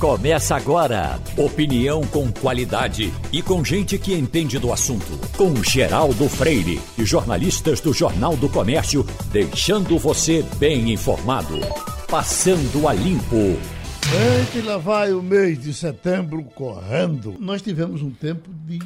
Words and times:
Começa 0.00 0.54
agora. 0.54 1.18
Opinião 1.38 2.02
com 2.08 2.30
qualidade 2.30 3.10
e 3.32 3.40
com 3.40 3.64
gente 3.64 3.98
que 3.98 4.12
entende 4.12 4.58
do 4.58 4.70
assunto. 4.70 5.06
Com 5.38 5.54
Geraldo 5.64 6.28
Freire 6.28 6.78
e 6.98 7.04
jornalistas 7.06 7.80
do 7.80 7.94
Jornal 7.94 8.36
do 8.36 8.46
Comércio, 8.46 9.06
deixando 9.32 9.98
você 9.98 10.44
bem 10.58 10.92
informado. 10.92 11.54
Passando 12.10 12.86
a 12.86 12.92
limpo. 12.92 13.36
Eita, 13.36 14.68
lá 14.68 14.76
vai 14.76 15.14
o 15.14 15.22
mês 15.22 15.62
de 15.62 15.72
setembro 15.72 16.44
correndo. 16.44 17.34
Nós 17.40 17.62
tivemos 17.62 18.02
um 18.02 18.10
tempo 18.10 18.50
de 18.52 18.78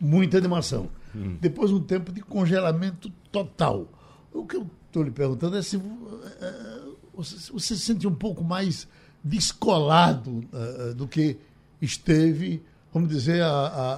muita 0.00 0.38
animação. 0.38 0.88
Hum. 1.14 1.36
Depois 1.40 1.70
um 1.70 1.80
tempo 1.80 2.10
de 2.10 2.20
congelamento 2.20 3.08
total. 3.30 3.86
O 4.32 4.44
que 4.44 4.56
eu 4.56 4.66
estou 4.88 5.04
lhe 5.04 5.12
perguntando 5.12 5.56
é 5.56 5.62
se 5.62 5.76
uh, 5.76 6.96
você, 7.14 7.36
você 7.52 7.76
se 7.76 7.78
sente 7.78 8.08
um 8.08 8.14
pouco 8.14 8.42
mais 8.42 8.88
descolado 9.22 10.44
uh, 10.52 10.94
do 10.94 11.06
que 11.06 11.36
esteve, 11.80 12.62
vamos 12.92 13.08
dizer, 13.08 13.42
a, 13.42 13.48
a, 13.48 13.94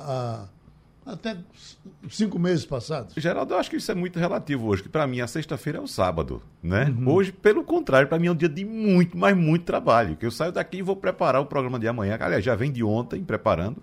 a, 1.07 1.13
até 1.13 1.37
cinco 2.09 2.39
meses 2.39 2.65
passados. 2.65 3.15
Geraldo, 3.17 3.55
eu 3.55 3.59
acho 3.59 3.71
que 3.71 3.77
isso 3.77 3.91
é 3.91 3.95
muito 3.95 4.19
relativo 4.19 4.67
hoje, 4.67 4.83
que 4.83 4.89
para 4.89 5.07
mim 5.07 5.21
a 5.21 5.27
sexta-feira 5.27 5.79
é 5.79 5.81
o 5.81 5.87
sábado, 5.87 6.43
né? 6.63 6.95
Uhum. 6.97 7.09
Hoje, 7.13 7.33
pelo 7.33 7.65
contrário, 7.65 8.09
para 8.09 8.19
mim 8.19 8.29
é 8.29 8.33
um 8.33 8.37
dia 8.37 8.49
de 8.49 8.65
muito, 8.65 9.17
mas 9.17 9.37
muito 9.37 9.65
trabalho, 9.65 10.17
que 10.17 10.27
eu 10.27 10.31
saio 10.31 10.53
daqui 10.53 10.79
e 10.79 10.83
vou 10.83 10.97
preparar 10.97 11.41
o 11.41 11.47
programa 11.47 11.79
de 11.79 11.89
amanhã, 11.89 12.17
aliás, 12.21 12.45
já 12.45 12.55
vem 12.55 12.71
de 12.71 12.85
ontem 12.85 13.23
preparando, 13.23 13.83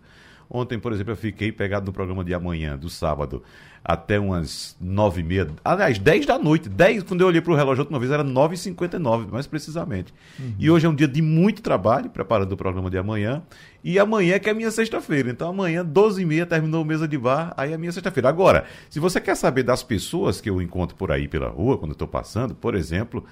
Ontem, 0.50 0.80
por 0.80 0.94
exemplo, 0.94 1.12
eu 1.12 1.18
fiquei 1.18 1.52
pegado 1.52 1.86
no 1.86 1.92
programa 1.92 2.24
de 2.24 2.34
amanhã, 2.34 2.78
do 2.78 2.90
sábado, 2.90 3.44
até 3.84 4.18
umas 4.18 4.78
nove 4.80 5.22
e 5.22 5.24
meia. 5.24 5.48
Aliás, 5.64 6.00
dez 6.00 6.26
da 6.26 6.40
noite. 6.40 6.70
Dez, 6.70 7.04
quando 7.04 7.22
eu 7.22 7.28
olhei 7.28 7.42
para 7.42 7.52
o 7.52 7.56
relógio 7.56 7.84
outra 7.84 8.00
vez, 8.00 8.12
era 8.12 8.24
nove 8.24 8.56
e 8.56 8.58
cinquenta 8.58 8.98
e 8.98 9.00
nove, 9.00 9.30
mais 9.30 9.46
precisamente. 9.46 10.14
Uhum. 10.40 10.56
E 10.58 10.70
hoje 10.72 10.86
é 10.86 10.90
um 10.90 10.96
dia 10.96 11.08
de 11.08 11.22
muito 11.22 11.62
trabalho, 11.62 12.10
preparando 12.10 12.52
o 12.54 12.58
programa 12.58 12.90
de 12.90 12.98
amanhã. 12.98 13.44
E 13.84 14.00
amanhã 14.00 14.36
é 14.36 14.40
que 14.40 14.48
é 14.48 14.52
a 14.52 14.56
minha 14.56 14.72
sexta-feira. 14.72 15.30
Então 15.30 15.50
amanhã, 15.50 15.86
doze 15.86 16.22
e 16.22 16.26
meia, 16.26 16.46
terminou 16.46 16.82
o 16.82 16.86
mesa 16.86 17.08
de 17.08 17.18
bar, 17.18 17.54
aí 17.58 17.72
é 17.72 17.76
a 17.76 17.78
minha 17.78 17.92
sexta-feira. 17.92 18.30
Agora, 18.30 18.66
se 18.90 19.00
você 19.00 19.20
quer 19.20 19.36
saber 19.36 19.64
das 19.64 19.84
pessoas 19.84 20.40
que 20.40 20.50
eu 20.50 20.62
encontro 20.62 20.96
por 20.96 21.12
aí 21.12 21.28
pela 21.28 21.50
rua, 21.50 21.78
quando 21.78 21.92
eu 21.92 21.96
estou 21.96 22.08
passando, 22.08 22.56
por 22.56 22.74
exemplo, 22.74 23.26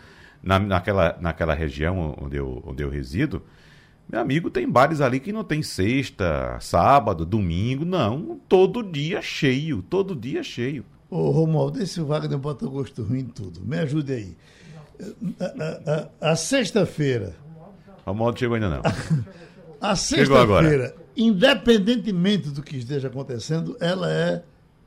na, 0.44 0.59
naquela, 0.59 1.18
naquela 1.20 1.53
região 1.53 2.16
onde 2.22 2.38
eu, 2.38 2.62
onde 2.66 2.84
eu 2.84 2.90
resido, 2.90 3.42
meu 4.08 4.22
amigo, 4.22 4.50
tem 4.50 4.70
bares 4.70 5.02
ali 5.02 5.20
que 5.20 5.34
não 5.34 5.44
tem 5.44 5.64
sexta, 5.64 6.58
sábado, 6.61 7.25
domingo, 7.25 7.84
não. 7.84 8.39
Todo 8.47 8.84
dia 8.84 9.22
cheio, 9.22 9.81
todo 9.81 10.16
dia 10.16 10.44
cheio. 10.44 10.86
Ô, 11.09 11.31
Romualdo, 11.31 11.81
esse 11.81 12.00
Wagner 12.02 12.38
bota 12.38 12.67
gosto 12.67 13.03
ruim 13.03 13.20
em 13.20 13.25
tudo. 13.25 13.62
Me 13.62 13.80
ajude 13.80 14.14
aí. 14.14 14.38
A, 15.39 15.45
a, 15.45 16.09
a, 16.22 16.31
a 16.31 16.36
sexta-feira. 16.36 17.36
Romualdo 18.06 18.39
chegou 18.39 18.56
ainda 18.56 18.70
não. 18.70 18.81
a 19.81 19.95
sexta-feira, 19.95 20.95
independentemente 21.17 22.50
do 22.50 22.62
que 22.62 22.78
esteja 22.78 23.08
acontecendo, 23.08 23.75
ela 23.80 24.12
é 24.12 24.44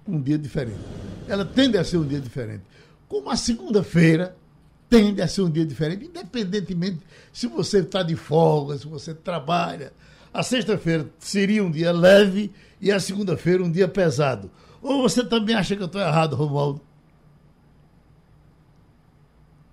um 0.06 0.20
dia 0.20 0.38
diferente. 0.38 0.80
Ela 1.26 1.44
tende 1.44 1.76
a 1.76 1.84
ser 1.84 1.98
um 1.98 2.06
dia 2.06 2.20
diferente. 2.20 2.62
Como 3.08 3.30
a 3.30 3.36
segunda-feira, 3.36 4.36
tende 4.88 5.20
a 5.20 5.28
ser 5.28 5.42
um 5.42 5.50
dia 5.50 5.66
diferente, 5.66 6.06
independentemente 6.06 7.00
se 7.32 7.46
você 7.46 7.80
está 7.80 8.02
de 8.02 8.16
folga, 8.16 8.78
se 8.78 8.86
você 8.86 9.14
trabalha. 9.14 9.92
A 10.32 10.42
sexta-feira 10.42 11.08
seria 11.18 11.64
um 11.64 11.70
dia 11.70 11.92
leve 11.92 12.52
e 12.80 12.92
a 12.92 13.00
segunda-feira 13.00 13.62
um 13.62 13.70
dia 13.70 13.88
pesado. 13.88 14.50
Ou 14.80 15.02
você 15.02 15.24
também 15.24 15.54
acha 15.54 15.74
que 15.74 15.82
eu 15.82 15.86
estou 15.86 16.00
errado, 16.00 16.36
Romualdo? 16.36 16.80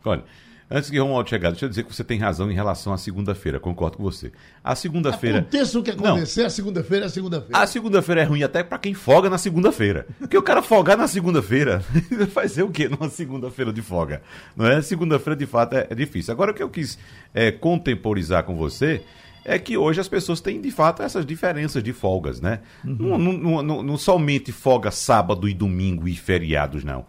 Olha, 0.03 0.23
Antes 0.69 0.89
que 0.89 0.97
Romualdo 0.97 1.29
chegar, 1.29 1.51
deixa 1.51 1.65
eu 1.65 1.69
dizer 1.69 1.83
que 1.83 1.93
você 1.93 2.03
tem 2.03 2.17
razão 2.17 2.49
em 2.49 2.55
relação 2.55 2.91
à 2.91 2.97
segunda-feira, 2.97 3.59
concordo 3.59 3.97
com 3.97 4.03
você. 4.03 4.31
A 4.63 4.73
segunda-feira. 4.73 5.39
Aconteça 5.39 5.79
o 5.79 5.83
que 5.83 5.91
acontecer, 5.91 6.39
não. 6.41 6.47
a 6.47 6.49
segunda-feira 6.49 7.05
é 7.05 7.07
a 7.07 7.09
segunda-feira. 7.09 7.57
A 7.59 7.67
segunda-feira 7.67 8.21
é 8.21 8.23
ruim 8.23 8.41
até 8.41 8.63
para 8.63 8.79
quem 8.79 8.95
folga 8.95 9.29
na 9.29 9.37
segunda-feira. 9.37 10.07
Porque 10.17 10.35
o 10.35 10.41
cara 10.41 10.63
folgar 10.63 10.97
na 10.97 11.07
segunda-feira, 11.07 11.83
vai 12.33 12.47
ser 12.49 12.63
o 12.63 12.69
quê 12.69 12.89
numa 12.89 13.09
segunda-feira 13.09 13.71
de 13.71 13.83
folga? 13.83 14.23
Não 14.55 14.65
é? 14.65 14.81
Segunda-feira, 14.81 15.37
de 15.37 15.45
fato, 15.45 15.75
é, 15.75 15.85
é, 15.87 15.93
difícil. 15.93 16.33
Agora, 16.33 16.51
o 16.51 16.53
que 16.53 16.63
eu 16.63 16.69
quis 16.69 16.97
é, 17.31 17.51
contemporizar 17.51 18.43
com 18.43 18.55
você 18.55 19.03
é 19.45 19.59
que 19.59 19.77
hoje 19.77 20.01
as 20.01 20.07
pessoas 20.07 20.41
têm, 20.41 20.59
de 20.59 20.71
fato, 20.71 21.03
essas 21.03 21.23
diferenças 21.23 21.83
de 21.83 21.93
folgas, 21.93 22.41
né? 22.41 22.61
Uhum. 22.83 23.17
Não, 23.17 23.17
não, 23.19 23.63
não, 23.63 23.83
não 23.83 23.97
somente 23.97 24.51
folga 24.51 24.89
sábado 24.89 25.47
e 25.47 25.53
domingo 25.53 26.07
e 26.07 26.15
feriados, 26.15 26.83
não. 26.83 27.05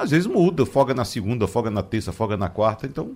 Às 0.00 0.10
vezes 0.10 0.26
muda, 0.26 0.64
folga 0.64 0.94
na 0.94 1.04
segunda, 1.04 1.46
folga 1.46 1.70
na 1.70 1.82
terça, 1.82 2.10
folga 2.10 2.34
na 2.34 2.48
quarta, 2.48 2.86
então... 2.86 3.10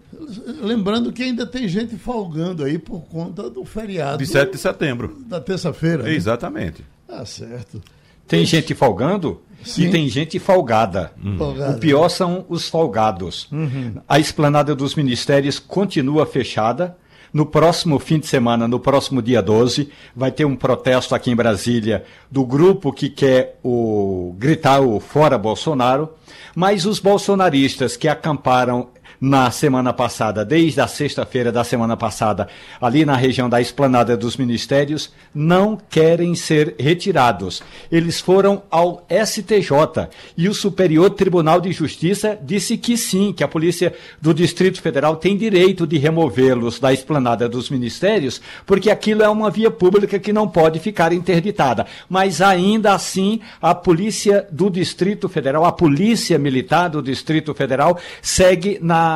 Lembrando 0.60 1.10
que 1.12 1.22
ainda 1.22 1.46
tem 1.46 1.66
gente 1.66 1.96
folgando 1.96 2.62
aí 2.62 2.78
por 2.78 3.00
conta 3.06 3.48
do 3.48 3.64
feriado... 3.64 4.18
De 4.18 4.26
7 4.26 4.52
de 4.52 4.58
setembro. 4.58 5.16
Da 5.26 5.40
terça-feira. 5.40 6.02
Né? 6.02 6.14
Exatamente. 6.14 6.84
Tá 7.08 7.24
certo. 7.24 7.80
Tem 8.28 8.44
gente 8.44 8.74
folgando 8.74 9.40
Sim. 9.64 9.84
e 9.84 9.90
tem 9.90 10.08
gente 10.08 10.38
folgada. 10.38 11.12
Uhum. 11.22 11.70
O 11.70 11.78
pior 11.78 12.10
são 12.10 12.44
os 12.50 12.68
folgados. 12.68 13.48
Uhum. 13.50 13.94
A 14.06 14.18
esplanada 14.18 14.74
dos 14.74 14.94
ministérios 14.94 15.58
continua 15.58 16.26
fechada. 16.26 16.96
No 17.34 17.44
próximo 17.44 17.98
fim 17.98 18.20
de 18.20 18.28
semana, 18.28 18.68
no 18.68 18.78
próximo 18.78 19.20
dia 19.20 19.42
12, 19.42 19.90
vai 20.14 20.30
ter 20.30 20.44
um 20.44 20.54
protesto 20.54 21.16
aqui 21.16 21.32
em 21.32 21.34
Brasília 21.34 22.04
do 22.30 22.46
grupo 22.46 22.92
que 22.92 23.10
quer 23.10 23.58
o 23.60 24.36
gritar 24.38 24.80
o 24.80 25.00
fora 25.00 25.36
Bolsonaro. 25.36 26.10
Mas 26.54 26.86
os 26.86 27.00
bolsonaristas 27.00 27.96
que 27.96 28.06
acamparam 28.06 28.86
na 29.24 29.50
semana 29.50 29.90
passada, 29.90 30.44
desde 30.44 30.82
a 30.82 30.86
sexta-feira 30.86 31.50
da 31.50 31.64
semana 31.64 31.96
passada, 31.96 32.46
ali 32.78 33.06
na 33.06 33.16
região 33.16 33.48
da 33.48 33.58
esplanada 33.58 34.18
dos 34.18 34.36
ministérios, 34.36 35.10
não 35.34 35.78
querem 35.88 36.34
ser 36.34 36.74
retirados. 36.78 37.62
Eles 37.90 38.20
foram 38.20 38.62
ao 38.70 39.06
STJ 39.08 40.10
e 40.36 40.46
o 40.46 40.52
Superior 40.52 41.08
Tribunal 41.08 41.58
de 41.58 41.72
Justiça 41.72 42.38
disse 42.42 42.76
que 42.76 42.98
sim, 42.98 43.32
que 43.32 43.42
a 43.42 43.48
Polícia 43.48 43.94
do 44.20 44.34
Distrito 44.34 44.82
Federal 44.82 45.16
tem 45.16 45.38
direito 45.38 45.86
de 45.86 45.96
removê-los 45.96 46.78
da 46.78 46.92
esplanada 46.92 47.48
dos 47.48 47.70
ministérios, 47.70 48.42
porque 48.66 48.90
aquilo 48.90 49.22
é 49.22 49.28
uma 49.28 49.50
via 49.50 49.70
pública 49.70 50.18
que 50.18 50.34
não 50.34 50.46
pode 50.46 50.78
ficar 50.80 51.14
interditada. 51.14 51.86
Mas 52.10 52.42
ainda 52.42 52.92
assim, 52.92 53.40
a 53.62 53.74
Polícia 53.74 54.46
do 54.52 54.68
Distrito 54.68 55.30
Federal, 55.30 55.64
a 55.64 55.72
Polícia 55.72 56.38
Militar 56.38 56.90
do 56.90 57.02
Distrito 57.02 57.54
Federal, 57.54 57.98
segue 58.20 58.78
na 58.82 59.13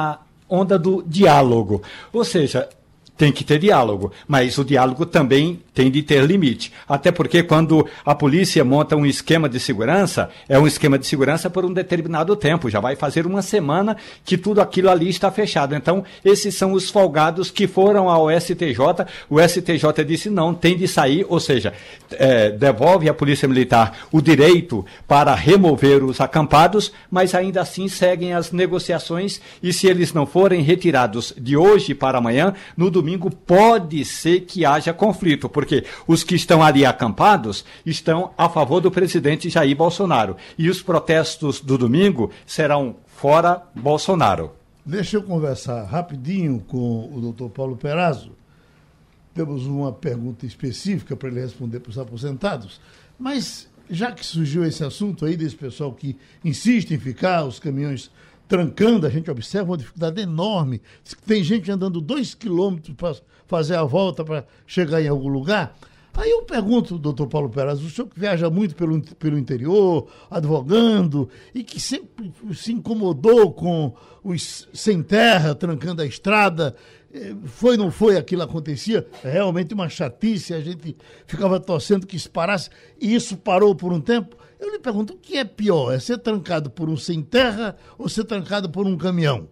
onda 0.49 0.79
do 0.79 1.03
diálogo. 1.07 1.83
Ou 2.13 2.25
seja, 2.25 2.69
tem 3.19 3.33
que 3.33 3.43
ter 3.43 3.59
diálogo, 3.59 4.13
mas 4.29 4.57
o 4.59 4.65
diálogo 4.65 5.05
também 5.05 5.61
tem 5.75 5.91
de 5.91 6.03
ter 6.05 6.25
limite. 6.25 6.73
Até 6.89 7.11
porque 7.11 7.43
quando 7.43 7.85
a 8.07 8.15
polícia 8.15 8.65
monta 8.65 8.95
um 8.95 9.05
esquema 9.05 9.49
de 9.49 9.59
segurança, 9.59 10.31
é 10.49 10.57
um 10.57 10.69
esquema 10.69 10.97
de 10.97 11.07
segurança 11.07 11.51
por 11.51 11.65
um 11.65 11.73
determinado 11.73 12.37
tempo. 12.37 12.71
Já 12.71 12.79
vai 12.79 12.95
fazer 12.95 13.27
uma 13.27 13.43
semana 13.43 13.97
que 14.25 14.39
tudo 14.39 14.61
aquilo 14.61 14.89
ali 14.89 15.09
está 15.09 15.33
fechado. 15.33 15.75
Então, 15.75 16.05
esses 16.25 16.55
são 16.55 16.73
os 16.73 16.91
folgados 16.91 17.51
que 17.51 17.67
foram 17.67 18.09
ao 18.09 18.31
STJ. 18.31 18.79
O 19.29 19.41
STJ 19.41 20.05
disse 20.07 20.31
não, 20.31 20.55
tem 20.55 20.77
de 20.77 20.87
sair, 20.87 21.27
ou 21.29 21.41
seja, 21.41 21.73
é, 22.13 22.51
devolve 22.51 23.09
à 23.09 23.15
Polícia 23.15 23.49
Militar 23.49 23.99
o 24.13 24.21
direito 24.23 24.87
para 25.09 25.35
remover 25.35 26.05
os 26.05 26.21
acampados, 26.21 26.93
mas 27.11 27.35
ainda 27.35 27.63
assim 27.63 27.89
seguem 27.89 28.33
as 28.33 28.53
negociações 28.53 29.41
e 29.61 29.73
se 29.73 29.89
eles 29.89 30.13
não 30.13 30.25
forem 30.25 30.63
retirados 30.63 31.35
de 31.37 31.57
hoje 31.57 31.95
para 31.95 32.19
amanhã, 32.19 32.55
no 32.77 32.91
domingo 32.91 33.08
domingo 33.09 33.31
pode 33.31 34.05
ser 34.05 34.41
que 34.41 34.67
haja 34.67 34.93
conflito, 34.93 35.49
porque 35.49 35.85
os 36.07 36.23
que 36.23 36.35
estão 36.35 36.63
ali 36.63 36.85
acampados 36.85 37.65
estão 37.87 38.33
a 38.37 38.51
favor 38.51 38.81
do 38.81 38.91
presidente 38.91 39.49
Jair 39.49 39.75
Bolsonaro. 39.75 40.37
E 40.59 40.69
os 40.69 40.83
protestos 40.83 41.61
do 41.61 41.79
domingo 41.79 42.31
serão 42.47 42.97
fora 43.07 43.63
Bolsonaro. 43.75 44.53
Deixa 44.85 45.17
eu 45.17 45.23
conversar 45.23 45.85
rapidinho 45.85 46.61
com 46.69 47.11
o 47.13 47.21
doutor 47.21 47.49
Paulo 47.49 47.77
Perazzo. 47.77 48.33
Temos 49.35 49.67
uma 49.67 49.93
pergunta 49.93 50.45
específica 50.45 51.17
para 51.17 51.29
ele 51.29 51.41
responder 51.41 51.81
para 51.81 51.91
os 51.91 51.99
aposentados. 51.99 52.79
Mas, 53.19 53.69
já 53.89 54.13
que 54.13 54.25
surgiu 54.25 54.65
esse 54.65 54.85
assunto 54.85 55.25
aí 55.25 55.37
desse 55.37 55.57
pessoal 55.57 55.93
que 55.93 56.17
insiste 56.45 56.93
em 56.93 56.99
ficar, 56.99 57.45
os 57.45 57.59
caminhões 57.59 58.11
trancando, 58.49 59.07
a 59.07 59.11
gente 59.11 59.31
observa 59.31 59.71
uma 59.71 59.77
dificuldade 59.77 60.21
enorme. 60.21 60.81
Tem 61.27 61.45
gente 61.45 61.71
andando 61.71 62.01
dois 62.01 62.35
quilômetros 62.35 62.97
para 62.97 63.15
fazer 63.47 63.77
a 63.77 63.85
volta 63.85 64.25
para 64.25 64.45
chegar 64.67 65.03
em 65.03 65.09
algum 65.09 65.29
lugar. 65.29 65.77
Aí 66.19 66.31
eu 66.31 66.43
pergunto, 66.43 66.99
doutor 66.99 67.29
Paulo 67.29 67.49
Peraz, 67.49 67.81
o 67.81 67.89
senhor 67.89 68.09
que 68.09 68.19
viaja 68.19 68.51
muito 68.51 68.75
pelo, 68.75 69.01
pelo 69.01 69.39
interior, 69.39 70.09
advogando, 70.29 71.29
e 71.55 71.63
que 71.63 71.79
sempre 71.79 72.33
se 72.55 72.73
incomodou 72.73 73.53
com 73.53 73.95
os 74.25 74.69
sem 74.73 75.01
terra, 75.01 75.55
trancando 75.55 76.03
a 76.03 76.07
estrada, 76.07 76.75
eh, 77.15 77.37
foi 77.45 77.77
ou 77.77 77.85
não 77.85 77.91
foi 77.93 78.17
aquilo 78.17 78.43
acontecia? 78.43 79.07
É 79.23 79.31
realmente 79.31 79.73
uma 79.73 79.89
chatice, 79.89 80.53
a 80.53 80.61
gente 80.61 80.97
ficava 81.25 81.61
torcendo 81.61 82.05
que 82.05 82.17
isso 82.17 82.31
parasse, 82.31 82.69
e 83.01 83.15
isso 83.15 83.37
parou 83.37 83.73
por 83.73 83.93
um 83.93 84.01
tempo. 84.01 84.37
Eu 84.61 84.71
lhe 84.71 84.79
pergunto, 84.79 85.15
o 85.15 85.19
que 85.19 85.37
é 85.39 85.45
pior? 85.45 85.93
É 85.93 86.01
ser 86.01 86.19
trancado 86.19 86.71
por 86.71 86.89
um 86.89 86.97
sem 86.97 87.23
terra 87.23 87.77
ou 87.99 88.09
ser 88.09 88.25
trancado 88.25 88.71
por 88.71 88.87
um 88.87 88.99
caminhão? 88.99 89.49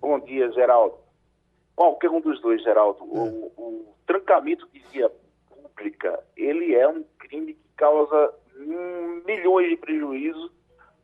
Bom 0.00 0.18
dia, 0.20 0.50
Geraldo. 0.52 0.96
Qualquer 1.76 2.10
um 2.10 2.20
dos 2.20 2.40
dois, 2.40 2.62
Geraldo. 2.62 2.98
É. 3.00 3.18
O, 3.18 3.52
o, 3.56 3.94
trancamento 4.06 4.66
de 4.72 4.80
via 4.90 5.10
pública, 5.48 6.22
ele 6.36 6.74
é 6.74 6.88
um 6.88 7.04
crime 7.18 7.54
que 7.54 7.68
causa 7.76 8.34
milhões 9.26 9.70
de 9.70 9.76
prejuízos. 9.76 10.50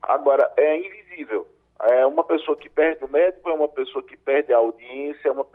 Agora, 0.02 0.50
é 0.56 0.78
invisível. 0.78 1.46
É 1.82 2.06
uma 2.06 2.24
pessoa 2.24 2.56
que 2.56 2.68
perde 2.68 3.04
o 3.04 3.08
médico, 3.08 3.48
é 3.48 3.54
uma 3.54 3.68
pessoa 3.68 4.02
que 4.04 4.16
perde 4.16 4.52
a 4.52 4.58
audiência, 4.58 5.28
é 5.28 5.30
uma, 5.30 5.46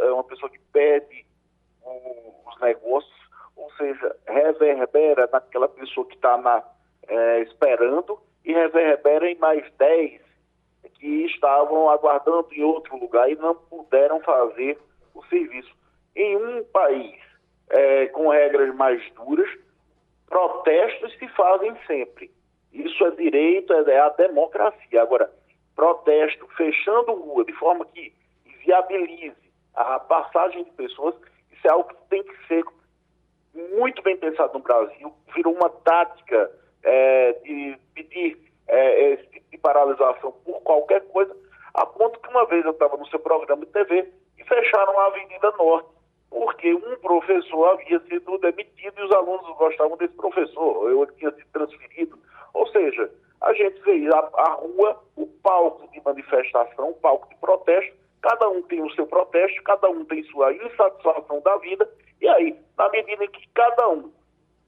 é 0.00 0.10
uma 0.10 0.24
pessoa 0.24 0.50
que 0.50 0.58
perde 0.72 1.26
o, 1.82 2.48
os 2.48 2.60
negócios, 2.60 3.12
ou 3.54 3.70
seja, 3.72 4.16
reverbera 4.26 5.28
naquela 5.30 5.68
pessoa 5.68 6.06
que 6.06 6.14
está 6.14 6.38
é, 7.08 7.40
esperando 7.42 8.18
e 8.44 8.52
reverbera 8.52 9.30
em 9.30 9.36
mais 9.36 9.64
10 9.78 10.20
que 10.94 11.26
estavam 11.26 11.88
aguardando 11.88 12.48
em 12.52 12.62
outro 12.62 12.96
lugar 12.96 13.30
e 13.30 13.36
não 13.36 13.54
puderam 13.54 14.20
fazer 14.20 14.78
o 15.14 15.24
serviço. 15.26 15.74
Em 16.14 16.36
um 16.36 16.64
país 16.64 17.18
é, 17.70 18.06
com 18.06 18.28
regras 18.28 18.74
mais 18.74 19.02
duras, 19.12 19.48
protestos 20.28 21.12
se 21.18 21.28
fazem 21.28 21.74
sempre. 21.86 22.30
Isso 22.72 23.04
é 23.06 23.10
direito, 23.12 23.72
é, 23.72 23.92
é 23.92 24.00
a 24.00 24.08
democracia. 24.10 25.02
Agora, 25.02 25.30
protesto 25.74 26.46
fechando 26.56 27.12
rua 27.12 27.44
de 27.44 27.52
forma 27.54 27.84
que 27.86 28.12
viabilize 28.64 29.36
a 29.74 29.98
passagem 29.98 30.64
de 30.64 30.70
pessoas, 30.72 31.14
isso 31.52 31.66
é 31.66 31.70
algo 31.70 31.88
que 31.88 32.08
tem 32.08 32.22
que 32.22 32.46
ser 32.46 32.64
muito 33.76 34.02
bem 34.02 34.16
pensado 34.16 34.54
no 34.54 34.60
Brasil. 34.60 35.12
Virou 35.34 35.54
uma 35.54 35.70
tática 35.70 36.50
é, 36.84 37.32
de 37.44 37.78
pedir 37.94 38.38
é, 38.68 39.12
esse 39.12 39.26
tipo 39.26 39.50
de 39.50 39.58
paralisação 39.58 40.32
por 40.44 40.60
qualquer 40.62 41.00
coisa, 41.08 41.34
a 41.72 41.86
ponto 41.86 42.20
que 42.20 42.28
uma 42.28 42.46
vez 42.46 42.64
eu 42.64 42.70
estava 42.70 42.96
no 42.96 43.06
seu 43.08 43.18
programa 43.18 43.64
de 43.64 43.72
TV 43.72 44.12
e 44.38 44.44
fecharam 44.44 44.98
a 45.00 45.06
Avenida 45.06 45.50
Norte, 45.58 45.88
porque 46.30 46.74
um 46.74 46.96
professor 46.96 47.72
havia 47.72 48.00
sido 48.00 48.38
demitido 48.38 48.98
e 48.98 49.04
os 49.04 49.12
alunos 49.12 49.56
gostavam 49.56 49.96
desse 49.96 50.14
professor, 50.14 50.90
eu 50.90 51.06
tinha 51.18 51.30
sido 51.32 51.46
transferido. 51.52 52.18
Ou 52.52 52.66
seja, 52.68 53.10
a 53.40 53.52
gente 53.54 53.80
vê 53.80 54.08
a, 54.12 54.18
a 54.18 54.52
rua, 54.54 55.02
o 55.16 55.26
palco 55.26 55.88
de 55.92 56.00
manifestação, 56.04 56.90
o 56.90 56.94
palco 56.94 57.28
de 57.28 57.36
protesto, 57.36 57.94
cada 58.22 58.48
um 58.48 58.62
tem 58.62 58.82
o 58.82 58.90
seu 58.94 59.06
protesto, 59.06 59.62
cada 59.64 59.88
um 59.88 60.04
tem 60.04 60.22
sua 60.24 60.52
insatisfação 60.52 61.40
da 61.42 61.56
vida, 61.58 61.88
e 62.20 62.28
aí, 62.28 62.58
na 62.78 62.88
medida 62.88 63.24
em 63.24 63.28
que 63.28 63.46
cada 63.52 63.88
um 63.90 64.10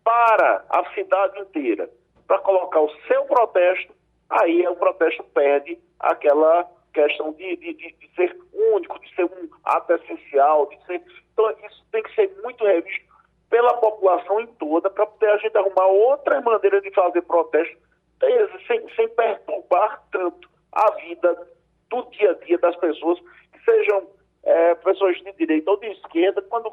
para 0.05 0.65
a 0.69 0.85
cidade 0.95 1.41
inteira 1.41 1.91
para 2.26 2.38
colocar 2.40 2.81
o 2.81 2.90
seu 3.06 3.25
protesto, 3.25 3.94
aí 4.28 4.67
o 4.67 4.76
protesto 4.76 5.23
perde 5.25 5.78
aquela 6.00 6.69
questão 6.93 7.32
de, 7.32 7.56
de, 7.56 7.75
de, 7.75 7.93
de, 7.93 8.14
ser 8.14 8.37
único, 8.52 8.99
de 9.00 9.14
ser 9.14 9.25
um 9.25 9.49
ato 9.64 9.93
essencial, 9.93 10.67
de 10.67 10.84
ser. 10.87 11.02
Então, 11.32 11.50
isso 11.50 11.84
tem 11.93 12.02
que 12.02 12.14
ser 12.14 12.34
muito 12.43 12.64
revisto 12.64 13.05
pela 13.50 13.75
população 13.75 14.40
em 14.40 14.46
toda, 14.46 14.90
para 14.90 15.06
poder 15.06 15.31
a 15.31 15.37
gente 15.38 15.56
arrumar 15.56 15.87
outra 15.87 16.40
maneira 16.40 16.81
de 16.81 16.90
fazer 16.90 17.23
protesto 17.23 17.76
sem, 18.67 18.88
sem 18.96 19.08
perturbar 19.11 20.02
tanto 20.11 20.49
a 20.73 20.90
vida 20.93 21.49
do 21.90 22.02
dia 22.11 22.31
a 22.31 22.44
dia 22.44 22.58
das 22.58 22.76
pessoas, 22.76 23.19
que 23.52 23.64
sejam 23.64 24.08
é, 24.43 24.75
pessoas 24.76 25.17
de 25.19 25.32
direita 25.32 25.70
ou 25.70 25.78
de 25.78 25.87
esquerda, 25.88 26.43
quando 26.43 26.73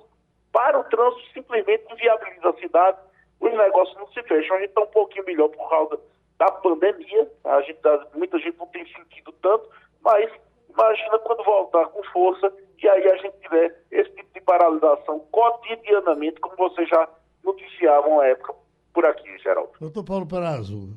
para 0.52 0.80
o 0.80 0.84
trânsito 0.86 1.34
simplesmente 1.34 1.84
inviabiliza 1.92 2.50
a 2.50 2.54
cidade 2.54 2.98
os 3.40 3.52
negócios 3.52 3.98
não 3.98 4.08
se 4.08 4.22
fecham. 4.24 4.56
A 4.56 4.60
gente 4.60 4.70
está 4.70 4.82
um 4.82 4.88
pouquinho 4.88 5.26
melhor 5.26 5.50
por 5.50 5.70
causa 5.70 6.00
da 6.38 6.52
pandemia. 6.52 7.32
A 7.44 7.62
gente 7.62 7.80
tá, 7.80 8.08
muita 8.16 8.38
gente 8.40 8.58
não 8.58 8.68
tem 8.68 8.86
sentido 8.86 9.32
tanto, 9.42 9.70
mas 10.02 10.30
imagina 10.70 11.20
quando 11.20 11.44
voltar 11.44 11.86
com 11.88 12.04
força 12.06 12.52
e 12.82 12.88
aí 12.88 13.10
a 13.10 13.16
gente 13.18 13.38
tiver 13.42 13.82
esse 13.92 14.10
tipo 14.12 14.34
de 14.34 14.42
paralisação 14.42 15.20
cotidianamente, 15.32 16.40
como 16.42 16.56
vocês 16.58 16.90
já 16.90 17.08
noticiavam 17.44 18.20
à 18.20 18.28
época 18.28 18.54
por 18.94 19.06
aqui, 19.06 19.38
Geraldo. 19.42 19.72
Doutor 19.80 20.04
Paulo 20.04 20.28
Perazzo, 20.28 20.90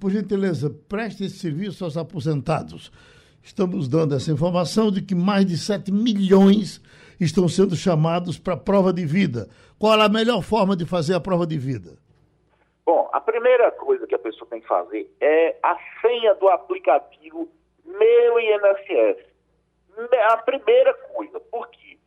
por 0.00 0.10
gentileza, 0.10 0.70
preste 0.88 1.24
esse 1.24 1.38
serviço 1.38 1.84
aos 1.84 1.96
aposentados. 1.96 2.92
Estamos 3.42 3.88
dando 3.88 4.14
essa 4.14 4.30
informação 4.30 4.90
de 4.90 5.02
que 5.02 5.14
mais 5.14 5.44
de 5.44 5.58
7 5.58 5.92
milhões 5.92 6.80
estão 7.20 7.48
sendo 7.48 7.76
chamados 7.76 8.38
para 8.38 8.54
a 8.54 8.56
prova 8.56 8.92
de 8.92 9.04
vida. 9.04 9.48
Qual 9.78 10.00
a 10.00 10.08
melhor 10.08 10.42
forma 10.42 10.76
de 10.76 10.86
fazer 10.86 11.14
a 11.14 11.20
prova 11.20 11.46
de 11.46 11.58
vida? 11.58 11.98
Bom, 12.84 13.08
a 13.12 13.20
primeira 13.20 13.70
coisa 13.72 14.06
que 14.06 14.14
a 14.14 14.18
pessoa 14.18 14.48
tem 14.50 14.60
que 14.60 14.68
fazer 14.68 15.10
é 15.20 15.56
a 15.62 15.76
senha 16.00 16.34
do 16.34 16.48
aplicativo 16.48 17.48
Meu 17.84 18.40
INSS. 18.40 19.24
A 20.30 20.36
primeira 20.38 20.92
coisa. 20.94 21.38
Por 21.40 21.68
quê? 21.68 21.98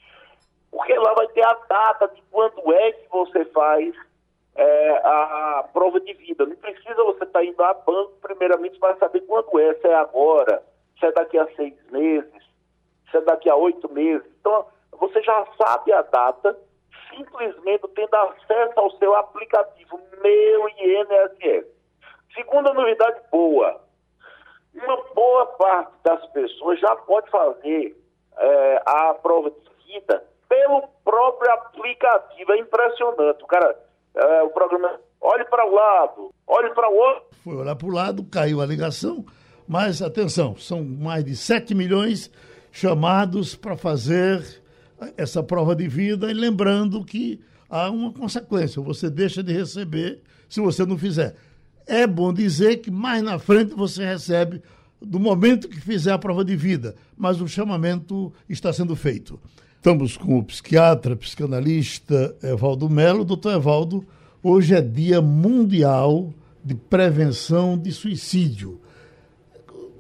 Porque 0.72 0.94
lá 0.94 1.14
vai 1.14 1.28
ter 1.30 1.44
a 1.44 1.54
data 1.68 2.08
de 2.14 2.22
quando 2.30 2.74
é 2.74 2.92
que 2.92 3.10
você 3.10 3.46
faz 3.46 3.96
é, 4.56 5.02
a 5.04 5.70
prova 5.72 6.00
de 6.00 6.14
vida. 6.14 6.46
Não 6.46 6.56
precisa 6.56 7.04
você 7.04 7.24
estar 7.24 7.40
tá 7.40 7.46
indo 7.46 7.64
a 7.64 7.74
banco, 7.74 8.14
primeiramente, 8.22 8.78
para 8.80 8.98
saber 8.98 9.22
quando 9.22 9.60
é, 9.60 9.74
se 9.76 9.88
é 9.88 9.96
agora, 9.96 10.64
se 11.00 11.06
é 11.06 11.12
daqui 11.12 11.38
a 11.38 11.48
seis 11.56 11.74
meses, 11.92 12.44
se 13.10 13.18
é 13.18 13.22
daqui 13.22 13.50
a 13.50 13.56
oito 13.56 13.92
meses. 13.92 14.28
Então, 14.40 14.66
você 15.00 15.22
já 15.22 15.46
sabe 15.58 15.92
a 15.94 16.02
data, 16.02 16.58
simplesmente 17.10 17.88
tendo 17.96 18.16
acesso 18.16 18.80
ao 18.80 18.92
seu 18.98 19.16
aplicativo 19.16 20.00
Meu 20.22 20.70
INSS. 20.70 21.66
Segunda 22.34 22.74
novidade 22.74 23.20
boa, 23.32 23.82
uma 24.74 25.04
boa 25.16 25.46
parte 25.46 25.92
das 26.04 26.26
pessoas 26.28 26.80
já 26.80 26.96
pode 26.96 27.30
fazer 27.32 27.98
é, 28.38 28.84
a 28.86 29.14
prova 29.16 29.50
de 29.50 29.94
vida 29.94 30.24
pelo 30.48 30.84
próprio 31.04 31.52
aplicativo. 31.52 32.52
É 32.52 32.60
impressionante. 32.60 33.44
O 33.44 33.48
cara, 33.48 33.76
é, 34.16 34.44
o 34.44 34.50
programa, 34.50 35.00
olhe 35.20 35.46
para 35.46 35.66
o 35.66 35.74
lado, 35.74 36.34
olhe 36.46 36.70
para 36.74 36.90
o 36.90 36.96
outro. 36.96 37.24
Foi 37.44 37.56
olhar 37.56 37.76
para 37.76 37.88
o 37.88 37.92
lado, 37.92 38.24
caiu 38.32 38.62
a 38.62 38.66
ligação, 38.66 39.26
mas 39.68 40.02
atenção, 40.02 40.56
são 40.56 40.84
mais 40.84 41.24
de 41.24 41.36
7 41.36 41.74
milhões 41.74 42.32
chamados 42.72 43.56
para 43.56 43.76
fazer 43.76 44.62
essa 45.16 45.44
prova 45.44 45.76
de 45.76 45.88
vida 45.88 46.30
e 46.30 46.34
lembrando 46.34 47.04
que 47.04 47.40
há 47.70 47.90
uma 47.90 48.12
consequência, 48.12 48.82
você 48.82 49.10
deixa 49.10 49.44
de 49.44 49.54
receber 49.54 50.22
se 50.50 50.60
você 50.60 50.86
não 50.86 50.98
fizer. 50.98 51.36
É 51.86 52.06
bom 52.06 52.34
dizer 52.34 52.78
que 52.78 52.92
mais 52.92 53.22
na 53.24 53.40
frente 53.40 53.74
você 53.74 54.06
recebe 54.06 54.62
do 55.02 55.20
momento 55.20 55.70
que 55.70 55.80
fizer 55.80 56.12
a 56.12 56.18
prova 56.18 56.44
de 56.44 56.56
vida, 56.56 56.96
mas 57.16 57.40
o 57.40 57.48
chamamento 57.48 58.34
está 58.50 58.74
sendo 58.74 58.96
feito. 58.96 59.40
Estamos 59.76 60.18
com 60.18 60.38
o 60.38 60.44
psiquiatra, 60.44 61.16
psicanalista 61.16 62.36
Evaldo 62.42 62.90
Melo. 62.90 63.24
Doutor 63.24 63.54
Evaldo, 63.54 64.06
hoje 64.42 64.74
é 64.74 64.82
Dia 64.82 65.22
Mundial 65.22 66.34
de 66.64 66.76
Prevenção 66.76 67.78
de 67.78 67.92
Suicídio. 67.92 68.82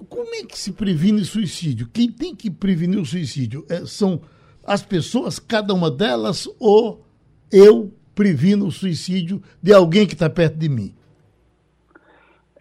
Como 0.09 0.35
é 0.35 0.43
que 0.43 0.57
se 0.57 0.71
previne 0.71 1.23
suicídio? 1.23 1.87
Quem 1.93 2.11
tem 2.11 2.35
que 2.35 2.49
prevenir 2.49 2.99
o 2.99 3.05
suicídio? 3.05 3.65
É, 3.69 3.85
são 3.85 4.21
as 4.67 4.83
pessoas, 4.83 5.39
cada 5.39 5.73
uma 5.73 5.89
delas, 5.89 6.45
ou 6.59 7.05
eu 7.51 7.89
previno 8.13 8.67
o 8.67 8.71
suicídio 8.71 9.41
de 9.63 9.73
alguém 9.73 10.05
que 10.05 10.13
está 10.13 10.29
perto 10.29 10.57
de 10.57 10.67
mim? 10.67 10.93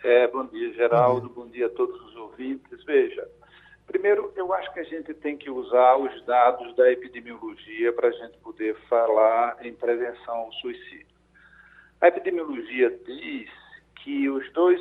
É, 0.04 0.28
bom 0.28 0.46
dia, 0.46 0.72
Geraldo. 0.74 1.28
Bom 1.28 1.34
dia. 1.34 1.44
bom 1.44 1.50
dia 1.50 1.66
a 1.66 1.70
todos 1.70 2.00
os 2.06 2.14
ouvintes. 2.14 2.84
Veja, 2.84 3.26
primeiro, 3.88 4.32
eu 4.36 4.52
acho 4.52 4.72
que 4.72 4.78
a 4.78 4.84
gente 4.84 5.12
tem 5.14 5.36
que 5.36 5.50
usar 5.50 5.96
os 5.96 6.24
dados 6.24 6.76
da 6.76 6.92
epidemiologia 6.92 7.92
para 7.92 8.06
a 8.06 8.12
gente 8.12 8.38
poder 8.38 8.76
falar 8.88 9.56
em 9.66 9.74
prevenção 9.74 10.34
ao 10.36 10.52
suicídio. 10.52 11.16
A 12.00 12.06
epidemiologia 12.06 12.96
diz 13.04 13.50
que 14.04 14.28
os 14.28 14.48
dois 14.52 14.80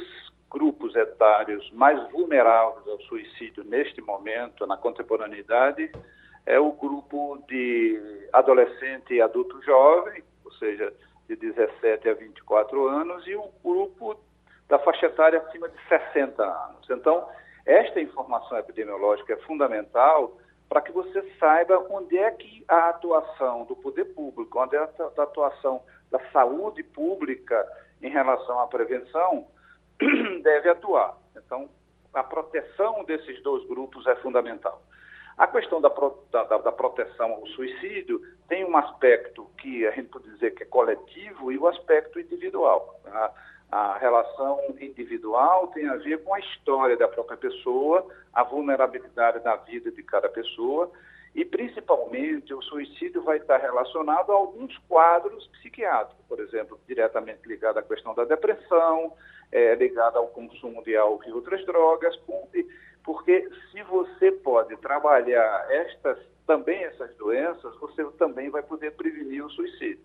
grupos 0.52 0.96
etários 0.96 1.72
mais 1.72 2.00
vulneráveis 2.12 2.88
ao 2.88 3.02
suicídio 3.02 3.64
neste 3.64 4.00
momento, 4.02 4.68
na 4.68 4.78
contemporaneidade, 4.78 5.92
é 6.46 6.60
o 6.60 6.72
grupo 6.72 7.44
de 7.48 8.28
adolescente 8.32 9.14
e 9.14 9.22
adulto 9.22 9.62
jovem, 9.64 10.24
ou 10.44 10.52
seja, 10.54 10.94
de 11.28 11.36
17 11.36 12.10
a 12.10 12.14
24 12.14 12.88
anos, 12.88 13.26
e 13.28 13.36
o 13.36 13.50
grupo 13.64 14.18
da 14.68 14.80
faixa 14.80 15.08
etária 15.08 15.40
acima 15.40 15.70
de 15.70 15.78
60 15.88 16.44
anos. 16.44 16.88
Então, 16.90 17.28
esta 17.66 18.00
informação 18.00 18.58
epidemiológica 18.58 19.34
é 19.34 19.38
fundamental 19.38 20.38
para 20.70 20.82
que 20.82 20.92
você 20.92 21.22
saiba 21.40 21.86
onde 21.90 22.18
é 22.18 22.32
que 22.32 22.64
a 22.68 22.90
atuação 22.90 23.66
do 23.66 23.76
poder 23.76 24.06
público, 24.14 24.60
onde 24.60 24.76
é 24.76 24.80
a 24.80 25.24
atuação 25.24 25.82
da 26.12 26.20
saúde 26.32 26.84
pública 26.84 27.66
em 28.02 28.10
relação 28.10 28.60
à 28.60 28.68
prevenção 28.68 29.48
deve 30.44 30.70
atuar. 30.70 31.18
Então, 31.36 31.70
a 32.14 32.24
proteção 32.24 33.04
desses 33.04 33.42
dois 33.44 33.66
grupos 33.68 34.06
é 34.08 34.16
fundamental. 34.18 34.82
A 35.38 35.48
questão 35.48 35.82
da, 35.82 35.92
da, 36.32 36.58
da, 36.58 36.72
proteção 36.72 37.34
ao 37.34 37.46
suicídio 37.48 38.22
tem 38.48 38.64
um 38.64 38.78
aspecto 38.78 39.50
que 39.58 39.86
a 39.86 39.92
gente 39.92 40.08
pode 40.08 40.30
dizer 40.30 40.52
que 40.52 40.64
é 40.64 40.66
coletivo 40.66 41.52
e 41.52 41.58
o 41.58 41.68
aspecto 41.68 42.20
individual. 42.20 43.02
A, 43.08 43.32
a 43.70 43.98
relação 43.98 44.62
individual 44.80 45.68
tem 45.68 45.88
a 45.90 45.98
ver 45.98 46.24
com 46.24 46.34
a 46.34 46.40
história 46.40 46.96
da 46.96 47.10
própria 47.10 47.36
pessoa, 47.38 48.08
a 48.34 48.44
vulnerabilidade 48.44 49.40
da 49.44 49.58
vida 49.58 49.92
de 49.92 50.04
cada 50.04 50.30
pessoa 50.30 50.90
E, 51.34 51.44
principalmente, 51.44 52.54
o 52.54 52.62
suicídio 52.62 53.22
vai 53.22 53.36
estar 53.38 53.58
relacionado 53.58 54.32
a 54.32 54.36
alguns 54.36 54.78
quadros 54.88 55.46
psiquiátricos, 55.48 56.24
por 56.30 56.40
exemplo, 56.40 56.80
diretamente 56.88 57.46
ligado 57.46 57.78
à 57.78 57.84
questão 57.84 58.16
da 58.16 58.24
depressão, 58.24 59.12
é, 59.52 59.76
ligado 59.76 60.18
ao 60.18 60.30
consumo 60.30 60.82
de 60.82 60.96
álcool 60.96 61.28
e 61.28 61.34
outras 61.34 61.66
drogas, 61.66 62.16
porque 63.06 63.48
se 63.72 63.84
você 63.84 64.32
pode 64.32 64.76
trabalhar 64.78 65.68
estas, 65.70 66.18
também 66.48 66.84
essas 66.86 67.16
doenças, 67.18 67.76
você 67.78 68.04
também 68.18 68.50
vai 68.50 68.64
poder 68.64 68.92
prevenir 68.94 69.46
o 69.46 69.50
suicídio. 69.52 70.04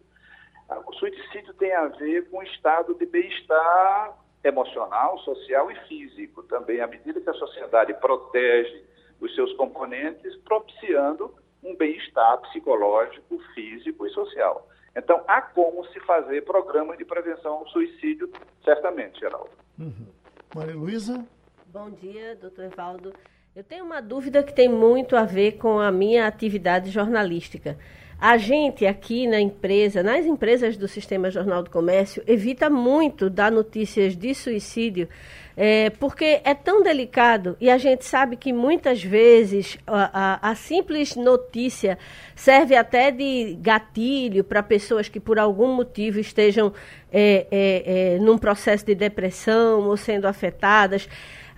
O 0.86 0.92
suicídio 0.92 1.54
tem 1.54 1.72
a 1.72 1.88
ver 1.88 2.28
com 2.28 2.38
o 2.38 2.42
estado 2.42 2.94
de 2.94 3.06
bem-estar 3.06 4.16
emocional, 4.44 5.18
social 5.20 5.70
e 5.70 5.74
físico. 5.88 6.42
Também, 6.44 6.80
à 6.80 6.86
medida 6.86 7.20
que 7.20 7.30
a 7.30 7.34
sociedade 7.34 7.94
protege 7.94 8.84
os 9.18 9.34
seus 9.34 9.52
componentes, 9.54 10.36
propiciando 10.44 11.34
um 11.62 11.74
bem-estar 11.74 12.38
psicológico, 12.42 13.38
físico 13.54 14.06
e 14.06 14.10
social. 14.10 14.68
Então, 14.94 15.24
há 15.26 15.40
como 15.40 15.84
se 15.86 16.00
fazer 16.00 16.44
programa 16.44 16.96
de 16.96 17.04
prevenção 17.04 17.54
ao 17.54 17.68
suicídio, 17.68 18.30
certamente, 18.64 19.20
Geraldo. 19.20 19.50
Uhum. 19.78 20.06
Maria 20.54 20.74
Luísa? 20.74 21.26
Bom 21.72 21.88
dia, 21.88 22.36
doutor 22.40 22.64
Evaldo. 22.64 23.14
Eu 23.54 23.62
tenho 23.62 23.84
uma 23.84 24.02
dúvida 24.02 24.42
que 24.42 24.52
tem 24.52 24.68
muito 24.68 25.14
a 25.14 25.22
ver 25.22 25.52
com 25.52 25.78
a 25.78 25.92
minha 25.92 26.26
atividade 26.26 26.90
jornalística. 26.90 27.78
A 28.20 28.36
gente 28.36 28.84
aqui 28.84 29.24
na 29.28 29.40
empresa, 29.40 30.02
nas 30.02 30.26
empresas 30.26 30.76
do 30.76 30.88
Sistema 30.88 31.30
Jornal 31.30 31.62
do 31.62 31.70
Comércio, 31.70 32.24
evita 32.26 32.68
muito 32.68 33.30
dar 33.30 33.52
notícias 33.52 34.16
de 34.16 34.34
suicídio, 34.34 35.08
é, 35.56 35.90
porque 35.90 36.40
é 36.42 36.54
tão 36.54 36.82
delicado 36.82 37.56
e 37.60 37.70
a 37.70 37.78
gente 37.78 38.04
sabe 38.04 38.36
que 38.36 38.52
muitas 38.52 39.02
vezes 39.02 39.78
a, 39.86 40.48
a, 40.48 40.50
a 40.50 40.54
simples 40.56 41.14
notícia 41.14 41.96
serve 42.34 42.74
até 42.74 43.12
de 43.12 43.56
gatilho 43.60 44.42
para 44.42 44.60
pessoas 44.60 45.08
que 45.08 45.20
por 45.20 45.38
algum 45.38 45.72
motivo 45.72 46.18
estejam 46.18 46.72
é, 47.12 47.46
é, 47.50 48.14
é 48.16 48.18
num 48.18 48.36
processo 48.36 48.84
de 48.84 48.94
depressão 48.94 49.88
ou 49.88 49.96
sendo 49.96 50.26
afetadas. 50.26 51.08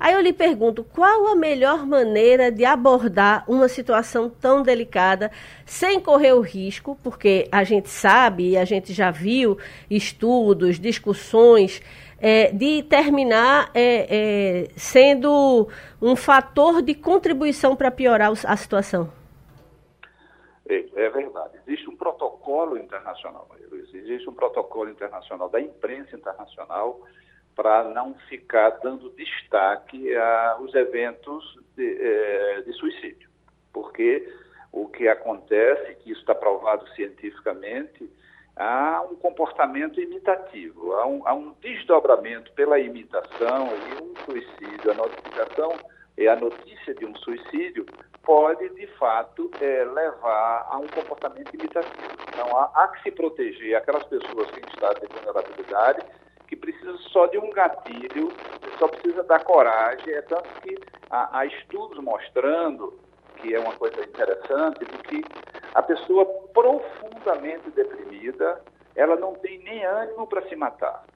Aí 0.03 0.15
eu 0.15 0.21
lhe 0.21 0.33
pergunto, 0.33 0.83
qual 0.83 1.29
a 1.29 1.37
melhor 1.37 1.87
maneira 1.87 2.51
de 2.51 2.65
abordar 2.65 3.45
uma 3.49 3.69
situação 3.69 4.29
tão 4.29 4.61
delicada 4.61 5.31
sem 5.65 6.01
correr 6.01 6.33
o 6.33 6.41
risco, 6.41 6.99
porque 7.05 7.49
a 7.53 7.63
gente 7.63 7.89
sabe 7.89 8.51
e 8.51 8.57
a 8.57 8.65
gente 8.65 8.93
já 8.93 9.13
viu 9.13 9.57
estudos, 9.89 10.81
discussões, 10.81 11.81
é, 12.21 12.51
de 12.51 12.83
terminar 12.83 13.71
é, 13.73 14.65
é, 14.65 14.69
sendo 14.77 15.69
um 16.01 16.17
fator 16.17 16.83
de 16.83 16.97
contribuição 16.97 17.77
para 17.77 17.89
piorar 17.89 18.33
a 18.45 18.57
situação? 18.57 19.09
É, 20.69 20.85
é, 20.97 21.11
verdade. 21.11 21.61
Existe 21.65 21.89
um 21.89 21.95
protocolo 21.95 22.77
internacional, 22.77 23.47
existe 23.95 24.29
um 24.29 24.35
protocolo 24.35 24.91
internacional 24.91 25.49
da 25.49 25.61
imprensa 25.61 26.17
internacional 26.17 26.99
para 27.55 27.85
não 27.85 28.15
ficar 28.29 28.71
dando 28.83 29.11
destaque 29.11 30.15
aos 30.17 30.75
eventos 30.75 31.59
de, 31.77 31.99
é, 32.01 32.63
de, 32.63 32.73
suicídio. 32.75 33.29
Porque 33.73 34.29
o 34.71 34.89
que 34.89 35.09
acontece, 35.09 35.95
que 35.97 36.11
isso 36.11 36.21
está 36.21 36.35
provado 36.35 36.89
cientificamente, 36.95 38.11
há 38.57 39.03
um 39.11 39.17
comportamento 39.17 40.01
imitativo, 40.01 40.93
há 40.95 41.07
um, 41.07 41.27
há 41.27 41.35
um 41.35 41.55
desdobramento 41.61 42.53
pela 42.53 42.79
imitação 42.79 43.69
e 43.69 44.03
um 44.03 44.15
suicídio, 44.25 44.91
a 44.91 44.95
notificação 44.95 45.73
e 46.17 46.29
a 46.29 46.37
notícia 46.37 46.95
de 46.95 47.05
um 47.05 47.15
suicídio 47.17 47.87
pode, 48.23 48.69
de 48.71 48.87
fato, 48.99 49.51
é, 49.61 49.85
levar 49.85 50.67
a 50.71 50.79
um 50.79 50.87
comportamento 50.87 51.53
imitativo. 51.55 52.13
Então, 52.29 52.57
há, 52.57 52.71
há 52.75 52.89
que 52.89 53.03
se 53.03 53.11
proteger 53.11 53.75
aquelas 53.75 54.05
pessoas 54.05 54.51
que 54.51 54.61
estão 54.61 54.91
em 54.93 55.15
vulnerabilidade 55.15 56.07
que 56.53 56.57
precisa 56.57 56.95
só 57.11 57.27
de 57.29 57.39
um 57.39 57.49
gatilho, 57.49 58.31
só 58.79 58.87
precisa 58.87 59.23
da 59.23 59.39
coragem. 59.39 60.13
É 60.13 60.21
tanto 60.21 60.49
que 60.61 60.77
há, 61.09 61.39
há 61.39 61.47
estudos 61.47 61.99
mostrando, 61.99 63.01
que 63.37 63.55
é 63.55 63.59
uma 63.59 63.73
coisa 63.73 63.99
interessante, 64.03 64.85
de 64.85 64.99
que 64.99 65.25
a 65.75 65.83
pessoa 65.83 66.27
profundamente 66.53 67.71
deprimida, 67.71 68.61
ela 68.95 69.17
não 69.17 69.33
tem 69.37 69.61
nem 69.61 69.83
ânimo 69.83 70.27
para 70.27 70.47
se 70.47 70.55
matar. 70.55 71.07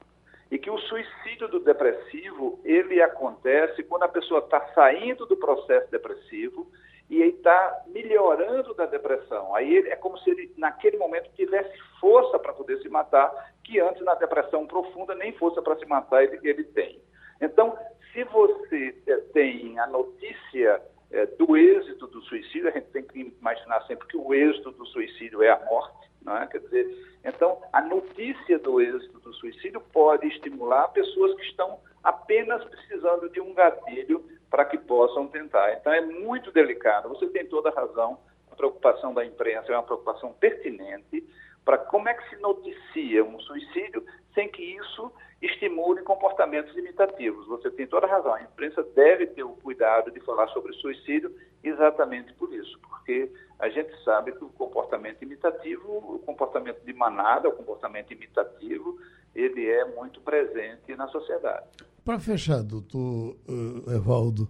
E 0.50 0.58
que 0.58 0.70
o 0.70 0.78
suicídio 0.78 1.48
do 1.48 1.60
depressivo, 1.60 2.58
ele 2.64 3.02
acontece 3.02 3.82
quando 3.82 4.04
a 4.04 4.08
pessoa 4.08 4.40
está 4.40 4.60
saindo 4.74 5.26
do 5.26 5.36
processo 5.36 5.90
depressivo 5.90 6.66
e 7.08 7.22
está 7.22 7.84
melhorando 7.86 8.74
da 8.74 8.86
depressão. 8.86 9.54
Aí 9.54 9.76
ele, 9.76 9.90
é 9.90 9.96
como 9.96 10.18
se 10.18 10.30
ele, 10.30 10.52
naquele 10.56 10.96
momento, 10.96 11.30
tivesse 11.34 11.76
força 12.00 12.38
para 12.38 12.52
poder 12.52 12.80
se 12.82 12.88
matar, 12.88 13.30
que 13.62 13.78
antes, 13.78 14.04
na 14.04 14.14
depressão 14.14 14.66
profunda, 14.66 15.14
nem 15.14 15.32
força 15.32 15.62
para 15.62 15.76
se 15.76 15.86
matar 15.86 16.24
ele, 16.24 16.38
ele 16.42 16.64
tem. 16.64 17.00
Então, 17.40 17.78
se 18.12 18.24
você 18.24 18.96
é, 19.06 19.16
tem 19.32 19.78
a 19.78 19.86
notícia 19.86 20.82
é, 21.10 21.26
do 21.26 21.56
êxito 21.56 22.06
do 22.08 22.20
suicídio, 22.22 22.68
a 22.68 22.72
gente 22.72 22.88
tem 22.88 23.02
que 23.02 23.34
imaginar 23.40 23.82
sempre 23.86 24.08
que 24.08 24.16
o 24.16 24.34
êxito 24.34 24.72
do 24.72 24.86
suicídio 24.86 25.42
é 25.42 25.50
a 25.50 25.64
morte, 25.66 26.10
não 26.22 26.36
é? 26.36 26.46
Quer 26.46 26.58
dizer, 26.60 27.18
então, 27.24 27.60
a 27.72 27.80
notícia 27.82 28.58
do 28.58 28.80
êxito 28.80 29.20
do 29.20 29.32
suicídio 29.34 29.80
pode 29.92 30.26
estimular 30.26 30.88
pessoas 30.88 31.34
que 31.36 31.42
estão 31.42 31.78
apenas 32.02 32.64
precisando 32.64 33.28
de 33.28 33.40
um 33.40 33.52
gatilho 33.52 34.24
para 34.50 34.64
que 34.64 34.78
possam 34.78 35.26
tentar. 35.26 35.72
Então 35.74 35.92
é 35.92 36.00
muito 36.00 36.50
delicado. 36.52 37.08
Você 37.08 37.26
tem 37.28 37.46
toda 37.46 37.68
a 37.68 37.74
razão. 37.74 38.18
A 38.50 38.56
preocupação 38.56 39.12
da 39.12 39.24
imprensa 39.24 39.72
é 39.72 39.76
uma 39.76 39.82
preocupação 39.82 40.32
pertinente 40.32 41.24
para 41.64 41.78
como 41.78 42.08
é 42.08 42.14
que 42.14 42.28
se 42.30 42.36
noticia 42.36 43.24
um 43.24 43.38
suicídio 43.40 44.04
sem 44.34 44.48
que 44.48 44.62
isso 44.62 45.12
estimule 45.42 46.02
comportamentos 46.02 46.76
imitativos. 46.76 47.46
Você 47.48 47.70
tem 47.70 47.86
toda 47.86 48.06
a 48.06 48.10
razão. 48.10 48.34
A 48.34 48.42
imprensa 48.42 48.82
deve 48.94 49.26
ter 49.26 49.42
o 49.42 49.56
cuidado 49.56 50.10
de 50.10 50.20
falar 50.20 50.48
sobre 50.48 50.72
suicídio 50.74 51.34
exatamente 51.62 52.32
por 52.34 52.52
isso, 52.54 52.78
porque 52.80 53.30
a 53.58 53.68
gente 53.68 53.92
sabe 54.04 54.32
que 54.32 54.44
o 54.44 54.48
comportamento 54.50 55.22
imitativo, 55.22 56.14
o 56.14 56.18
comportamento 56.20 56.82
de 56.84 56.92
manada, 56.92 57.48
o 57.48 57.52
comportamento 57.52 58.12
imitativo, 58.12 58.98
ele 59.34 59.68
é 59.68 59.84
muito 59.84 60.20
presente 60.20 60.94
na 60.94 61.08
sociedade. 61.08 61.66
Para 62.06 62.20
fechar, 62.20 62.62
doutor 62.62 63.36
uh, 63.48 63.90
Evaldo, 63.90 64.48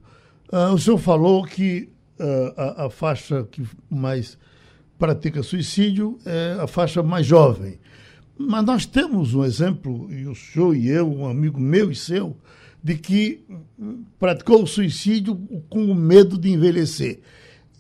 uh, 0.53 0.75
o 0.75 0.79
senhor 0.79 0.99
falou 0.99 1.43
que 1.43 1.89
uh, 2.21 2.53
a, 2.55 2.85
a, 2.85 2.91
faixa 2.91 3.49
que 3.51 3.63
mais 3.89 4.37
pratica 4.99 5.43
suicídio 5.43 6.19
é 6.27 6.59
a 6.61 6.67
faixa 6.67 7.03
mais 7.03 7.25
jovem. 7.25 7.79
Mas 8.37 8.63
nós 8.63 8.85
temos 8.85 9.33
um 9.33 9.43
exemplo, 9.43 10.13
e 10.13 10.27
o 10.27 10.35
senhor 10.35 10.77
e 10.77 10.89
eu, 10.89 11.11
um 11.11 11.27
amigo 11.27 11.59
meu 11.59 11.91
e 11.91 11.95
seu, 11.95 12.37
de 12.85 12.95
que 12.95 13.43
praticou 14.19 14.63
o 14.63 14.67
suicídio 14.67 15.35
com 15.71 15.91
o 15.91 15.95
medo 15.95 16.37
de 16.37 16.51
envelhecer. 16.51 17.21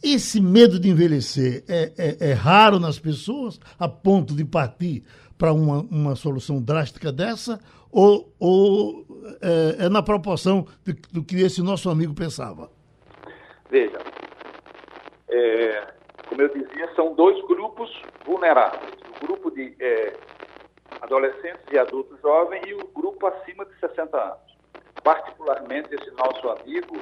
Esse 0.02 0.40
medo 0.40 0.80
de 0.80 0.88
envelhecer 0.88 1.64
é, 1.68 1.92
é, 1.98 2.30
é 2.30 2.32
raro 2.32 2.80
nas 2.80 2.98
pessoas 2.98 3.60
a 3.78 3.86
ponto 3.86 4.34
de 4.34 4.42
partir 4.42 5.02
para 5.36 5.52
uma, 5.52 5.82
uma 5.82 6.16
solução 6.16 6.62
drástica 6.62 7.12
dessa? 7.12 7.60
Ou, 7.96 8.30
ou 8.38 9.06
é, 9.40 9.86
é, 9.86 9.88
na 9.88 10.02
proporção 10.02 10.66
de, 10.84 10.92
do 11.10 11.24
que 11.24 11.36
esse 11.36 11.62
nosso 11.62 11.88
amigo 11.88 12.12
pensava? 12.12 12.70
Veja, 13.70 13.98
é, 15.30 15.82
como 16.28 16.42
eu 16.42 16.48
dizia, 16.48 16.94
são 16.94 17.14
dois 17.14 17.42
grupos 17.46 17.90
vulneráveis. 18.26 18.92
O 19.16 19.26
grupo 19.26 19.50
de 19.50 19.74
é, 19.80 20.12
adolescentes 21.00 21.64
e 21.72 21.78
adultos 21.78 22.20
jovens 22.20 22.60
e 22.66 22.74
o 22.74 22.86
grupo 22.88 23.28
acima 23.28 23.64
de 23.64 23.74
60 23.80 24.14
anos. 24.14 24.58
Particularmente 25.02 25.94
esse 25.94 26.10
nosso 26.10 26.50
amigo, 26.50 26.96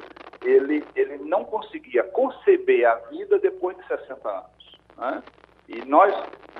ele, 0.45 0.81
ele 0.95 1.17
não 1.17 1.43
conseguia 1.43 2.03
conceber 2.03 2.87
a 2.87 2.95
vida 3.09 3.37
depois 3.39 3.75
de 3.75 3.85
60 3.87 4.29
anos. 4.29 4.79
Né? 4.95 5.23
E 5.67 5.83
nós, 5.83 6.15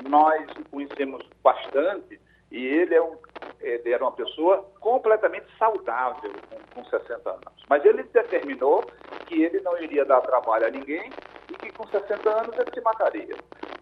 nós 0.10 0.46
o 0.58 0.70
conhecemos 0.70 1.26
bastante 1.42 2.20
e 2.52 2.66
ele, 2.66 2.96
é 2.96 3.02
um, 3.02 3.18
ele 3.60 3.92
era 3.92 4.04
uma 4.04 4.12
pessoa 4.12 4.64
completamente 4.80 5.46
saudável 5.58 6.32
com, 6.50 6.82
com 6.82 6.90
60 6.90 7.30
anos. 7.30 7.66
Mas 7.68 7.84
ele 7.84 8.04
determinou 8.04 8.84
que 9.26 9.44
ele 9.44 9.60
não 9.62 9.78
iria 9.82 10.06
dar 10.06 10.22
trabalho 10.22 10.68
a 10.68 10.70
ninguém 10.70 11.10
e 11.50 11.54
que 11.54 11.72
com 11.72 11.88
60 11.88 12.30
anos 12.30 12.58
ele 12.58 12.72
se 12.74 12.82
mataria. 12.82 13.36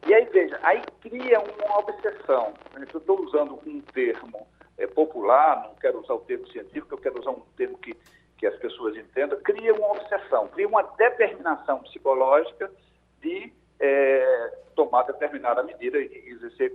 E 0.08 0.14
aí, 0.14 0.26
veja, 0.26 0.60
aí 0.64 0.82
cria 1.02 1.40
uma 1.40 1.80
obsessão. 1.80 2.54
Eu 2.76 3.00
estou 3.00 3.22
usando 3.22 3.60
um 3.66 3.82
termo 3.82 4.48
é, 4.78 4.88
popular, 4.88 5.64
não 5.64 5.76
quero 5.76 6.00
usar 6.00 6.14
o 6.14 6.20
termo 6.20 6.48
científico, 6.48 6.94
eu 6.94 6.98
quero 6.98 7.20
usar 7.20 7.32
um 7.32 7.42
termo 7.56 7.78
que, 7.78 7.96
que 8.38 8.46
as 8.46 8.56
pessoas 8.58 8.98
entendam. 8.98 9.40
Cria 9.42 9.74
uma 9.74 9.92
obsessão, 9.92 10.48
cria 10.50 10.68
uma 10.68 10.84
determinação 10.84 11.80
psicológica 11.80 12.72
de 13.22 13.54
é, 13.80 14.58
tomar 14.76 15.04
determinada 15.04 15.64
medida 15.64 15.98
e 16.00 16.30
exercer 16.30 16.74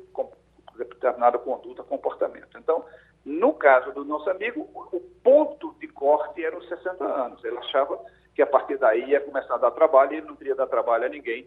determinada 0.84 1.38
conduta, 1.38 1.82
comportamento. 1.82 2.58
Então, 2.58 2.84
no 3.24 3.52
caso 3.54 3.92
do 3.92 4.04
nosso 4.04 4.28
amigo, 4.30 4.68
o 4.92 5.00
ponto 5.22 5.74
de 5.80 5.88
corte 5.88 6.44
era 6.44 6.56
os 6.56 6.68
60 6.68 7.04
anos. 7.04 7.44
Ele 7.44 7.58
achava 7.58 7.98
que 8.34 8.42
a 8.42 8.46
partir 8.46 8.78
daí 8.78 9.10
ia 9.10 9.20
começar 9.20 9.54
a 9.54 9.58
dar 9.58 9.70
trabalho 9.72 10.12
e 10.12 10.16
ele 10.18 10.26
não 10.26 10.36
queria 10.36 10.54
dar 10.54 10.66
trabalho 10.66 11.06
a 11.06 11.08
ninguém 11.08 11.46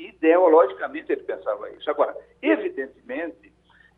ideologicamente 0.00 1.12
ele 1.12 1.22
pensava 1.22 1.70
isso. 1.70 1.90
Agora, 1.90 2.16
evidentemente 2.40 3.52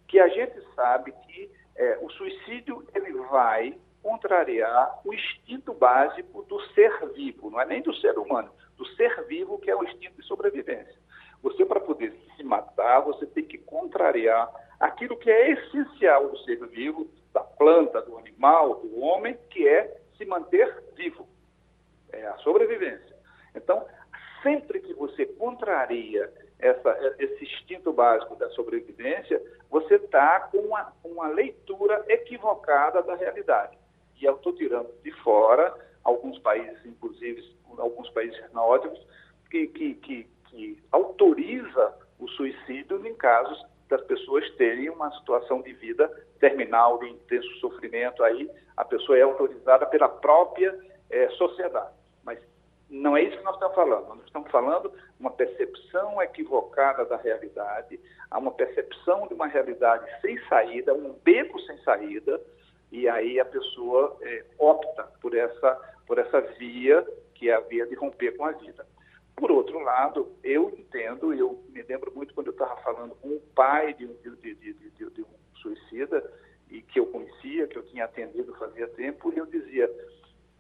que 0.09 0.19
a 0.19 0.29
gente 0.29 0.61
sabe 0.75 1.13
que 1.27 1.51
é, 1.77 1.99
o 2.03 2.11
suicídio 2.11 2.85
ele 2.95 3.13
vai 3.31 3.79
contrariar 4.03 5.01
o 5.05 5.15
instinto 5.15 5.73
básico 5.73 6.43
do 6.43 6.61
ser 6.73 6.93
vivo, 7.15 7.51
não 7.51 7.61
é 7.61 7.65
nem 7.65 7.81
do 7.81 7.95
ser 7.95 8.19
humano, 8.19 8.51
do 8.77 8.85
ser 8.89 9.25
vivo 9.27 9.59
que 9.59 9.71
é 9.71 9.77
o 9.77 9.85
instinto 9.85 10.21
de 10.21 10.27
sobrevivência. 10.27 11.01
Você, 11.43 11.65
para 11.65 11.81
poder 11.81 12.13
se 12.37 12.43
matar, 12.43 13.01
você 13.01 13.25
tem 13.27 13.45
que 13.45 13.59
contrariar 13.59 14.51
aquilo 14.83 15.17
que 15.17 15.31
é 15.31 15.53
essencial 15.53 16.29
do 16.29 16.37
ser 16.39 16.59
vivo, 16.67 17.09
da 17.33 17.41
planta, 17.41 18.03
do 18.03 18.19
animal, 18.19 18.81
do 18.81 18.99
homem, 18.99 19.39
que 19.49 19.67
é 19.67 19.97
se 20.19 20.25
manter 20.25 20.83
vivo. 20.97 21.29
É 22.13 22.27
a 22.27 22.37
sobrevivência. 22.39 23.17
Então, 23.55 23.87
sempre 24.43 24.81
que 24.81 24.93
você 24.95 25.25
contraria 25.25 26.31
essa, 26.59 27.15
esse 27.21 27.45
instinto 27.45 27.93
básico 27.93 28.35
da 28.35 28.51
sobrevivência, 28.51 29.41
você 29.71 29.95
está 29.95 30.41
com 30.41 30.59
uma, 30.59 30.93
uma 31.05 31.29
leitura 31.29 32.05
equivocada 32.09 33.03
da 33.05 33.15
realidade. 33.15 33.79
E 34.21 34.25
eu 34.25 34.35
estou 34.35 34.53
tirando 34.53 34.93
de 35.05 35.13
fora 35.23 35.73
alguns 36.03 36.41
países, 36.41 36.85
inclusive 36.85 37.57
alguns 37.79 38.11
países 38.11 38.53
nórdicos, 38.53 39.01
que, 39.49 39.69
que, 39.69 39.95
que, 39.95 40.27
que 40.51 40.83
autoriza 40.91 41.95
o 42.19 42.27
suicídio 42.29 43.07
em 43.07 43.15
casos 43.15 43.65
das 43.93 44.03
pessoas 44.07 44.49
terem 44.53 44.89
uma 44.89 45.11
situação 45.19 45.61
de 45.61 45.73
vida 45.75 46.09
terminal, 46.41 46.99
de 46.99 47.11
intenso 47.11 47.49
sofrimento. 47.61 48.25
Aí 48.25 48.51
a 48.75 48.85
pessoa 48.85 49.19
é 49.19 49.23
autorizada 49.23 49.85
pela 49.87 50.09
própria 50.09 50.75
é, 51.11 51.29
sociedade. 51.31 51.93
Mas 52.25 52.39
não 52.89 53.15
é 53.17 53.23
isso 53.23 53.37
que 53.37 53.45
nós 53.45 53.55
estamos 53.55 53.75
falando. 53.75 54.09
Nós 54.09 54.25
estamos 54.25 54.51
falando 54.51 54.93
uma 55.21 55.31
percepção 55.31 56.23
equivocada 56.23 57.05
da 57.05 57.17
realidade, 57.17 58.01
há 58.31 58.39
uma 58.39 58.53
percepção 58.53 59.29
de 59.29 59.35
uma 59.35 59.47
realidade 59.47 60.05
sem 60.23 60.39
saída, 60.49 60.95
um 60.95 61.13
beco 61.23 61.61
sem 61.61 61.77
saída, 61.83 62.41
e 62.91 63.07
aí 63.09 63.39
a 63.39 63.45
pessoa 63.45 64.17
é, 64.23 64.45
opta 64.59 65.05
por 65.21 65.37
essa, 65.37 65.75
por 66.07 66.19
essa 66.19 66.41
via 66.41 67.07
que 67.35 67.51
é 67.51 67.55
a 67.55 67.61
via 67.61 67.87
de 67.87 67.95
romper 67.95 68.37
com 68.37 68.45
a 68.47 68.53
vida. 68.53 68.87
Por 69.43 69.51
outro 69.51 69.81
lado, 69.81 70.37
eu 70.45 70.71
entendo, 70.71 71.35
eu 71.35 71.65
me 71.71 71.83
lembro 71.83 72.13
muito 72.15 72.33
quando 72.33 72.47
eu 72.47 72.53
estava 72.53 72.77
falando 72.77 73.17
com 73.17 73.29
o 73.29 73.41
pai 73.57 73.93
de, 73.93 74.07
de, 74.07 74.55
de, 74.55 74.73
de, 74.73 75.21
um 75.21 75.57
suicida, 75.57 76.33
e 76.71 76.81
que 76.81 77.01
eu 77.01 77.07
conhecia, 77.07 77.67
que 77.67 77.77
eu 77.77 77.85
tinha 77.87 78.05
atendido 78.05 78.55
fazia 78.55 78.87
tempo, 78.91 79.33
e 79.33 79.39
eu 79.39 79.47
dizia, 79.47 79.91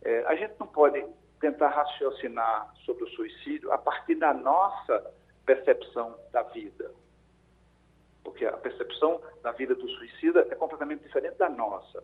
é, 0.03 0.25
a 0.27 0.35
gente 0.35 0.55
não 0.59 0.67
pode 0.67 1.01
tentar 1.41 1.69
raciocinar 1.69 2.75
sobre 2.85 3.05
o 3.05 3.09
suicídio 3.11 3.71
a 3.71 3.79
partir 3.79 4.17
da 4.17 4.35
nossa 4.35 5.15
percepção 5.47 6.19
da 6.33 6.43
vida. 6.43 6.91
Porque 8.25 8.45
a 8.45 8.57
percepção 8.57 9.23
da 9.45 9.53
vida 9.53 9.77
do 9.77 9.89
suicida 9.91 10.45
é 10.51 10.57
completamente 10.57 11.05
diferente 11.05 11.37
da 11.37 11.49
nossa. 11.49 12.03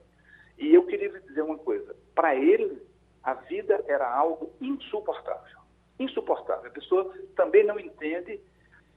E 0.57 0.73
eu 0.73 0.87
queria 0.87 1.09
lhe 1.09 1.21
dizer 1.23 1.43
uma 1.43 1.59
coisa: 1.59 1.97
para 2.15 2.37
ele, 2.37 2.81
a 3.25 3.35
vida 3.35 3.85
era 3.89 4.09
algo 4.09 4.55
insuportável. 4.61 5.59
Insuportável. 5.99 6.71
A 6.71 6.75
pessoa 6.75 7.13
também 7.37 7.65
não 7.65 7.79
entende 7.79 8.41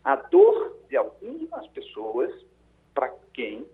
a 0.03 0.15
dor 0.15 0.77
de 0.89 0.98
algumas 0.98 1.67
pessoas 1.67 2.31
para 2.93 3.13
quem 3.34 3.67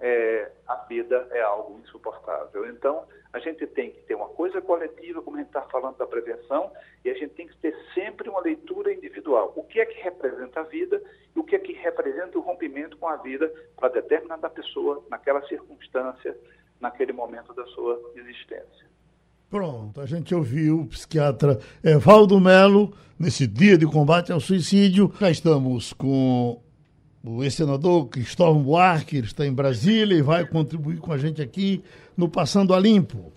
é, 0.00 0.50
a 0.66 0.76
vida 0.86 1.28
é 1.30 1.42
algo 1.42 1.78
insuportável. 1.80 2.66
Então, 2.68 3.06
a 3.32 3.38
gente 3.38 3.66
tem 3.66 3.90
que 3.90 4.00
ter 4.02 4.14
uma 4.14 4.28
coisa 4.28 4.60
coletiva, 4.60 5.22
como 5.22 5.36
a 5.36 5.40
gente 5.40 5.48
está 5.48 5.62
falando 5.62 5.96
da 5.98 6.06
prevenção, 6.06 6.72
e 7.04 7.10
a 7.10 7.14
gente 7.14 7.34
tem 7.34 7.46
que 7.46 7.56
ter 7.58 7.76
sempre 7.94 8.28
uma 8.28 8.40
leitura 8.40 8.92
individual. 8.92 9.52
O 9.54 9.62
que 9.62 9.80
é 9.80 9.86
que 9.86 10.00
representa 10.02 10.60
a 10.60 10.64
vida 10.64 11.00
e 11.36 11.38
o 11.38 11.44
que 11.44 11.54
é 11.54 11.58
que 11.58 11.72
representa 11.74 12.38
o 12.38 12.40
rompimento 12.40 12.96
com 12.96 13.06
a 13.06 13.16
vida 13.16 13.52
para 13.76 13.88
determinada 13.88 14.48
pessoa, 14.50 15.04
naquela 15.08 15.46
circunstância, 15.46 16.36
naquele 16.80 17.12
momento 17.12 17.52
da 17.52 17.64
sua 17.66 18.00
existência. 18.16 18.89
Pronto, 19.50 20.00
a 20.00 20.06
gente 20.06 20.32
ouviu 20.32 20.82
o 20.82 20.86
psiquiatra 20.86 21.58
Evaldo 21.82 22.38
Melo 22.38 22.92
nesse 23.18 23.48
dia 23.48 23.76
de 23.76 23.84
combate 23.84 24.30
ao 24.30 24.38
suicídio. 24.38 25.12
Já 25.20 25.28
estamos 25.28 25.92
com 25.92 26.60
o 27.24 27.42
ex-senador 27.42 28.06
Cristóvão 28.06 28.62
Buarque, 28.62 29.16
ele 29.16 29.26
está 29.26 29.44
em 29.44 29.52
Brasília 29.52 30.16
e 30.16 30.22
vai 30.22 30.46
contribuir 30.46 30.98
com 30.98 31.12
a 31.12 31.18
gente 31.18 31.42
aqui 31.42 31.82
no 32.16 32.28
Passando 32.28 32.72
a 32.72 32.78
Limpo. 32.78 33.32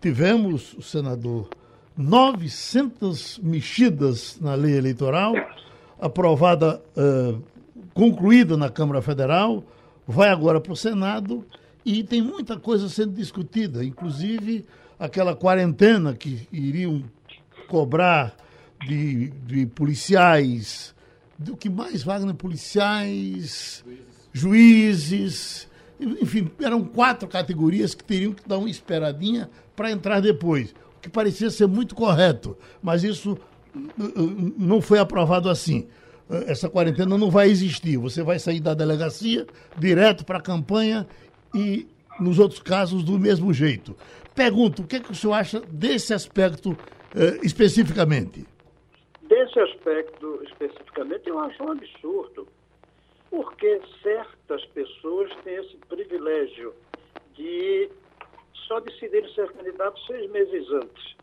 Tivemos, 0.00 0.74
o 0.74 0.82
senador, 0.82 1.48
900 1.96 3.38
mexidas 3.38 4.40
na 4.40 4.56
lei 4.56 4.76
eleitoral, 4.76 5.32
aprovada, 6.00 6.82
uh, 6.96 7.40
concluída 7.94 8.56
na 8.56 8.68
Câmara 8.68 9.00
Federal, 9.00 9.62
vai 10.08 10.28
agora 10.28 10.60
para 10.60 10.72
o 10.72 10.76
Senado 10.76 11.46
e 11.84 12.02
tem 12.02 12.20
muita 12.20 12.58
coisa 12.58 12.88
sendo 12.88 13.12
discutida, 13.12 13.84
inclusive 13.84 14.64
aquela 15.02 15.34
quarentena 15.34 16.14
que 16.14 16.46
iriam 16.52 17.02
cobrar 17.66 18.36
de, 18.86 19.30
de 19.44 19.66
policiais 19.66 20.94
do 21.36 21.56
que 21.56 21.68
mais, 21.68 22.04
Wagner? 22.04 22.36
Policiais, 22.36 23.84
juízes. 24.32 25.02
juízes. 25.02 25.68
Enfim, 25.98 26.48
eram 26.60 26.84
quatro 26.84 27.28
categorias 27.28 27.96
que 27.96 28.04
teriam 28.04 28.32
que 28.32 28.48
dar 28.48 28.58
uma 28.58 28.70
esperadinha 28.70 29.50
para 29.74 29.90
entrar 29.90 30.20
depois, 30.20 30.70
o 30.96 31.00
que 31.00 31.08
parecia 31.08 31.50
ser 31.50 31.66
muito 31.66 31.96
correto, 31.96 32.56
mas 32.80 33.02
isso 33.02 33.36
uh, 33.74 34.04
uh, 34.04 34.54
não 34.56 34.80
foi 34.80 35.00
aprovado 35.00 35.48
assim. 35.48 35.88
Uh, 36.28 36.44
essa 36.46 36.68
quarentena 36.68 37.18
não 37.18 37.30
vai 37.30 37.50
existir. 37.50 37.96
Você 37.96 38.22
vai 38.22 38.38
sair 38.38 38.60
da 38.60 38.74
delegacia 38.74 39.46
direto 39.76 40.24
para 40.24 40.38
a 40.38 40.42
campanha 40.42 41.06
e, 41.54 41.88
nos 42.20 42.38
outros 42.38 42.60
casos, 42.60 43.02
do 43.02 43.18
mesmo 43.18 43.52
jeito. 43.52 43.96
Pergunto, 44.34 44.82
o 44.82 44.86
que, 44.86 44.96
é 44.96 45.00
que 45.00 45.12
o 45.12 45.14
senhor 45.14 45.34
acha 45.34 45.60
desse 45.60 46.14
aspecto 46.14 46.76
especificamente? 47.42 48.46
Desse 49.22 49.60
aspecto 49.60 50.42
especificamente, 50.44 51.28
eu 51.28 51.38
acho 51.38 51.62
um 51.62 51.72
absurdo, 51.72 52.48
porque 53.30 53.80
certas 54.02 54.64
pessoas 54.66 55.30
têm 55.44 55.56
esse 55.56 55.76
privilégio 55.88 56.74
de 57.34 57.90
só 58.66 58.80
decidirem 58.80 59.32
ser 59.34 59.50
candidatos 59.52 60.04
seis 60.06 60.30
meses 60.30 60.70
antes, 60.70 61.16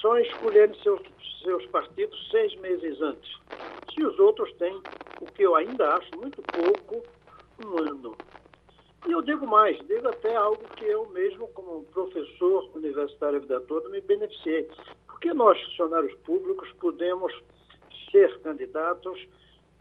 só 0.00 0.16
escolherem 0.18 0.74
seus, 0.82 1.00
seus 1.42 1.66
partidos 1.66 2.30
seis 2.30 2.54
meses 2.56 3.00
antes. 3.00 3.36
Se 3.92 4.04
os 4.04 4.18
outros 4.18 4.52
têm, 4.54 4.80
o 5.20 5.26
que 5.26 5.42
eu 5.42 5.56
ainda 5.56 5.94
acho 5.94 6.10
muito 6.16 6.40
pouco, 6.42 7.04
digo 9.44 9.50
mais, 9.50 9.78
digo 9.86 10.08
até 10.08 10.34
algo 10.34 10.62
que 10.76 10.84
eu 10.84 11.06
mesmo, 11.10 11.46
como 11.48 11.84
professor 11.84 12.70
universitário 12.74 13.36
a 13.36 13.40
vida 13.40 13.60
toda, 13.62 13.88
me 13.90 14.00
beneficiei. 14.00 14.68
Porque 15.06 15.34
nós, 15.34 15.60
funcionários 15.64 16.14
públicos, 16.20 16.70
podemos 16.80 17.32
ser 18.10 18.38
candidatos 18.40 19.18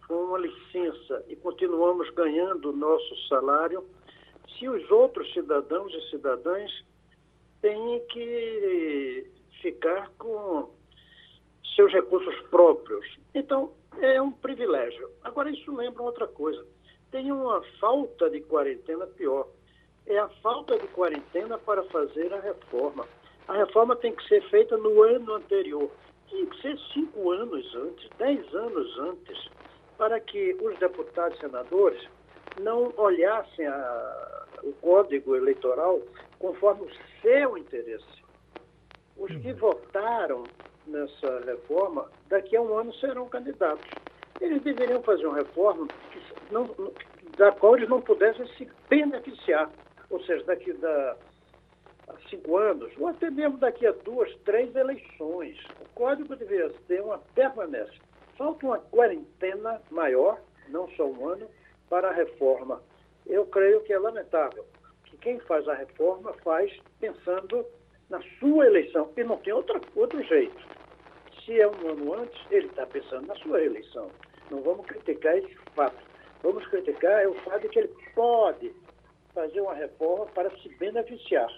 com 0.07 0.15
uma 0.15 0.37
licença 0.37 1.23
e 1.29 1.35
continuamos 1.37 2.09
ganhando 2.11 2.71
o 2.71 2.75
nosso 2.75 3.27
salário 3.29 3.85
se 4.57 4.67
os 4.67 4.91
outros 4.91 5.31
cidadãos 5.33 5.93
e 5.93 6.09
cidadãs 6.09 6.71
têm 7.61 8.01
que 8.09 9.25
ficar 9.61 10.09
com 10.17 10.69
seus 11.75 11.91
recursos 11.93 12.37
próprios. 12.49 13.05
Então, 13.33 13.71
é 14.01 14.21
um 14.21 14.31
privilégio. 14.31 15.09
Agora, 15.23 15.49
isso 15.49 15.73
lembra 15.73 16.03
outra 16.03 16.27
coisa 16.27 16.65
tem 17.13 17.31
uma 17.31 17.61
falta 17.79 18.27
de 18.27 18.41
quarentena 18.41 19.05
pior. 19.05 19.47
É 20.07 20.17
a 20.17 20.27
falta 20.41 20.77
de 20.79 20.87
quarentena 20.87 21.59
para 21.59 21.83
fazer 21.83 22.33
a 22.33 22.39
reforma. 22.39 23.07
A 23.47 23.53
reforma 23.53 23.95
tem 23.95 24.13
que 24.15 24.27
ser 24.27 24.41
feita 24.49 24.75
no 24.77 25.03
ano 25.03 25.35
anterior. 25.35 25.91
Tem 26.31 26.43
que 26.47 26.61
ser 26.61 26.77
cinco 26.91 27.31
anos 27.31 27.63
antes, 27.75 28.09
dez 28.17 28.53
anos 28.55 28.99
antes, 28.99 29.47
para 29.95 30.19
que 30.19 30.57
os 30.59 30.77
deputados 30.79 31.37
e 31.37 31.41
senadores 31.41 32.03
não 32.59 32.91
olhassem 32.97 33.67
a, 33.67 34.45
o 34.63 34.73
código 34.81 35.35
eleitoral 35.35 36.01
conforme 36.39 36.87
o 36.87 37.21
seu 37.21 37.55
interesse. 37.59 38.23
Os 39.15 39.31
que 39.37 39.53
votaram 39.53 40.43
nessa 40.87 41.41
reforma, 41.45 42.09
daqui 42.27 42.57
a 42.57 42.61
um 42.61 42.75
ano 42.75 42.91
serão 42.95 43.29
candidatos. 43.29 43.87
Eles 44.41 44.61
deveriam 44.61 45.01
fazer 45.03 45.25
uma 45.25 45.37
reforma 45.37 45.87
não, 46.51 46.69
da 47.37 47.51
qual 47.51 47.77
eles 47.77 47.89
não 47.89 48.01
pudessem 48.01 48.47
se 48.57 48.69
beneficiar. 48.89 49.69
Ou 50.09 50.21
seja, 50.23 50.43
daqui 50.45 50.71
a 50.71 51.15
cinco 52.29 52.57
anos, 52.57 52.91
ou 52.97 53.07
até 53.07 53.29
mesmo 53.29 53.57
daqui 53.57 53.85
a 53.85 53.91
duas, 53.91 54.33
três 54.45 54.75
eleições. 54.75 55.57
O 55.81 55.89
código 55.95 56.35
deveria 56.35 56.69
ter 56.87 57.01
uma 57.01 57.19
permanência. 57.33 57.99
Falta 58.37 58.65
uma 58.65 58.79
quarentena 58.79 59.81
maior, 59.91 60.39
não 60.69 60.89
só 60.91 61.05
um 61.05 61.27
ano, 61.27 61.47
para 61.89 62.09
a 62.09 62.13
reforma. 62.13 62.81
Eu 63.25 63.45
creio 63.45 63.81
que 63.81 63.93
é 63.93 63.99
lamentável 63.99 64.65
que 65.05 65.17
quem 65.17 65.39
faz 65.41 65.67
a 65.67 65.73
reforma 65.73 66.33
faz 66.43 66.71
pensando 66.99 67.65
na 68.09 68.21
sua 68.39 68.65
eleição, 68.65 69.11
e 69.15 69.23
não 69.23 69.37
tem 69.37 69.53
outra, 69.53 69.79
outro 69.95 70.21
jeito. 70.23 70.57
Se 71.45 71.59
é 71.59 71.67
um 71.67 71.89
ano 71.89 72.13
antes, 72.13 72.39
ele 72.49 72.67
está 72.67 72.85
pensando 72.85 73.27
na 73.27 73.35
sua 73.35 73.61
eleição. 73.61 74.09
Não 74.49 74.61
vamos 74.61 74.85
criticar 74.85 75.37
esse 75.37 75.55
fato. 75.75 75.97
Vamos 76.41 76.65
criticar 76.67 77.21
é 77.21 77.27
o 77.27 77.33
fato 77.41 77.61
de 77.61 77.69
que 77.69 77.79
ele 77.79 77.93
pode 78.15 78.71
fazer 79.33 79.61
uma 79.61 79.73
reforma 79.73 80.25
para 80.27 80.49
se 80.57 80.69
beneficiar. 80.75 81.49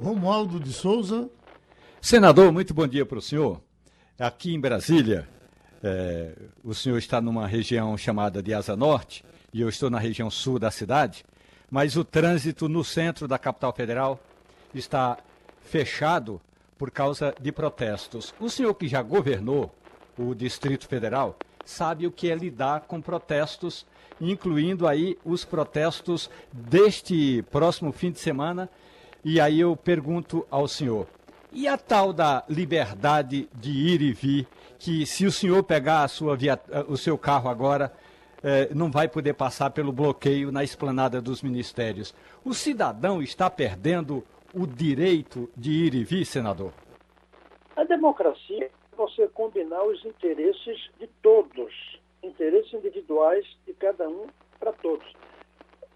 Romualdo 0.00 0.60
de 0.60 0.72
Souza. 0.72 1.28
Senador, 2.00 2.52
muito 2.52 2.74
bom 2.74 2.86
dia 2.86 3.06
para 3.06 3.18
o 3.18 3.22
senhor. 3.22 3.60
Aqui 4.18 4.54
em 4.54 4.60
Brasília, 4.60 5.26
é, 5.82 6.34
o 6.62 6.74
senhor 6.74 6.98
está 6.98 7.20
numa 7.20 7.46
região 7.46 7.96
chamada 7.96 8.42
de 8.42 8.52
Asa 8.54 8.76
Norte 8.76 9.24
e 9.52 9.60
eu 9.60 9.68
estou 9.68 9.90
na 9.90 9.98
região 9.98 10.30
sul 10.30 10.58
da 10.58 10.70
cidade, 10.70 11.24
mas 11.70 11.96
o 11.96 12.04
trânsito 12.04 12.68
no 12.68 12.84
centro 12.84 13.26
da 13.26 13.38
capital 13.38 13.72
federal 13.72 14.20
está 14.74 15.18
fechado 15.60 16.40
por 16.78 16.90
causa 16.90 17.34
de 17.40 17.50
protestos. 17.52 18.34
O 18.40 18.48
senhor 18.48 18.74
que 18.74 18.88
já 18.88 19.02
governou 19.02 19.74
o 20.18 20.34
Distrito 20.34 20.86
Federal 20.86 21.36
sabe 21.64 22.06
o 22.06 22.12
que 22.12 22.30
é 22.30 22.34
lidar 22.34 22.82
com 22.82 23.00
protestos, 23.00 23.86
incluindo 24.20 24.86
aí 24.86 25.18
os 25.24 25.44
protestos 25.44 26.30
deste 26.52 27.42
próximo 27.50 27.92
fim 27.92 28.10
de 28.10 28.20
semana. 28.20 28.70
E 29.24 29.40
aí 29.40 29.60
eu 29.60 29.74
pergunto 29.76 30.46
ao 30.50 30.68
senhor, 30.68 31.08
e 31.52 31.66
a 31.66 31.76
tal 31.76 32.12
da 32.12 32.44
liberdade 32.48 33.48
de 33.54 33.70
ir 33.70 34.00
e 34.00 34.12
vir, 34.12 34.46
que 34.78 35.04
se 35.04 35.26
o 35.26 35.32
senhor 35.32 35.62
pegar 35.64 36.08
via, 36.38 36.60
o 36.86 36.96
seu 36.96 37.18
carro 37.18 37.48
agora, 37.48 37.92
eh, 38.42 38.68
não 38.74 38.90
vai 38.90 39.08
poder 39.08 39.32
passar 39.32 39.70
pelo 39.70 39.90
bloqueio 39.90 40.52
na 40.52 40.62
esplanada 40.62 41.20
dos 41.20 41.42
ministérios. 41.42 42.14
O 42.44 42.54
cidadão 42.54 43.20
está 43.22 43.50
perdendo 43.50 44.22
o 44.56 44.66
direito 44.66 45.50
de 45.54 45.70
ir 45.70 45.94
e 45.94 46.02
vir, 46.02 46.24
senador? 46.24 46.72
A 47.76 47.84
democracia 47.84 48.64
é 48.64 48.96
você 48.96 49.28
combinar 49.28 49.84
os 49.84 50.02
interesses 50.02 50.90
de 50.98 51.06
todos, 51.20 52.00
interesses 52.22 52.72
individuais 52.72 53.44
de 53.66 53.74
cada 53.74 54.08
um 54.08 54.26
para 54.58 54.72
todos. 54.72 55.06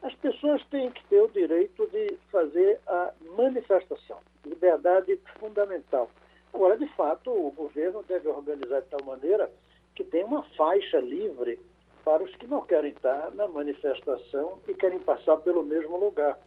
As 0.02 0.14
pessoas 0.16 0.62
têm 0.66 0.90
que 0.90 1.02
ter 1.04 1.22
o 1.22 1.28
direito 1.28 1.86
de 1.86 2.18
fazer 2.30 2.78
a 2.86 3.12
manifestação, 3.34 4.18
liberdade 4.44 5.18
fundamental. 5.38 6.10
Agora, 6.52 6.76
de 6.76 6.86
fato, 6.88 7.30
o 7.30 7.50
governo 7.52 8.04
deve 8.06 8.28
organizar 8.28 8.82
de 8.82 8.88
tal 8.88 9.02
maneira 9.06 9.50
que 9.94 10.04
tenha 10.04 10.26
uma 10.26 10.42
faixa 10.58 10.98
livre 11.00 11.58
para 12.04 12.22
os 12.22 12.34
que 12.36 12.46
não 12.46 12.60
querem 12.60 12.92
estar 12.92 13.30
na 13.30 13.48
manifestação 13.48 14.58
e 14.68 14.74
querem 14.74 14.98
passar 14.98 15.38
pelo 15.38 15.62
mesmo 15.62 15.96
lugar. 15.96 16.38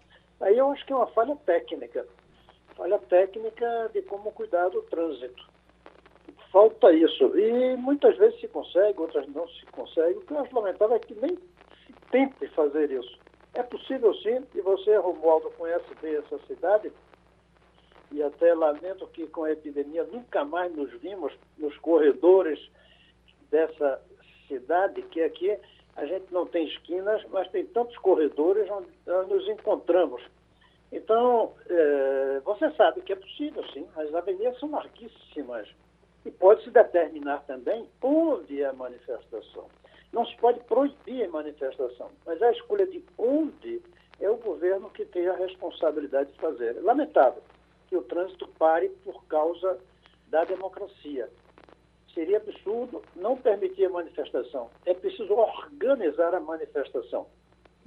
Aí 0.42 0.58
eu 0.58 0.72
acho 0.72 0.86
que 0.86 0.94
é 0.94 0.96
uma 0.96 1.08
falha 1.08 1.36
técnica, 1.46 2.06
falha 2.76 3.00
técnica 3.00 3.90
de 3.94 4.02
como 4.04 4.32
cuidar 4.32 4.70
do 4.70 4.82
trânsito. 4.84 5.52
Falta 6.52 6.92
isso. 6.94 7.38
E 7.38 7.76
muitas 7.78 8.16
vezes 8.18 8.40
se 8.40 8.48
consegue, 8.48 9.00
outras 9.00 9.28
não 9.30 9.48
se 9.48 9.66
consegue. 9.68 10.20
O 10.20 10.22
que 10.22 10.34
eu 10.34 10.40
acho 10.40 10.56
lamentável 10.56 10.96
é 10.96 11.00
que 11.00 11.16
nem 11.16 11.36
se 11.36 11.94
tente 12.12 12.48
fazer 12.50 12.92
isso. 12.92 13.18
É 13.54 13.64
possível 13.64 14.14
sim, 14.16 14.44
e 14.56 14.62
você, 14.62 14.96
Romualdo, 14.98 15.52
conhece 15.52 15.86
bem 16.02 16.16
essa 16.16 16.40
cidade, 16.48 16.92
e 18.12 18.22
até 18.22 18.54
lamento 18.54 19.08
que 19.08 19.28
com 19.28 19.44
a 19.44 19.52
epidemia 19.52 20.04
nunca 20.04 20.44
mais 20.44 20.74
nos 20.76 20.92
vimos 21.00 21.34
nos 21.58 21.78
corredores 21.78 22.60
dessa 23.50 24.02
cidade, 24.48 25.02
que 25.04 25.22
aqui 25.22 25.58
a 25.96 26.06
gente 26.06 26.26
não 26.32 26.46
tem 26.46 26.68
esquinas, 26.68 27.24
mas 27.30 27.50
tem 27.50 27.66
tantos 27.68 27.98
corredores 27.98 28.70
onde 28.70 28.88
nós 29.06 29.28
nos 29.28 29.48
encontramos. 29.48 30.22
Então, 30.92 31.54
é, 31.68 32.42
você 32.44 32.72
sabe 32.72 33.02
que 33.02 33.14
é 33.14 33.16
possível, 33.16 33.64
sim, 33.74 33.88
as 33.96 34.14
avenidas 34.14 34.60
são 34.60 34.70
larguíssimas. 34.72 35.68
E 36.26 36.32
pode-se 36.32 36.70
determinar 36.70 37.44
também 37.46 37.88
onde 38.02 38.62
é 38.62 38.66
a 38.66 38.74
manifestação. 38.74 39.68
Não 40.12 40.26
se 40.26 40.36
pode 40.38 40.60
proibir 40.62 41.26
a 41.26 41.30
manifestação, 41.30 42.10
mas 42.26 42.42
a 42.42 42.52
escolha 42.52 42.86
de 42.86 43.04
onde 43.18 43.82
é 44.20 44.30
o 44.30 44.38
governo 44.38 44.90
que 44.92 45.06
tem 45.06 45.28
a 45.28 45.36
responsabilidade 45.36 46.32
de 46.32 46.40
fazer. 46.40 46.78
É 46.78 46.82
lamentável 46.82 47.42
que 47.88 47.98
o 47.98 48.04
trânsito 48.04 48.48
pare 48.60 48.90
por 49.04 49.26
causa 49.26 49.80
da 50.28 50.44
democracia. 50.46 51.30
Seria 52.14 52.38
absurdo 52.38 53.02
não 53.16 53.36
permitir 53.36 53.86
a 53.86 53.90
manifestação. 53.90 54.70
É 54.86 54.94
preciso 54.94 55.34
organizar 55.34 56.36
a 56.36 56.40
manifestação. 56.40 57.26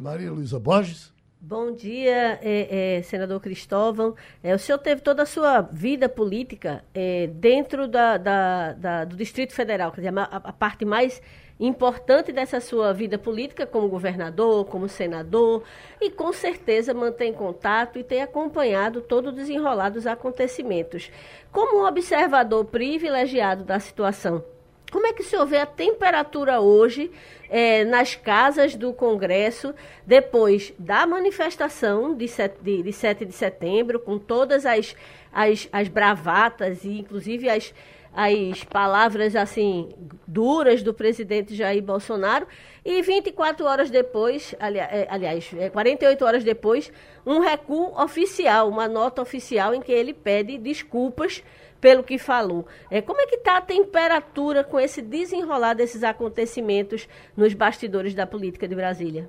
Maria 0.03 0.31
Luísa 0.31 0.59
Borges. 0.59 1.15
Bom 1.39 1.71
dia, 1.71 2.41
é, 2.43 2.97
é, 2.97 3.03
senador 3.03 3.41
Cristóvão. 3.41 4.17
É, 4.43 4.55
o 4.55 4.59
senhor 4.59 4.79
teve 4.79 5.01
toda 5.01 5.23
a 5.23 5.27
sua 5.27 5.61
vida 5.61 6.09
política 6.09 6.83
é, 6.95 7.27
dentro 7.29 7.87
da, 7.87 8.17
da, 8.17 8.73
da, 8.73 9.05
do 9.05 9.15
Distrito 9.15 9.53
Federal, 9.53 9.93
quer 9.93 10.01
dizer, 10.01 10.19
a, 10.19 10.25
a, 10.25 10.53
parte 10.53 10.85
mais 10.85 11.23
importante 11.59 12.33
dessa 12.33 12.61
sua 12.61 12.92
vida 12.92 13.19
política 13.19 13.66
como 13.66 13.88
governador, 13.88 14.66
como 14.66 14.88
senador, 14.88 15.62
e 16.01 16.11
com 16.11 16.33
certeza 16.33 16.92
mantém 16.92 17.33
contato 17.33 17.99
e 17.99 18.05
tem 18.05 18.23
acompanhado 18.23 19.01
todo 19.01 19.29
o 19.29 19.33
desenrolar 19.33 19.88
dos 19.88 20.07
acontecimentos. 20.07 21.11
Como 21.51 21.81
um 21.81 21.87
observador 21.87 22.64
privilegiado 22.66 23.64
da 23.64 23.81
situação, 23.81 24.45
como 24.92 25.07
é 25.07 25.12
que 25.12 25.23
o 25.23 25.25
senhor 25.25 25.47
vê 25.47 25.59
a 25.59 25.66
temperatura 25.66 26.61
hoje 26.61 27.11
é, 27.51 27.85
nas 27.85 28.14
casas 28.14 28.77
do 28.77 28.92
Congresso, 28.92 29.75
depois 30.07 30.73
da 30.79 31.07
manifestação 31.07 32.14
de 32.14 32.29
7 32.29 32.59
de, 32.62 32.83
de, 32.83 32.92
7 32.92 33.25
de 33.25 33.33
setembro, 33.33 33.99
com 33.99 34.19
todas 34.19 34.64
as, 34.64 34.95
as, 35.33 35.69
as 35.73 35.88
bravatas 35.88 36.85
e 36.85 37.01
inclusive 37.01 37.49
as, 37.49 37.75
as 38.16 38.64
palavras 38.64 39.37
assim 39.37 39.90
duras 40.26 40.83
do 40.83 40.94
presidente 40.94 41.55
Jair 41.55 41.83
Bolsonaro 41.83 42.46
e 42.83 43.02
24 43.02 43.66
horas 43.66 43.90
depois, 43.90 44.55
ali, 44.59 44.79
é, 44.79 45.07
aliás, 45.11 45.50
48 45.70 46.24
é, 46.24 46.26
horas 46.26 46.42
depois, 46.42 46.90
um 47.26 47.40
recuo 47.40 47.92
oficial, 48.00 48.70
uma 48.70 48.88
nota 48.88 49.20
oficial 49.20 49.74
em 49.74 49.83
que 49.83 49.92
ele 49.92 50.14
pede 50.14 50.57
desculpas 50.57 51.44
pelo 51.79 52.02
que 52.02 52.16
falou. 52.16 52.66
É, 52.90 53.02
como 53.02 53.20
é 53.20 53.26
que 53.26 53.35
está 53.35 53.59
a 53.59 53.61
temperatura 53.61 54.64
com 54.64 54.81
esse 54.81 55.02
desenrolar 55.02 55.74
desses 55.74 56.02
acontecimentos 56.02 57.07
nos 57.37 57.52
bastidores 57.52 58.14
da 58.14 58.26
política 58.26 58.66
de 58.66 58.74
Brasília? 58.74 59.29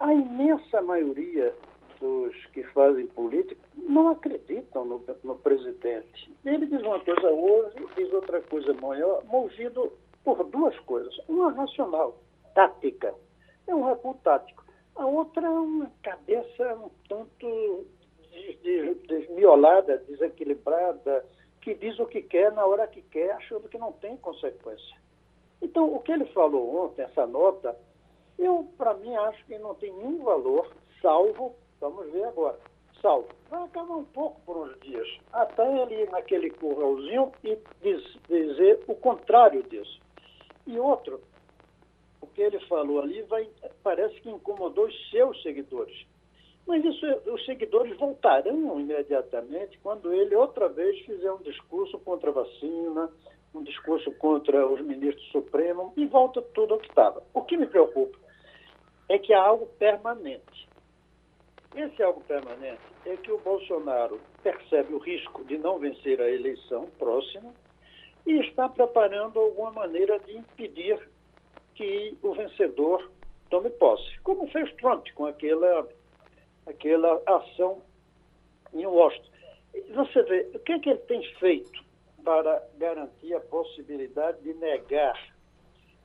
A 0.00 0.12
imensa 0.12 0.82
maioria 0.82 1.54
dos 2.00 2.34
que 2.52 2.64
fazem 2.64 3.06
política 3.06 3.67
não 3.88 4.08
acreditam 4.08 4.84
no, 4.84 5.04
no 5.24 5.36
presidente. 5.36 6.30
Ele 6.44 6.66
diz 6.66 6.82
uma 6.82 7.00
coisa 7.00 7.30
hoje, 7.30 7.76
diz 7.96 8.12
outra 8.12 8.40
coisa 8.42 8.70
amanhã, 8.72 9.06
movido 9.24 9.92
por 10.22 10.44
duas 10.44 10.78
coisas. 10.80 11.18
Uma 11.26 11.50
racional, 11.52 12.18
tática, 12.54 13.14
é 13.66 13.74
um 13.74 13.84
recuo 13.84 14.14
tático. 14.22 14.62
A 14.94 15.06
outra 15.06 15.46
é 15.46 15.50
uma 15.50 15.90
cabeça 16.02 16.74
um 16.74 16.90
tanto 17.08 17.86
desmiolada, 19.08 19.98
desequilibrada, 20.08 21.24
que 21.62 21.74
diz 21.74 21.98
o 21.98 22.06
que 22.06 22.22
quer 22.22 22.52
na 22.52 22.64
hora 22.66 22.86
que 22.86 23.02
quer, 23.02 23.32
achando 23.32 23.68
que 23.68 23.78
não 23.78 23.92
tem 23.92 24.16
consequência. 24.18 24.96
Então, 25.62 25.92
o 25.92 26.00
que 26.00 26.12
ele 26.12 26.26
falou 26.26 26.84
ontem, 26.84 27.02
essa 27.02 27.26
nota, 27.26 27.76
eu, 28.38 28.68
para 28.76 28.94
mim, 28.94 29.14
acho 29.16 29.44
que 29.46 29.58
não 29.58 29.74
tem 29.74 29.92
nenhum 29.92 30.22
valor, 30.22 30.70
salvo, 31.00 31.54
vamos 31.80 32.10
ver 32.12 32.24
agora, 32.24 32.58
salvo. 33.00 33.28
Vai 33.50 33.62
acabar 33.64 33.96
um 33.96 34.04
pouco 34.04 34.40
por 34.42 34.56
uns 34.56 34.78
dias, 34.80 35.08
até 35.32 35.82
ele 35.82 36.02
ir 36.02 36.10
naquele 36.10 36.50
curralzinho 36.50 37.32
e 37.44 37.58
diz, 37.82 38.02
dizer 38.28 38.80
o 38.86 38.94
contrário 38.94 39.62
disso. 39.64 40.00
E 40.66 40.78
outro, 40.78 41.20
o 42.20 42.26
que 42.26 42.42
ele 42.42 42.58
falou 42.66 43.00
ali 43.00 43.22
vai, 43.22 43.48
parece 43.82 44.20
que 44.20 44.30
incomodou 44.30 44.86
os 44.86 45.10
seus 45.10 45.40
seguidores. 45.42 46.06
Mas 46.66 46.84
isso, 46.84 47.06
os 47.32 47.44
seguidores 47.46 47.96
voltarão 47.96 48.78
imediatamente 48.78 49.78
quando 49.78 50.12
ele 50.12 50.34
outra 50.34 50.68
vez 50.68 50.98
fizer 51.06 51.32
um 51.32 51.38
discurso 51.38 51.98
contra 52.00 52.28
a 52.28 52.34
vacina, 52.34 53.10
um 53.54 53.62
discurso 53.62 54.12
contra 54.18 54.66
os 54.66 54.80
ministros 54.82 55.26
supremos 55.32 55.92
e 55.96 56.04
volta 56.04 56.42
tudo 56.42 56.74
ao 56.74 56.80
que 56.80 56.88
estava. 56.88 57.22
O 57.32 57.42
que 57.42 57.56
me 57.56 57.66
preocupa 57.66 58.18
é 59.08 59.18
que 59.18 59.32
há 59.32 59.42
algo 59.42 59.64
permanente. 59.78 60.67
Esse 61.78 62.02
algo 62.02 62.20
permanente 62.22 62.82
é 63.06 63.16
que 63.16 63.30
o 63.30 63.38
Bolsonaro 63.38 64.20
percebe 64.42 64.94
o 64.94 64.98
risco 64.98 65.44
de 65.44 65.56
não 65.58 65.78
vencer 65.78 66.20
a 66.20 66.28
eleição 66.28 66.86
próxima 66.98 67.54
e 68.26 68.32
está 68.40 68.68
preparando 68.68 69.38
alguma 69.38 69.70
maneira 69.70 70.18
de 70.18 70.38
impedir 70.38 71.08
que 71.76 72.18
o 72.20 72.34
vencedor 72.34 73.08
tome 73.48 73.70
posse, 73.70 74.18
como 74.24 74.48
fez 74.48 74.74
Trump 74.74 75.06
com 75.14 75.26
aquela 75.26 75.88
aquela 76.66 77.22
ação 77.24 77.80
em 78.74 78.84
Washington. 78.84 79.30
Você 79.94 80.22
vê, 80.24 80.50
o 80.54 80.58
que, 80.58 80.72
é 80.72 80.78
que 80.80 80.90
ele 80.90 80.98
tem 80.98 81.22
feito 81.34 81.84
para 82.24 82.60
garantir 82.76 83.34
a 83.34 83.40
possibilidade 83.40 84.42
de 84.42 84.52
negar 84.54 85.16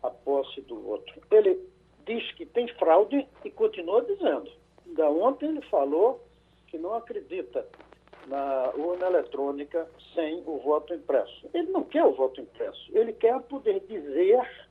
a 0.04 0.12
posse 0.12 0.62
do 0.62 0.88
outro? 0.88 1.20
Ele 1.32 1.60
diz 2.06 2.32
que 2.34 2.46
tem 2.46 2.68
fraude 2.76 3.28
e 3.44 3.50
continua 3.50 4.04
dizendo. 4.04 4.62
Da 4.88 5.10
ontem 5.10 5.50
ele 5.50 5.62
falou 5.64 6.24
que 6.68 6.78
não 6.78 6.94
acredita 6.94 7.66
na 8.28 8.72
urna 8.76 9.08
eletrônica 9.08 9.88
sem 10.14 10.42
o 10.46 10.60
voto 10.60 10.94
impresso. 10.94 11.50
Ele 11.54 11.72
não 11.72 11.84
quer 11.84 12.06
o 12.06 12.14
voto 12.14 12.42
impresso, 12.42 12.92
ele 12.92 13.14
quer 13.14 13.40
poder 13.44 13.80
dizer 13.82 14.68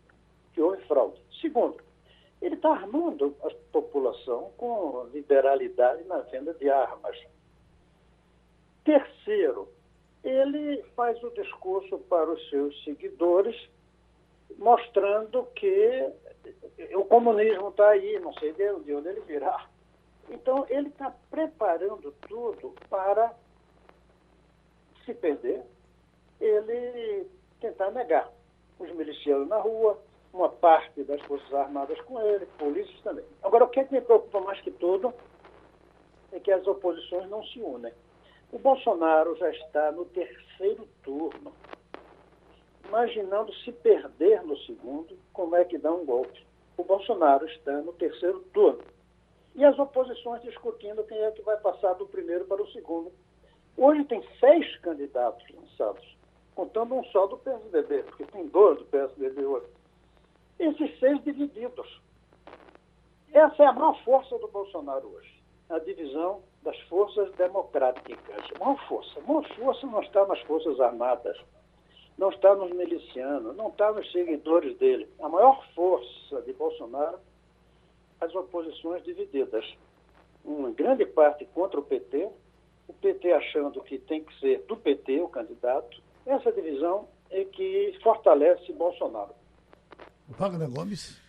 que 0.52 0.60
houve 0.60 0.82
fraude. 0.84 1.20
Segundo, 1.40 1.76
ele 2.40 2.54
está 2.54 2.70
armando 2.70 3.34
a 3.42 3.50
população 3.72 4.50
com 4.56 5.08
liberalidade 5.12 6.04
na 6.04 6.18
venda 6.18 6.52
de 6.54 6.68
armas. 6.68 7.16
Terceiro, 8.84 9.68
ele 10.24 10.82
faz 10.96 11.22
o 11.22 11.30
discurso 11.30 11.98
para 11.98 12.30
os 12.30 12.50
seus 12.50 12.82
seguidores, 12.84 13.56
mostrando 14.58 15.46
que 15.54 16.10
o 16.94 17.04
comunismo 17.04 17.68
está 17.68 17.90
aí, 17.90 18.18
não 18.18 18.32
sei 18.34 18.52
de 18.52 18.70
onde 18.70 19.08
ele 19.08 19.20
virá. 19.20 19.68
Então, 20.32 20.66
ele 20.70 20.88
está 20.88 21.14
preparando 21.30 22.10
tudo 22.26 22.74
para 22.88 23.34
se 25.04 25.12
perder, 25.12 25.62
ele 26.40 27.26
tentar 27.60 27.90
negar. 27.90 28.32
Os 28.78 28.90
milicianos 28.92 29.48
na 29.48 29.58
rua, 29.58 29.98
uma 30.32 30.48
parte 30.48 31.04
das 31.04 31.20
Forças 31.22 31.52
Armadas 31.52 32.00
com 32.02 32.20
ele, 32.20 32.46
polícias 32.58 32.98
também. 33.02 33.24
Agora, 33.42 33.64
o 33.64 33.68
que, 33.68 33.80
é 33.80 33.84
que 33.84 33.92
me 33.92 34.00
preocupa 34.00 34.40
mais 34.40 34.60
que 34.62 34.70
tudo 34.70 35.12
é 36.32 36.40
que 36.40 36.50
as 36.50 36.66
oposições 36.66 37.28
não 37.28 37.44
se 37.44 37.60
unem. 37.60 37.92
O 38.50 38.58
Bolsonaro 38.58 39.36
já 39.36 39.50
está 39.50 39.92
no 39.92 40.06
terceiro 40.06 40.88
turno, 41.02 41.52
imaginando 42.86 43.52
se 43.56 43.70
perder 43.70 44.42
no 44.42 44.56
segundo, 44.58 45.16
como 45.32 45.56
é 45.56 45.64
que 45.64 45.78
dá 45.78 45.92
um 45.92 46.04
golpe. 46.04 46.44
O 46.76 46.84
Bolsonaro 46.84 47.46
está 47.46 47.72
no 47.82 47.92
terceiro 47.92 48.40
turno. 48.52 48.82
E 49.54 49.64
as 49.64 49.78
oposições 49.78 50.42
discutindo 50.42 51.04
quem 51.04 51.18
é 51.18 51.30
que 51.30 51.42
vai 51.42 51.56
passar 51.58 51.94
do 51.94 52.06
primeiro 52.06 52.44
para 52.46 52.62
o 52.62 52.70
segundo. 52.72 53.12
Hoje 53.76 54.04
tem 54.04 54.22
seis 54.38 54.76
candidatos 54.78 55.44
lançados, 55.54 56.16
contando 56.54 56.94
um 56.94 57.04
só 57.04 57.26
do 57.26 57.38
PSDB, 57.38 58.02
porque 58.04 58.24
tem 58.24 58.46
dois 58.48 58.78
do 58.78 58.84
PSDB 58.86 59.44
hoje. 59.44 59.66
Esses 60.58 60.98
seis 60.98 61.22
divididos. 61.24 62.00
Essa 63.32 63.62
é 63.62 63.66
a 63.66 63.72
maior 63.72 63.98
força 64.04 64.38
do 64.38 64.48
Bolsonaro 64.48 65.08
hoje, 65.08 65.42
a 65.70 65.78
divisão 65.78 66.42
das 66.62 66.78
forças 66.82 67.32
democráticas. 67.32 68.18
Maior 68.58 68.78
força. 68.86 69.20
Maior 69.26 69.46
força 69.56 69.86
não 69.86 70.02
está 70.02 70.26
nas 70.26 70.40
Forças 70.42 70.78
Armadas, 70.80 71.38
não 72.18 72.30
está 72.30 72.54
nos 72.54 72.70
milicianos, 72.72 73.56
não 73.56 73.68
está 73.68 73.90
nos 73.92 74.10
seguidores 74.12 74.76
dele. 74.78 75.08
A 75.20 75.28
maior 75.28 75.64
força 75.74 76.42
de 76.42 76.52
Bolsonaro, 76.52 77.18
as 78.22 78.34
oposições 78.34 79.02
divididas. 79.04 79.64
Uma 80.44 80.70
grande 80.70 81.04
parte 81.06 81.44
contra 81.46 81.78
o 81.78 81.82
PT, 81.82 82.28
o 82.88 82.92
PT 82.92 83.32
achando 83.32 83.82
que 83.82 83.98
tem 83.98 84.24
que 84.24 84.38
ser 84.40 84.64
do 84.68 84.76
PT 84.76 85.20
o 85.20 85.28
candidato. 85.28 86.00
Essa 86.24 86.52
divisão 86.52 87.08
é 87.30 87.44
que 87.44 87.98
fortalece 88.02 88.72
Bolsonaro. 88.72 89.34
Wagner 90.28 90.70
Gomes. 90.70 91.20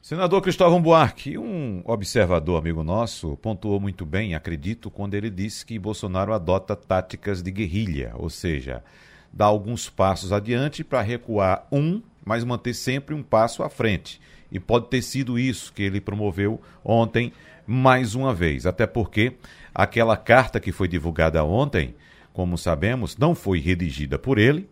Senador 0.00 0.40
Cristóvão 0.40 0.80
Buarque, 0.80 1.36
um 1.36 1.82
observador 1.84 2.60
amigo 2.60 2.84
nosso, 2.84 3.36
pontuou 3.38 3.80
muito 3.80 4.06
bem, 4.06 4.36
acredito, 4.36 4.88
quando 4.88 5.14
ele 5.14 5.28
disse 5.28 5.66
que 5.66 5.80
Bolsonaro 5.80 6.32
adota 6.32 6.76
táticas 6.76 7.42
de 7.42 7.50
guerrilha, 7.50 8.12
ou 8.16 8.30
seja, 8.30 8.84
dá 9.32 9.46
alguns 9.46 9.90
passos 9.90 10.32
adiante 10.32 10.84
para 10.84 11.02
recuar 11.02 11.66
um, 11.72 12.00
mas 12.24 12.44
manter 12.44 12.74
sempre 12.74 13.16
um 13.16 13.22
passo 13.22 13.64
à 13.64 13.68
frente. 13.68 14.20
E 14.50 14.60
pode 14.60 14.88
ter 14.88 15.02
sido 15.02 15.38
isso 15.38 15.72
que 15.72 15.82
ele 15.82 16.00
promoveu 16.00 16.60
ontem, 16.84 17.32
mais 17.66 18.14
uma 18.14 18.34
vez. 18.34 18.66
Até 18.66 18.86
porque 18.86 19.34
aquela 19.74 20.16
carta 20.16 20.60
que 20.60 20.72
foi 20.72 20.88
divulgada 20.88 21.44
ontem, 21.44 21.94
como 22.32 22.56
sabemos, 22.56 23.16
não 23.16 23.34
foi 23.34 23.58
redigida 23.58 24.18
por 24.18 24.38
ele, 24.38 24.68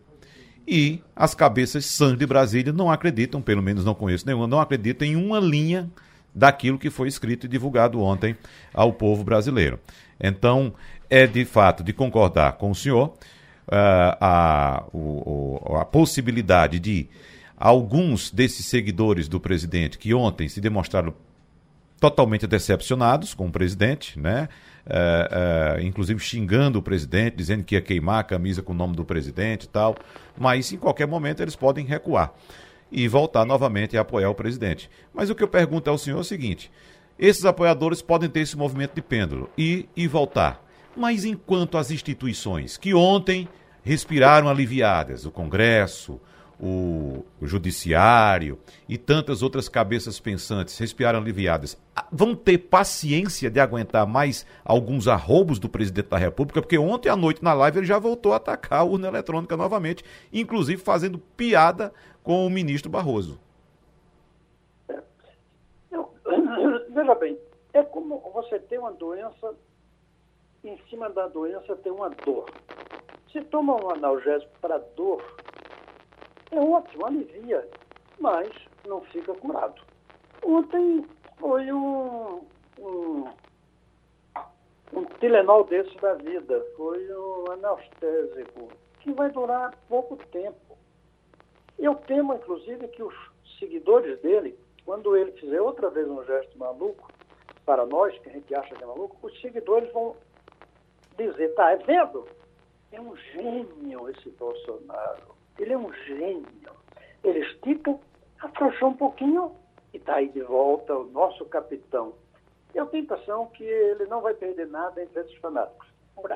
e 0.67 1.01
as 1.15 1.35
cabeças 1.35 1.85
sãs 1.85 2.17
de 2.17 2.25
Brasília 2.25 2.73
não 2.73 2.89
acreditam, 2.89 3.41
pelo 3.41 3.61
menos 3.61 3.85
não 3.85 3.93
conheço 3.93 4.25
nenhuma, 4.25 4.47
não 4.47 4.59
acreditam 4.59 5.07
em 5.07 5.15
uma 5.15 5.39
linha 5.39 5.89
daquilo 6.33 6.79
que 6.79 6.89
foi 6.89 7.07
escrito 7.07 7.45
e 7.45 7.49
divulgado 7.49 8.01
ontem 8.01 8.35
ao 8.73 8.91
povo 8.91 9.23
brasileiro. 9.23 9.79
Então, 10.19 10.73
é 11.09 11.27
de 11.27 11.45
fato 11.45 11.83
de 11.83 11.93
concordar 11.93 12.53
com 12.53 12.71
o 12.71 12.75
senhor 12.75 13.09
uh, 13.67 14.17
a, 14.19 14.83
o, 14.91 15.77
a 15.79 15.85
possibilidade 15.85 16.79
de 16.79 17.07
alguns 17.57 18.31
desses 18.31 18.65
seguidores 18.65 19.27
do 19.27 19.39
presidente 19.39 19.97
que 19.97 20.13
ontem 20.13 20.47
se 20.47 20.59
demonstraram 20.59 21.13
totalmente 21.99 22.45
decepcionados 22.45 23.33
com 23.33 23.47
o 23.47 23.51
presidente, 23.51 24.19
né? 24.19 24.49
É, 24.87 25.77
é, 25.79 25.83
inclusive 25.83 26.19
xingando 26.19 26.77
o 26.77 26.81
presidente, 26.81 27.35
dizendo 27.35 27.63
que 27.63 27.73
ia 27.73 27.81
queimar 27.81 28.19
a 28.19 28.23
camisa 28.23 28.61
com 28.61 28.71
o 28.71 28.75
nome 28.75 28.95
do 28.95 29.03
presidente 29.03 29.63
e 29.63 29.67
tal. 29.67 29.95
Mas 30.37 30.71
em 30.71 30.77
qualquer 30.77 31.07
momento 31.07 31.41
eles 31.41 31.55
podem 31.55 31.85
recuar 31.85 32.33
e 32.91 33.07
voltar 33.07 33.45
novamente 33.45 33.97
a 33.97 34.01
apoiar 34.01 34.29
o 34.29 34.35
presidente. 34.35 34.89
Mas 35.13 35.29
o 35.29 35.35
que 35.35 35.41
eu 35.41 35.47
pergunto 35.47 35.89
ao 35.89 35.97
senhor 35.97 36.17
é 36.17 36.21
o 36.21 36.23
seguinte: 36.23 36.71
esses 37.17 37.45
apoiadores 37.45 38.01
podem 38.01 38.29
ter 38.29 38.41
esse 38.41 38.57
movimento 38.57 38.93
de 38.93 39.01
pêndulo 39.01 39.49
e, 39.57 39.89
e 39.95 40.07
voltar. 40.07 40.63
Mas 40.95 41.25
enquanto 41.25 41.77
as 41.77 41.91
instituições 41.91 42.77
que 42.77 42.93
ontem 42.93 43.49
respiraram 43.83 44.49
aliviadas, 44.49 45.25
o 45.25 45.31
Congresso, 45.31 46.19
o, 46.59 47.23
judiciário 47.41 48.57
e 48.87 48.97
tantas 48.97 49.41
outras 49.41 49.67
cabeças 49.67 50.19
pensantes 50.19 50.77
respiraram 50.77 51.19
aliviadas, 51.19 51.77
vão 52.11 52.35
ter 52.35 52.57
paciência 52.57 53.49
de 53.49 53.59
aguentar 53.59 54.05
mais 54.07 54.45
alguns 54.63 55.07
arroubos 55.07 55.59
do 55.59 55.69
presidente 55.69 56.09
da 56.09 56.17
República, 56.17 56.61
porque 56.61 56.77
ontem 56.77 57.09
à 57.09 57.15
noite 57.15 57.43
na 57.43 57.53
live 57.53 57.79
ele 57.79 57.85
já 57.85 57.99
voltou 57.99 58.33
a 58.33 58.37
atacar 58.37 58.79
a 58.79 58.83
urna 58.83 59.07
eletrônica 59.07 59.55
novamente, 59.55 60.03
inclusive 60.31 60.81
fazendo 60.81 61.19
piada 61.19 61.93
com 62.23 62.45
o 62.45 62.49
ministro 62.49 62.89
Barroso. 62.89 63.39
Veja 66.89 67.15
bem, 67.15 67.37
é 67.73 67.83
como 67.83 68.19
você 68.33 68.57
tem 68.57 68.79
uma 68.79 68.91
doença, 68.91 69.53
em 70.63 70.77
cima 70.89 71.09
da 71.09 71.27
doença 71.27 71.75
tem 71.75 71.91
uma 71.91 72.09
dor. 72.09 72.49
Se 73.31 73.41
toma 73.41 73.75
um 73.75 73.91
analgésico 73.91 74.51
para 74.61 74.77
dor, 74.95 75.21
é 76.51 76.59
ótimo, 76.59 77.05
alivia, 77.05 77.67
mas 78.19 78.49
não 78.87 79.01
fica 79.01 79.33
curado. 79.35 79.81
Ontem 80.43 81.05
foi 81.37 81.71
um, 81.71 82.41
um, 82.79 83.27
um 84.93 85.05
Tilenol 85.19 85.63
desse 85.65 85.95
da 85.97 86.13
vida, 86.15 86.65
foi 86.77 87.07
um 87.13 87.51
anestésico, 87.51 88.69
que 88.99 89.11
vai 89.11 89.29
durar 89.31 89.75
pouco 89.89 90.17
tempo. 90.31 90.77
Eu 91.77 91.95
temo, 91.95 92.33
inclusive, 92.33 92.87
que 92.89 93.03
os 93.03 93.13
seguidores 93.59 94.19
dele, 94.21 94.57
quando 94.85 95.15
ele 95.17 95.31
fizer 95.33 95.61
outra 95.61 95.89
vez 95.89 96.07
um 96.07 96.23
gesto 96.23 96.57
maluco, 96.57 97.11
para 97.65 97.85
nós, 97.85 98.17
que 98.19 98.29
a 98.29 98.31
gente 98.31 98.53
acha 98.53 98.75
que 98.75 98.83
é 98.83 98.87
maluco, 98.87 99.17
os 99.25 99.41
seguidores 99.41 99.91
vão 99.91 100.15
dizer, 101.17 101.53
tá, 101.55 101.71
é 101.71 101.77
vendo? 101.77 102.27
É 102.91 103.01
um 103.01 103.15
gênio 103.15 104.09
esse 104.09 104.29
Bolsonaro. 104.31 105.35
Ele 105.57 105.73
é 105.73 105.77
um 105.77 105.91
gênio. 105.93 106.71
Ele 107.23 107.39
estica, 107.39 107.97
afrouxou 108.39 108.89
um 108.89 108.97
pouquinho 108.97 109.55
e 109.93 109.97
está 109.97 110.15
aí 110.15 110.29
de 110.29 110.41
volta 110.41 110.95
o 110.95 111.05
nosso 111.05 111.45
capitão. 111.45 112.13
Eu 112.73 112.85
tenho 112.87 113.03
a 113.03 113.05
impressão 113.05 113.47
que 113.47 113.63
ele 113.63 114.05
não 114.05 114.21
vai 114.21 114.33
perder 114.33 114.67
nada 114.67 115.01
entre 115.01 115.21
esses 115.21 115.35
fanáticos. 115.37 115.87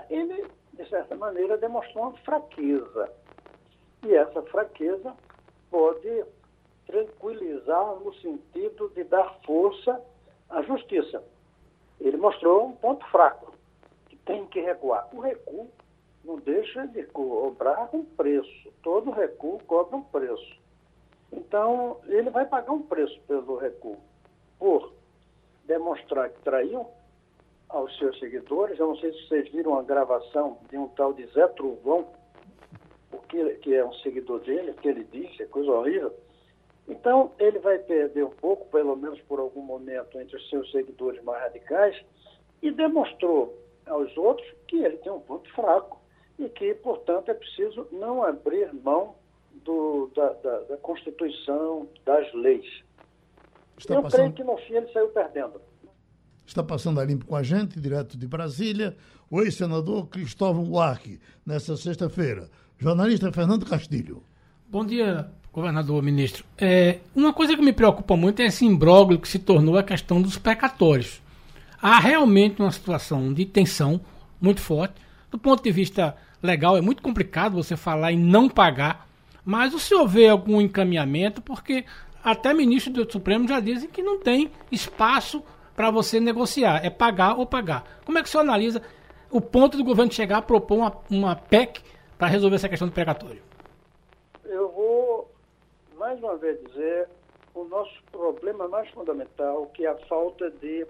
Ele, 0.09 0.47
de 0.73 0.89
certa 0.89 1.15
maneira, 1.15 1.57
demonstrou 1.57 2.05
uma 2.05 2.17
fraqueza. 2.19 3.12
E 4.03 4.15
essa 4.15 4.41
fraqueza 4.43 5.15
pode 5.69 6.25
tranquilizar 6.85 7.95
no 7.97 8.13
sentido 8.15 8.89
de 8.95 9.03
dar 9.03 9.38
força 9.45 10.01
à 10.49 10.62
justiça. 10.63 11.23
Ele 11.99 12.17
mostrou 12.17 12.67
um 12.67 12.71
ponto 12.73 13.05
fraco, 13.07 13.53
que 14.07 14.15
tem 14.17 14.45
que 14.47 14.62
recuar. 14.62 15.07
O 15.13 15.19
recuo 15.19 15.69
não 16.23 16.38
deixa 16.38 16.86
de 16.88 17.03
cobrar 17.03 17.89
um 17.93 18.03
preço. 18.03 18.71
Todo 18.82 19.12
recuo 19.12 19.60
cobra 19.65 19.97
um 19.97 20.03
preço. 20.03 20.60
Então, 21.32 21.99
ele 22.08 22.29
vai 22.29 22.45
pagar 22.45 22.71
um 22.71 22.82
preço 22.82 23.19
pelo 23.27 23.58
recuo, 23.58 23.97
por 24.58 24.93
demonstrar 25.65 26.29
que 26.29 26.41
traiu 26.41 26.88
aos 27.69 27.95
seus 27.97 28.17
seguidores. 28.19 28.79
Eu 28.79 28.88
não 28.88 28.97
sei 28.97 29.13
se 29.13 29.27
vocês 29.27 29.49
viram 29.51 29.77
a 29.77 29.84
gravação 29.84 30.58
de 30.69 30.77
um 30.77 30.88
tal 30.89 31.13
de 31.13 31.25
Zé 31.27 31.47
Trovão, 31.49 32.08
que, 33.29 33.55
que 33.55 33.75
é 33.75 33.86
um 33.86 33.93
seguidor 33.93 34.39
dele, 34.39 34.73
que 34.73 34.88
ele 34.88 35.03
disse, 35.03 35.43
é 35.43 35.45
coisa 35.45 35.71
horrível. 35.71 36.13
Então, 36.88 37.32
ele 37.38 37.60
vai 37.60 37.77
perder 37.77 38.25
um 38.25 38.32
pouco, 38.32 38.65
pelo 38.69 38.95
menos 38.95 39.21
por 39.21 39.39
algum 39.39 39.62
momento, 39.62 40.19
entre 40.19 40.36
os 40.36 40.49
seus 40.49 40.69
seguidores 40.71 41.23
mais 41.23 41.39
radicais, 41.43 42.03
e 42.62 42.71
demonstrou 42.71 43.55
aos 43.86 44.15
outros 44.17 44.51
que 44.67 44.84
ele 44.84 44.97
tem 44.97 45.12
um 45.12 45.19
ponto 45.19 45.49
fraco 45.53 45.98
e 46.39 46.47
que, 46.49 46.73
portanto, 46.75 47.30
é 47.30 47.34
preciso 47.34 47.86
não 47.91 48.23
abrir 48.23 48.73
mão 48.73 49.15
do, 49.65 50.10
da, 50.15 50.30
da, 50.34 50.60
da, 50.62 50.78
Constituição, 50.78 51.88
das 52.06 52.34
leis. 52.34 52.65
Está 53.78 53.95
Eu 53.95 54.02
passando... 54.02 54.19
creio 54.19 54.34
que 54.34 54.43
no 54.43 54.58
fim 54.58 54.75
ele 54.75 54.91
saiu 54.91 55.10
perdendo. 55.10 55.62
Está 56.47 56.63
passando 56.63 56.99
a 56.99 57.06
limpo 57.06 57.25
com 57.25 57.36
a 57.36 57.43
gente, 57.43 57.80
direto 57.80 58.17
de 58.17 58.25
Brasília, 58.25 58.95
o 59.30 59.41
ex-senador 59.41 60.08
Cristóvão 60.08 60.63
Buarque, 60.63 61.19
nesta 61.45 61.75
sexta-feira. 61.75 62.49
Jornalista 62.78 63.32
Fernando 63.32 63.65
Castilho. 63.65 64.23
Bom 64.67 64.86
dia, 64.86 65.30
governador, 65.52 66.02
ministro. 66.02 66.45
É, 66.58 66.99
uma 67.13 67.34
coisa 67.34 67.56
que 67.56 67.62
me 67.62 67.73
preocupa 67.73 68.15
muito 68.15 68.41
é 68.41 68.45
esse 68.45 68.65
imbróglio 68.65 69.19
que 69.19 69.28
se 69.28 69.38
tornou 69.38 69.78
a 69.78 69.84
questão 69.84 70.21
dos 70.21 70.38
precatórios. 70.38 71.21
Há 71.82 71.99
realmente 71.99 72.62
uma 72.62 72.71
situação 72.71 73.34
de 73.34 73.45
tensão 73.45 73.99
muito 74.41 74.62
forte. 74.62 74.95
Do 75.30 75.38
ponto 75.38 75.62
de 75.62 75.71
vista 75.71 76.15
legal, 76.41 76.78
é 76.78 76.82
muito 76.82 77.02
complicado 77.02 77.54
você 77.54 77.75
falar 77.75 78.12
em 78.12 78.17
não 78.17 78.49
pagar, 78.49 79.08
mas 79.43 79.73
o 79.73 79.80
senhor 79.80 80.08
vê 80.08 80.28
algum 80.28 80.62
encaminhamento, 80.62 81.41
porque 81.41 81.86
até 82.23 82.54
ministros 82.54 83.06
do 83.06 83.12
Supremo 83.12 83.47
já 83.47 83.60
dizem 83.60 83.89
que 83.89 84.04
não 84.04 84.19
tem 84.19 84.52
espaço 84.71 85.43
para 85.75 85.89
você 85.89 86.19
negociar, 86.19 86.86
é 86.86 86.89
pagar 86.89 87.38
ou 87.38 87.45
pagar. 87.45 88.02
Como 88.06 88.17
é 88.17 88.21
que 88.21 88.28
o 88.28 88.32
senhor 88.32 88.43
analisa 88.43 88.82
o 89.32 89.39
ponto 89.39 89.78
do 89.78 89.84
governo 89.84 90.12
chegar 90.12 90.38
a 90.38 90.41
propor 90.41 90.78
uma, 90.78 90.97
uma 91.10 91.36
PEC 91.36 91.82
para 92.17 92.28
resolver 92.28 92.58
essa 92.58 92.67
questão 92.67 92.88
do 92.88 92.93
precatório? 92.93 93.41
Eu 94.43 94.69
vou 94.71 95.32
mais 95.97 96.19
uma 96.19 96.36
vez 96.38 96.60
dizer 96.67 97.08
o 97.56 97.63
nosso 97.63 97.93
problema 98.12 98.67
mais 98.67 98.89
fundamental, 98.89 99.67
que 99.73 99.86
é 99.86 99.89
a 99.89 99.95
falta 100.08 100.52
de 100.52 100.86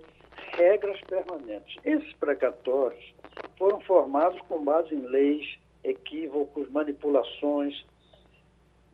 regras 0.53 0.99
permanentes. 1.01 1.75
Esses 1.83 2.13
precatórios 2.13 3.13
foram 3.57 3.79
formados 3.81 4.39
com 4.41 4.63
base 4.63 4.93
em 4.93 5.01
leis, 5.01 5.57
equívocos, 5.83 6.69
manipulações 6.69 7.85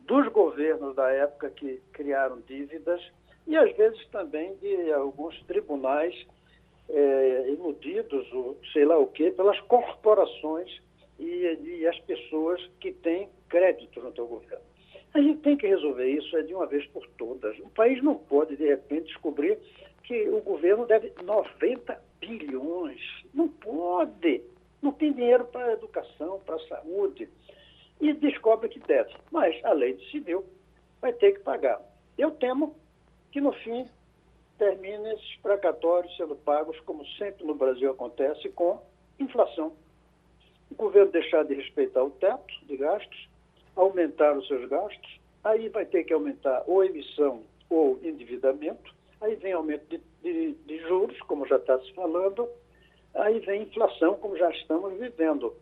dos 0.00 0.28
governos 0.28 0.94
da 0.94 1.10
época 1.10 1.50
que 1.50 1.80
criaram 1.92 2.40
dívidas 2.46 3.00
e 3.46 3.56
às 3.56 3.74
vezes 3.76 4.06
também 4.08 4.54
de 4.56 4.92
alguns 4.92 5.40
tribunais 5.44 6.14
é, 6.88 7.50
iludidos, 7.50 8.32
ou 8.32 8.56
sei 8.72 8.84
lá 8.84 8.98
o 8.98 9.08
quê, 9.08 9.30
pelas 9.30 9.58
corporações 9.62 10.80
e, 11.18 11.24
e 11.24 11.86
as 11.86 11.98
pessoas 12.00 12.64
que 12.80 12.92
têm 12.92 13.28
crédito 13.48 14.00
no 14.00 14.12
teu 14.12 14.26
governo. 14.26 14.64
A 15.14 15.20
gente 15.20 15.40
tem 15.40 15.56
que 15.56 15.66
resolver 15.66 16.08
isso 16.08 16.36
é 16.36 16.42
de 16.42 16.54
uma 16.54 16.66
vez 16.66 16.86
por 16.88 17.06
todas. 17.16 17.58
O 17.60 17.70
país 17.70 18.02
não 18.02 18.16
pode, 18.16 18.56
de 18.56 18.66
repente, 18.66 19.06
descobrir 19.06 19.58
que 20.06 20.28
o 20.28 20.40
governo 20.40 20.86
deve 20.86 21.12
90 21.22 22.00
bilhões. 22.20 23.00
Não 23.34 23.48
pode. 23.48 24.42
Não 24.80 24.92
tem 24.92 25.12
dinheiro 25.12 25.44
para 25.46 25.66
a 25.66 25.72
educação, 25.72 26.40
para 26.46 26.54
a 26.56 26.68
saúde. 26.68 27.28
E 28.00 28.12
descobre 28.12 28.68
que 28.68 28.78
deve. 28.80 29.12
Mas 29.30 29.62
a 29.64 29.72
lei 29.72 29.94
decidiu, 29.94 30.44
vai 31.00 31.12
ter 31.12 31.32
que 31.32 31.40
pagar. 31.40 31.80
Eu 32.16 32.30
temo 32.30 32.74
que, 33.32 33.40
no 33.40 33.52
fim, 33.52 33.86
termine 34.58 35.12
esses 35.12 35.36
precatórios 35.42 36.16
sendo 36.16 36.36
pagos, 36.36 36.78
como 36.80 37.04
sempre 37.18 37.44
no 37.44 37.54
Brasil 37.54 37.90
acontece, 37.90 38.48
com 38.50 38.80
inflação. 39.18 39.72
O 40.70 40.74
governo 40.74 41.10
deixar 41.10 41.44
de 41.44 41.54
respeitar 41.54 42.02
o 42.02 42.10
teto 42.10 42.54
de 42.64 42.76
gastos, 42.76 43.28
aumentar 43.74 44.36
os 44.36 44.46
seus 44.46 44.68
gastos, 44.68 45.20
aí 45.42 45.68
vai 45.68 45.84
ter 45.84 46.04
que 46.04 46.12
aumentar 46.12 46.64
ou 46.66 46.84
emissão 46.84 47.42
ou 47.68 47.98
endividamento, 48.02 48.95
aí 49.20 49.34
vem 49.36 49.52
aumento 49.52 49.86
de, 49.88 50.00
de, 50.22 50.52
de 50.52 50.78
juros, 50.80 51.18
como 51.22 51.46
já 51.46 51.56
está 51.56 51.78
se 51.80 51.92
falando, 51.94 52.48
aí 53.14 53.38
vem 53.40 53.62
inflação, 53.62 54.14
como 54.14 54.36
já 54.36 54.50
estamos 54.50 54.92
vivendo. 54.98 55.54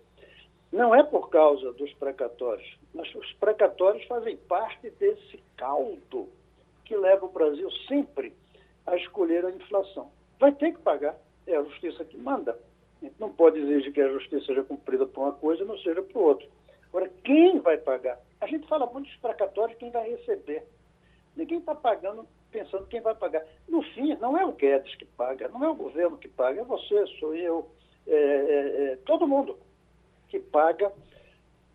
Não 0.73 0.95
é 0.95 1.03
por 1.05 1.31
causa 1.31 1.73
dos 1.75 1.93
precatórios, 1.95 2.77
mas 2.93 3.13
os 3.15 3.33
precatórios 3.35 4.05
fazem 4.07 4.37
parte 4.37 4.91
desse 4.91 5.41
caldo 5.57 6.29
que 6.85 6.97
leva 6.97 7.27
o 7.27 7.33
Brasil 7.33 7.71
sempre 7.89 8.33
a 8.87 8.97
escolher 8.97 9.45
a 9.45 9.51
inflação. 9.51 10.11
Vai 10.39 10.53
ter 10.53 10.73
que 10.73 10.81
pagar, 10.81 11.17
é 11.47 11.57
a 11.57 11.63
justiça 11.63 12.05
que 12.05 12.17
manda. 12.17 12.59
A 13.01 13.05
gente 13.05 13.15
não 13.21 13.33
pode 13.33 13.59
exigir 13.59 13.93
que 13.93 14.01
a 14.01 14.13
justiça 14.13 14.47
seja 14.47 14.65
cumprida 14.65 15.07
por 15.07 15.23
uma 15.23 15.33
coisa 15.33 15.63
e 15.63 15.67
não 15.67 15.79
seja 15.79 16.03
por 16.03 16.21
outra. 16.21 16.47
Agora, 16.89 17.11
quem 17.23 17.61
vai 17.61 17.79
pagar? 17.79 18.19
A 18.41 18.47
gente 18.47 18.67
fala 18.67 18.87
muito 18.87 19.07
dos 19.07 19.17
precatórios, 19.17 19.79
quem 19.79 19.91
vai 19.91 20.11
receber. 20.11 20.65
Ninguém 21.37 21.59
está 21.59 21.75
pagando 21.75 22.27
pensando 22.55 22.87
quem 22.87 23.01
vai 23.01 23.17
pagar. 23.17 23.45
No 23.69 23.83
fim, 23.83 24.15
não 24.17 24.39
é 24.39 24.47
o 24.47 24.53
Guedes 24.53 24.95
que 24.95 25.05
paga, 25.05 25.49
não 25.49 25.65
é 25.65 25.69
o 25.69 25.75
governo 25.75 26.17
que 26.17 26.29
paga, 26.29 26.61
é 26.61 26.65
você, 26.65 27.05
sou 27.19 27.35
eu, 27.35 27.69
é, 28.07 28.15
é, 28.15 28.93
é 28.93 28.97
todo 29.05 29.27
mundo 29.27 29.59
que 30.29 30.39
paga 30.39 30.93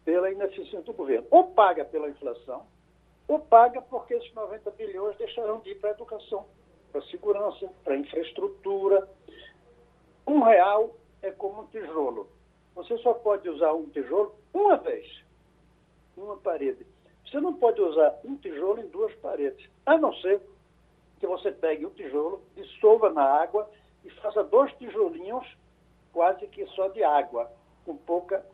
pela 0.05 0.31
ineficiência 0.31 0.81
do 0.81 0.93
governo. 0.93 1.27
Ou 1.29 1.51
paga 1.51 1.83
pela 1.83 2.09
inflação, 2.09 2.65
ou 3.27 3.39
paga 3.39 3.81
porque 3.81 4.13
esses 4.13 4.33
90 4.33 4.71
bilhões 4.71 5.17
deixarão 5.17 5.59
de 5.59 5.71
ir 5.71 5.75
para 5.75 5.89
a 5.89 5.93
educação, 5.93 6.45
para 6.93 7.01
a 7.01 7.05
segurança, 7.07 7.69
para 7.83 7.95
a 7.95 7.97
infraestrutura. 7.97 9.05
Um 10.25 10.41
real 10.41 10.95
é 11.21 11.29
como 11.31 11.63
um 11.63 11.67
tijolo. 11.67 12.29
Você 12.75 12.97
só 12.99 13.13
pode 13.15 13.49
usar 13.49 13.73
um 13.73 13.89
tijolo 13.89 14.33
uma 14.53 14.77
vez, 14.77 15.05
uma 16.15 16.37
parede. 16.37 16.87
Você 17.25 17.39
não 17.41 17.53
pode 17.53 17.81
usar 17.81 18.17
um 18.23 18.37
tijolo 18.37 18.79
em 18.79 18.87
duas 18.87 19.13
paredes, 19.15 19.69
a 19.85 19.97
não 19.97 20.13
ser 20.15 20.41
que 21.19 21.27
você 21.27 21.51
pegue 21.51 21.85
o 21.85 21.91
tijolo, 21.91 22.41
dissolva 22.55 23.11
na 23.11 23.23
água 23.23 23.69
e 24.03 24.09
faça 24.09 24.43
dois 24.43 24.71
tijolinhos 24.73 25.45
quase 26.11 26.47
que 26.47 26.65
só 26.67 26.87
de 26.87 27.03
água, 27.03 27.51
com 27.85 27.95
pouca, 27.95 28.45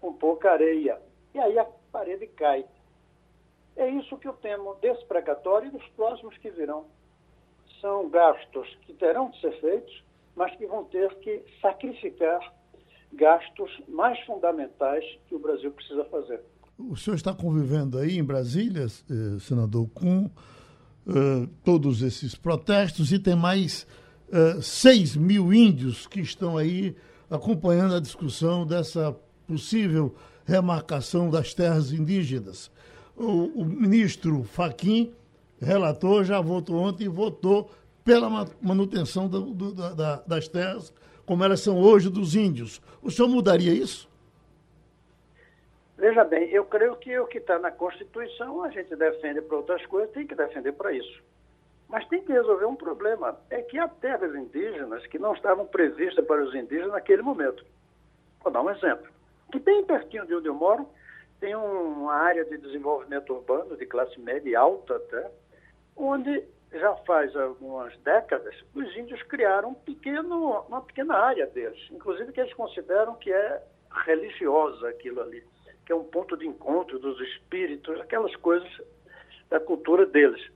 com 0.00 0.12
pouca 0.12 0.52
areia. 0.52 1.00
E 1.34 1.38
aí 1.38 1.58
a 1.58 1.66
parede 1.92 2.26
cai. 2.28 2.64
É 3.76 3.88
isso 3.88 4.16
que 4.16 4.26
eu 4.26 4.32
temo 4.34 4.74
desse 4.76 5.04
precatório 5.06 5.68
e 5.68 5.70
dos 5.70 5.86
próximos 5.90 6.36
que 6.38 6.50
virão. 6.50 6.86
São 7.80 8.08
gastos 8.08 8.76
que 8.82 8.92
terão 8.94 9.30
de 9.30 9.40
ser 9.40 9.60
feitos, 9.60 10.04
mas 10.34 10.54
que 10.56 10.66
vão 10.66 10.84
ter 10.84 11.14
que 11.16 11.44
sacrificar 11.60 12.52
gastos 13.12 13.70
mais 13.88 14.18
fundamentais 14.26 15.04
que 15.26 15.34
o 15.34 15.38
Brasil 15.38 15.70
precisa 15.70 16.04
fazer. 16.06 16.42
O 16.78 16.96
senhor 16.96 17.16
está 17.16 17.34
convivendo 17.34 17.98
aí 17.98 18.18
em 18.18 18.24
Brasília, 18.24 18.84
eh, 18.84 19.38
senador, 19.40 19.88
com 19.90 20.30
todos 21.64 22.02
esses 22.02 22.34
protestos 22.34 23.12
e 23.12 23.18
tem 23.18 23.34
mais 23.34 23.86
uh, 24.28 24.60
6 24.62 25.16
mil 25.16 25.52
índios 25.52 26.06
que 26.06 26.20
estão 26.20 26.56
aí 26.56 26.94
acompanhando 27.30 27.94
a 27.94 28.00
discussão 28.00 28.66
dessa 28.66 29.16
possível 29.46 30.14
remarcação 30.44 31.30
das 31.30 31.54
terras 31.54 31.92
indígenas. 31.92 32.70
O, 33.16 33.62
o 33.62 33.64
ministro 33.64 34.44
Faquim, 34.44 35.12
relator, 35.60 36.24
já 36.24 36.40
votou 36.40 36.76
ontem 36.76 37.04
e 37.04 37.08
votou 37.08 37.70
pela 38.04 38.48
manutenção 38.60 39.28
do, 39.28 39.52
do, 39.52 39.74
da, 39.74 40.22
das 40.26 40.48
terras 40.48 40.92
como 41.26 41.44
elas 41.44 41.60
são 41.60 41.76
hoje 41.78 42.08
dos 42.08 42.34
índios. 42.34 42.80
O 43.02 43.10
senhor 43.10 43.28
mudaria 43.28 43.72
isso? 43.72 44.07
Veja 45.98 46.22
bem, 46.22 46.48
eu 46.50 46.64
creio 46.64 46.94
que 46.94 47.18
o 47.18 47.26
que 47.26 47.38
está 47.38 47.58
na 47.58 47.72
Constituição 47.72 48.62
a 48.62 48.70
gente 48.70 48.94
defende 48.94 49.42
para 49.42 49.56
outras 49.56 49.84
coisas, 49.86 50.12
tem 50.12 50.24
que 50.24 50.34
defender 50.34 50.72
para 50.72 50.92
isso. 50.92 51.20
Mas 51.88 52.06
tem 52.06 52.22
que 52.22 52.32
resolver 52.32 52.66
um 52.66 52.76
problema. 52.76 53.36
É 53.50 53.62
que 53.62 53.76
há 53.80 53.88
terras 53.88 54.32
indígenas 54.32 55.04
que 55.08 55.18
não 55.18 55.34
estavam 55.34 55.66
previstas 55.66 56.24
para 56.24 56.44
os 56.44 56.54
indígenas 56.54 56.92
naquele 56.92 57.22
momento. 57.22 57.66
Vou 58.44 58.52
dar 58.52 58.62
um 58.62 58.70
exemplo. 58.70 59.08
Que 59.50 59.58
bem 59.58 59.84
pertinho 59.84 60.24
de 60.24 60.36
onde 60.36 60.46
eu 60.46 60.54
moro, 60.54 60.88
tem 61.40 61.56
uma 61.56 62.14
área 62.14 62.44
de 62.44 62.58
desenvolvimento 62.58 63.34
urbano 63.34 63.76
de 63.76 63.84
classe 63.84 64.20
média 64.20 64.48
e 64.48 64.54
alta 64.54 64.94
até, 64.94 65.28
onde 65.96 66.44
já 66.74 66.94
faz 67.06 67.34
algumas 67.34 67.96
décadas, 67.98 68.54
os 68.72 68.96
índios 68.96 69.22
criaram 69.24 69.70
um 69.70 69.74
pequeno, 69.74 70.60
uma 70.68 70.82
pequena 70.82 71.14
área 71.14 71.46
deles, 71.46 71.80
inclusive 71.90 72.30
que 72.30 72.40
eles 72.40 72.54
consideram 72.54 73.16
que 73.16 73.32
é 73.32 73.62
religiosa 74.04 74.88
aquilo 74.90 75.22
ali, 75.22 75.42
que 75.88 75.92
é 75.92 75.96
um 75.96 76.04
ponto 76.04 76.36
de 76.36 76.46
encontro 76.46 76.98
dos 76.98 77.18
espíritos, 77.18 77.98
aquelas 77.98 78.36
coisas 78.36 78.70
da 79.48 79.58
cultura 79.58 80.04
deles. 80.04 80.46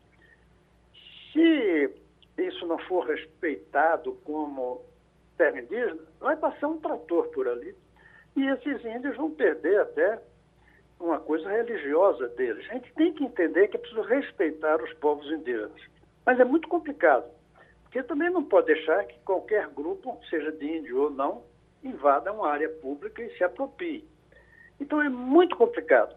Se 1.32 1.90
isso 2.36 2.66
não 2.66 2.78
for 2.80 3.06
respeitado 3.06 4.12
como 4.24 4.84
terra 5.38 5.58
indígena, 5.58 6.02
vai 6.20 6.36
passar 6.36 6.68
um 6.68 6.78
trator 6.78 7.28
por 7.28 7.48
ali 7.48 7.74
e 8.36 8.46
esses 8.46 8.84
índios 8.84 9.16
vão 9.16 9.30
perder 9.30 9.80
até 9.80 10.20
uma 11.00 11.18
coisa 11.18 11.48
religiosa 11.48 12.28
deles. 12.28 12.68
A 12.68 12.74
gente 12.74 12.92
tem 12.92 13.14
que 13.14 13.24
entender 13.24 13.68
que 13.68 13.78
é 13.78 13.80
preciso 13.80 14.02
respeitar 14.02 14.82
os 14.82 14.92
povos 14.98 15.26
indígenas. 15.32 15.80
Mas 16.26 16.38
é 16.38 16.44
muito 16.44 16.68
complicado, 16.68 17.24
porque 17.84 18.02
também 18.02 18.28
não 18.28 18.44
pode 18.44 18.66
deixar 18.66 19.02
que 19.06 19.18
qualquer 19.20 19.66
grupo, 19.70 20.20
seja 20.28 20.52
de 20.52 20.66
índio 20.76 21.04
ou 21.04 21.10
não, 21.10 21.42
invada 21.82 22.30
uma 22.34 22.50
área 22.50 22.68
pública 22.68 23.22
e 23.22 23.34
se 23.38 23.42
aproprie. 23.42 24.11
Então 24.82 25.00
é 25.00 25.08
muito 25.08 25.56
complicado. 25.56 26.14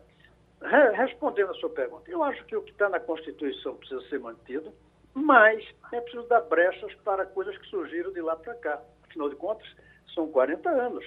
Re 0.59 0.91
respondendo 0.93 1.51
a 1.51 1.53
sua 1.55 1.69
pergunta, 1.69 2.09
eu 2.09 2.23
acho 2.23 2.43
que 2.45 2.55
o 2.55 2.63
que 2.63 2.71
está 2.71 2.89
na 2.89 2.99
Constituição 2.99 3.75
precisa 3.75 4.01
ser 4.09 4.19
mantido, 4.19 4.73
mas 5.13 5.63
é 5.93 6.01
preciso 6.01 6.27
dar 6.27 6.41
brechas 6.41 6.91
para 7.03 7.27
coisas 7.27 7.55
que 7.59 7.67
surgiram 7.67 8.11
de 8.11 8.21
lá 8.21 8.35
para 8.35 8.55
cá. 8.55 8.81
Afinal 9.03 9.29
de 9.29 9.35
contas, 9.35 9.67
são 10.15 10.27
40 10.29 10.67
anos. 10.67 11.05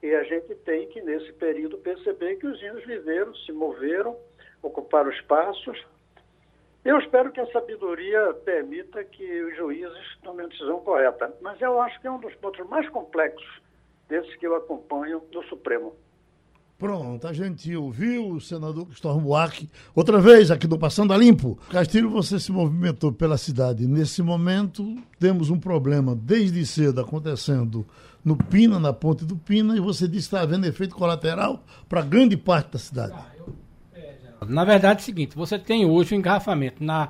E 0.00 0.14
a 0.14 0.22
gente 0.22 0.54
tem 0.54 0.88
que, 0.88 1.02
nesse 1.02 1.32
período, 1.32 1.78
perceber 1.78 2.36
que 2.36 2.46
os 2.46 2.62
índios 2.62 2.84
viveram, 2.84 3.34
se 3.34 3.50
moveram, 3.50 4.16
ocuparam 4.62 5.10
espaços, 5.10 5.84
eu 6.84 6.96
espero 7.00 7.32
que 7.32 7.40
a 7.40 7.50
sabedoria 7.50 8.32
permita 8.44 9.02
que 9.02 9.42
os 9.42 9.56
juízes 9.56 10.16
tomem 10.22 10.46
a 10.46 10.48
decisão 10.48 10.78
correta, 10.80 11.34
mas 11.40 11.60
eu 11.60 11.80
acho 11.80 12.00
que 12.00 12.06
é 12.06 12.10
um 12.10 12.20
dos 12.20 12.34
pontos 12.36 12.64
mais 12.68 12.88
complexos 12.90 13.60
desses 14.08 14.34
que 14.36 14.46
eu 14.46 14.54
acompanho 14.54 15.18
do 15.32 15.42
Supremo. 15.44 15.96
Pronto, 16.78 17.26
a 17.26 17.32
gente 17.32 17.74
ouviu 17.74 18.30
o 18.30 18.40
senador 18.40 18.86
Cristóvão 18.86 19.20
Buarque 19.20 19.68
outra 19.96 20.20
vez 20.20 20.48
aqui 20.48 20.64
do 20.64 20.78
Passando 20.78 21.12
a 21.12 21.16
Limpo. 21.16 21.58
Castilho, 21.70 22.08
você 22.08 22.38
se 22.38 22.52
movimentou 22.52 23.10
pela 23.10 23.36
cidade. 23.36 23.84
Nesse 23.84 24.22
momento, 24.22 24.96
temos 25.18 25.50
um 25.50 25.58
problema 25.58 26.14
desde 26.14 26.64
cedo 26.64 27.00
acontecendo 27.00 27.84
no 28.24 28.36
Pina, 28.36 28.78
na 28.78 28.92
ponte 28.92 29.24
do 29.24 29.34
Pina, 29.34 29.76
e 29.76 29.80
você 29.80 30.06
disse 30.06 30.28
que 30.28 30.36
está 30.36 30.42
havendo 30.42 30.68
efeito 30.68 30.94
colateral 30.94 31.64
para 31.88 32.00
grande 32.00 32.36
parte 32.36 32.74
da 32.74 32.78
cidade. 32.78 33.18
Na 34.46 34.64
verdade 34.64 35.00
é 35.00 35.02
o 35.02 35.04
seguinte, 35.04 35.34
você 35.34 35.58
tem 35.58 35.84
hoje 35.84 36.14
um 36.14 36.18
engarrafamento 36.18 36.84
na 36.84 37.08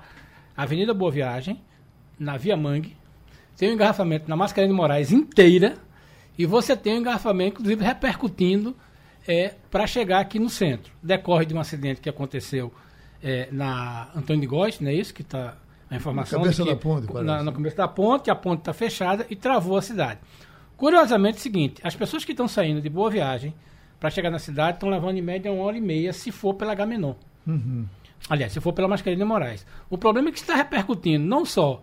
Avenida 0.57 0.95
Boa 0.95 1.11
Viagem, 1.11 1.61
na 2.19 2.39
Via 2.39 2.57
Mangue, 2.57 2.97
tem 3.55 3.69
um 3.69 3.75
engarrafamento 3.75 4.31
na 4.31 4.35
Mascarenhas 4.35 4.75
de 4.75 4.81
Moraes 4.81 5.13
inteira, 5.13 5.77
e 6.39 6.47
você 6.47 6.75
tem 6.75 6.95
um 6.95 7.01
engarrafamento, 7.01 7.61
inclusive, 7.61 7.85
repercutindo 7.85 8.75
é, 9.29 9.55
para 9.71 9.87
chegar 9.87 10.21
aqui 10.21 10.39
no 10.39 10.49
centro. 10.49 10.91
Decorre 11.03 11.45
de 11.45 11.55
um 11.55 11.61
acidente 11.61 12.01
que 12.01 12.09
aconteceu 12.09 12.73
é, 13.23 13.49
na 13.53 14.09
Antônio 14.17 14.41
de 14.41 14.47
Góes, 14.47 14.81
não 14.81 14.91
é 14.91 14.95
isso 14.95 15.13
que 15.13 15.21
está 15.21 15.59
a 15.91 15.97
informação? 15.97 16.39
Na 16.39 16.45
cabeça 16.45 16.63
que, 16.65 16.71
da 16.71 16.77
ponte, 16.77 17.13
na, 17.23 17.43
na 17.43 17.53
cabeça 17.53 17.77
da 17.77 17.89
ponte, 17.89 18.31
a 18.31 18.35
ponte 18.35 18.61
está 18.61 18.73
fechada 18.73 19.27
e 19.29 19.37
travou 19.37 19.77
a 19.77 19.83
cidade. 19.83 20.21
Curiosamente 20.79 21.37
é 21.37 21.41
o 21.41 21.43
seguinte, 21.43 21.81
as 21.85 21.95
pessoas 21.95 22.25
que 22.25 22.33
estão 22.33 22.49
saindo 22.49 22.81
de 22.81 22.89
Boa 22.89 23.11
Viagem 23.11 23.55
para 24.01 24.09
chegar 24.11 24.31
na 24.31 24.39
cidade 24.39 24.77
estão 24.77 24.89
levando 24.89 25.19
em 25.19 25.23
média 25.23 25.53
uma 25.53 25.65
hora 25.65 25.77
e 25.77 25.81
meia 25.81 26.13
se 26.13 26.33
for 26.33 26.55
pela 26.55 26.75
Gamenon. 26.75 27.15
Uhum. 27.47 27.87
Aliás, 28.31 28.53
se 28.53 28.61
for 28.61 28.73
pela 28.73 28.89
Mascarenhas 28.89 29.19
de 29.19 29.25
Moraes. 29.25 29.67
O 29.91 29.99
problema 29.99 30.29
é 30.29 30.33
que 30.33 30.39
está 30.39 30.55
repercutindo 30.55 31.25
não 31.25 31.45
só 31.45 31.83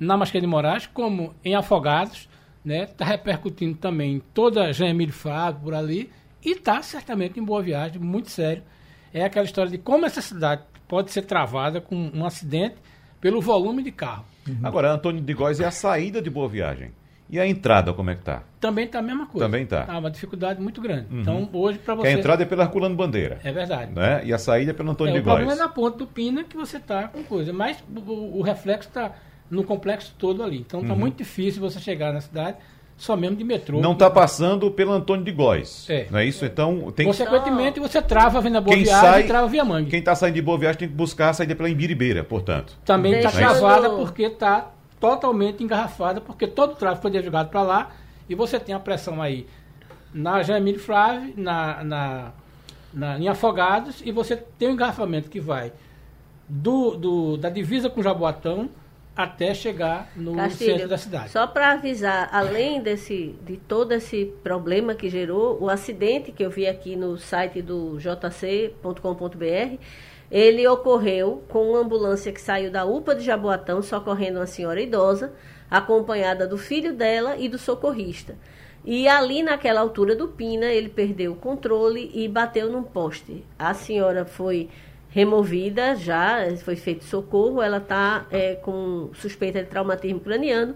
na 0.00 0.16
Mascarenhas 0.16 0.48
de 0.48 0.50
Moraes, 0.50 0.86
como 0.86 1.34
em 1.44 1.54
Afogados, 1.54 2.28
né? 2.64 2.84
Está 2.84 3.04
repercutindo 3.04 3.76
também 3.76 4.14
em 4.14 4.20
toda 4.32 4.64
a 4.64 4.72
Jean 4.72 4.88
Emílio 4.88 5.12
Fábio, 5.12 5.60
por 5.62 5.74
ali, 5.74 6.10
e 6.44 6.52
está 6.52 6.82
certamente 6.82 7.38
em 7.38 7.44
boa 7.44 7.62
viagem, 7.62 8.00
muito 8.00 8.30
sério. 8.30 8.62
É 9.12 9.24
aquela 9.24 9.44
história 9.44 9.70
de 9.70 9.78
como 9.78 10.06
essa 10.06 10.20
cidade 10.20 10.62
pode 10.88 11.10
ser 11.10 11.22
travada 11.22 11.80
com 11.80 12.10
um 12.12 12.24
acidente 12.24 12.76
pelo 13.20 13.40
volume 13.40 13.82
de 13.82 13.92
carro. 13.92 14.24
Uhum. 14.48 14.58
Agora, 14.62 14.92
Antônio 14.92 15.22
de 15.22 15.34
Góes 15.34 15.60
é 15.60 15.64
a 15.64 15.70
saída 15.70 16.20
de 16.20 16.28
Boa 16.28 16.48
Viagem. 16.48 16.90
E 17.30 17.40
a 17.40 17.46
entrada, 17.46 17.94
como 17.94 18.10
é 18.10 18.14
que 18.14 18.20
está? 18.20 18.42
Também 18.60 18.84
está 18.84 18.98
a 18.98 19.02
mesma 19.02 19.26
coisa. 19.26 19.46
Também 19.46 19.62
está. 19.62 19.84
Tá 19.84 19.98
uma 19.98 20.10
dificuldade 20.10 20.60
muito 20.60 20.82
grande. 20.82 21.06
Uhum. 21.10 21.20
Então, 21.20 21.48
hoje, 21.54 21.78
para 21.78 21.94
você... 21.94 22.02
Que 22.02 22.14
a 22.14 22.18
entrada 22.18 22.42
é 22.42 22.46
pela 22.46 22.64
Herculano 22.64 22.94
Bandeira. 22.94 23.40
É 23.42 23.50
verdade. 23.50 23.90
Né? 23.92 24.22
E 24.26 24.34
a 24.34 24.38
saída 24.38 24.72
é 24.72 24.74
pelo 24.74 24.90
Antônio 24.90 25.14
é, 25.14 25.18
de 25.18 25.24
Góes. 25.24 25.36
O 25.36 25.46
problema 25.46 25.62
é 25.62 25.66
na 25.66 25.72
ponta 25.72 25.96
do 25.96 26.06
Pina 26.06 26.44
que 26.44 26.56
você 26.56 26.76
está 26.76 27.08
com 27.08 27.22
coisa. 27.24 27.50
Mas 27.50 27.82
o, 28.06 28.38
o 28.38 28.42
reflexo 28.42 28.88
está 28.88 29.12
no 29.50 29.64
complexo 29.64 30.14
todo 30.18 30.42
ali. 30.42 30.58
Então, 30.58 30.82
está 30.82 30.92
uhum. 30.92 30.98
muito 30.98 31.16
difícil 31.16 31.62
você 31.62 31.80
chegar 31.80 32.12
na 32.12 32.20
cidade 32.20 32.58
só 33.02 33.16
mesmo 33.16 33.34
de 33.34 33.42
metrô. 33.42 33.80
Não 33.80 33.94
está 33.94 34.08
passando 34.08 34.70
pelo 34.70 34.92
Antônio 34.92 35.24
de 35.24 35.32
Góis. 35.32 35.90
É. 35.90 36.06
Não 36.08 36.20
é 36.20 36.24
isso? 36.24 36.44
Então 36.44 36.92
tem 36.94 37.04
Consequentemente, 37.04 37.80
você 37.80 38.00
trava 38.00 38.38
a 38.38 38.60
Boa 38.60 38.76
quem 38.76 38.84
Viagem 38.84 39.10
sai, 39.10 39.22
e 39.22 39.26
trava 39.26 39.48
Via 39.48 39.64
Mangue. 39.64 39.90
Quem 39.90 39.98
está 39.98 40.14
saindo 40.14 40.36
de 40.36 40.42
Boa 40.42 40.56
Viagem 40.56 40.78
tem 40.78 40.88
que 40.88 40.94
buscar 40.94 41.30
a 41.30 41.32
saída 41.32 41.56
pela 41.56 41.68
Imbiribeira, 41.68 42.22
portanto. 42.22 42.78
Também 42.84 43.14
está 43.14 43.32
travada 43.32 43.90
porque 43.90 44.22
está 44.22 44.70
totalmente 45.00 45.64
engarrafada, 45.64 46.20
porque 46.20 46.46
todo 46.46 46.74
o 46.74 46.76
tráfego 46.76 47.02
foi 47.02 47.22
jogado 47.24 47.48
para 47.48 47.62
lá 47.62 47.90
e 48.28 48.36
você 48.36 48.60
tem 48.60 48.72
a 48.72 48.78
pressão 48.78 49.20
aí 49.20 49.48
na 50.14 50.40
Jamile 50.44 50.78
Flávio, 50.78 51.34
na, 51.36 51.82
na, 51.82 52.30
na, 52.94 53.18
em 53.18 53.26
Afogados, 53.26 54.00
e 54.04 54.12
você 54.12 54.36
tem 54.36 54.68
um 54.68 54.72
engarrafamento 54.74 55.28
que 55.28 55.40
vai 55.40 55.72
do, 56.48 56.94
do, 56.96 57.36
da 57.36 57.50
divisa 57.50 57.90
com 57.90 58.00
Jaboatão 58.00 58.70
até 59.14 59.52
chegar 59.52 60.10
no 60.16 60.34
Castilho, 60.34 60.72
centro 60.72 60.88
da 60.88 60.98
cidade. 60.98 61.30
Só 61.30 61.46
para 61.46 61.72
avisar, 61.72 62.28
além 62.32 62.80
desse, 62.80 63.36
de 63.44 63.56
todo 63.56 63.92
esse 63.92 64.32
problema 64.42 64.94
que 64.94 65.08
gerou, 65.08 65.58
o 65.60 65.68
acidente 65.68 66.32
que 66.32 66.44
eu 66.44 66.50
vi 66.50 66.66
aqui 66.66 66.96
no 66.96 67.18
site 67.18 67.60
do 67.60 67.98
jc.com.br, 67.98 69.78
ele 70.30 70.66
ocorreu 70.66 71.44
com 71.48 71.70
uma 71.70 71.80
ambulância 71.80 72.32
que 72.32 72.40
saiu 72.40 72.70
da 72.70 72.86
UPA 72.86 73.14
de 73.14 73.22
Jaboatão, 73.22 73.82
socorrendo 73.82 74.38
uma 74.38 74.46
senhora 74.46 74.80
idosa, 74.80 75.32
acompanhada 75.70 76.46
do 76.46 76.56
filho 76.56 76.94
dela 76.94 77.36
e 77.36 77.48
do 77.48 77.58
socorrista. 77.58 78.34
E 78.84 79.06
ali 79.06 79.42
naquela 79.42 79.80
altura 79.80 80.16
do 80.16 80.26
Pina, 80.28 80.66
ele 80.66 80.88
perdeu 80.88 81.32
o 81.32 81.36
controle 81.36 82.10
e 82.14 82.26
bateu 82.26 82.70
num 82.70 82.82
poste. 82.82 83.44
A 83.58 83.74
senhora 83.74 84.24
foi 84.24 84.68
removida 85.12 85.94
já, 85.94 86.38
foi 86.64 86.74
feito 86.74 87.04
socorro, 87.04 87.62
ela 87.62 87.76
está 87.76 88.26
é, 88.30 88.54
com 88.56 89.10
suspeita 89.14 89.62
de 89.62 89.68
traumatismo 89.68 90.20
craniano. 90.20 90.74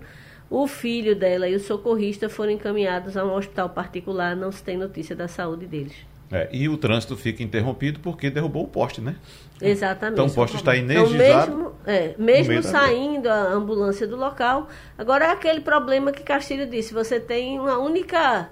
O 0.49 0.69
filho 0.69 1.17
dela 1.17 1.49
e 1.49 1.57
o 1.57 1.61
socorrista 1.61 2.29
foram 2.29 2.53
encaminhados 2.53 3.17
a 3.17 3.25
um 3.25 3.35
hospital 3.35 3.71
particular, 3.71 4.37
não 4.37 4.53
se 4.53 4.63
tem 4.63 4.77
notícia 4.77 5.17
da 5.17 5.27
saúde 5.27 5.67
deles. 5.67 5.95
É, 6.31 6.49
e 6.53 6.69
o 6.69 6.77
trânsito 6.77 7.17
fica 7.17 7.43
interrompido 7.43 8.01
porque 8.01 8.31
derrubou 8.31 8.65
o 8.65 8.69
poste, 8.69 9.01
né? 9.01 9.17
Exatamente. 9.61 10.15
Então 10.15 10.27
o 10.27 10.35
poste 10.35 10.57
está 10.57 10.77
energizado. 10.77 11.13
Então, 11.15 11.57
mesmo 11.57 11.73
é, 11.87 12.15
mesmo 12.19 12.63
saindo 12.63 13.29
a 13.29 13.53
ambulância 13.53 14.07
do 14.07 14.17
local, 14.17 14.69
agora 14.99 15.27
é 15.27 15.31
aquele 15.31 15.61
problema 15.61 16.13
que 16.13 16.23
Castilho 16.23 16.69
disse, 16.69 16.93
você 16.93 17.19
tem 17.19 17.59
uma 17.59 17.79
única 17.79 18.51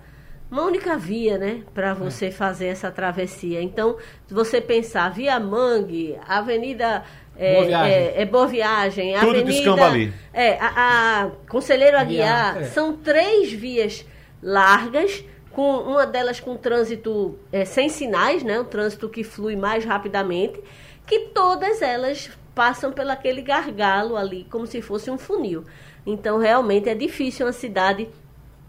uma 0.50 0.62
única 0.62 0.96
via, 0.96 1.36
né, 1.38 1.62
para 1.74 1.90
é. 1.90 1.94
você 1.94 2.26
é. 2.26 2.30
fazer 2.30 2.66
essa 2.66 2.90
travessia. 2.90 3.60
Então, 3.60 3.96
se 4.26 4.34
você 4.34 4.60
pensar 4.60 5.10
via 5.10 5.38
Mangue, 5.40 6.18
Avenida 6.26 7.02
é, 7.36 7.54
Boa 7.54 7.66
Viagem, 7.66 7.92
é, 7.92 8.22
é 8.22 8.26
Boa 8.26 8.46
Viagem 8.46 9.14
Tudo 9.18 9.38
Avenida 9.40 9.86
ali. 9.86 10.14
É, 10.32 10.58
a, 10.60 11.24
a 11.24 11.30
Conselheiro 11.48 11.98
Aguiar, 11.98 12.58
é. 12.58 12.64
são 12.64 12.96
três 12.96 13.52
vias 13.52 14.04
largas, 14.42 15.24
com 15.50 15.78
uma 15.78 16.04
delas 16.04 16.40
com 16.40 16.56
trânsito 16.56 17.38
é, 17.52 17.64
sem 17.64 17.88
sinais, 17.88 18.42
né, 18.42 18.60
um 18.60 18.64
trânsito 18.64 19.08
que 19.08 19.22
flui 19.22 19.56
mais 19.56 19.84
rapidamente, 19.84 20.60
que 21.06 21.20
todas 21.32 21.80
elas 21.80 22.30
passam 22.54 22.92
pelo 22.92 23.10
aquele 23.10 23.42
gargalo 23.42 24.16
ali, 24.16 24.46
como 24.50 24.66
se 24.66 24.80
fosse 24.82 25.10
um 25.10 25.18
funil. 25.18 25.64
Então, 26.06 26.38
realmente 26.38 26.88
é 26.88 26.94
difícil 26.94 27.46
uma 27.46 27.52
cidade 27.52 28.08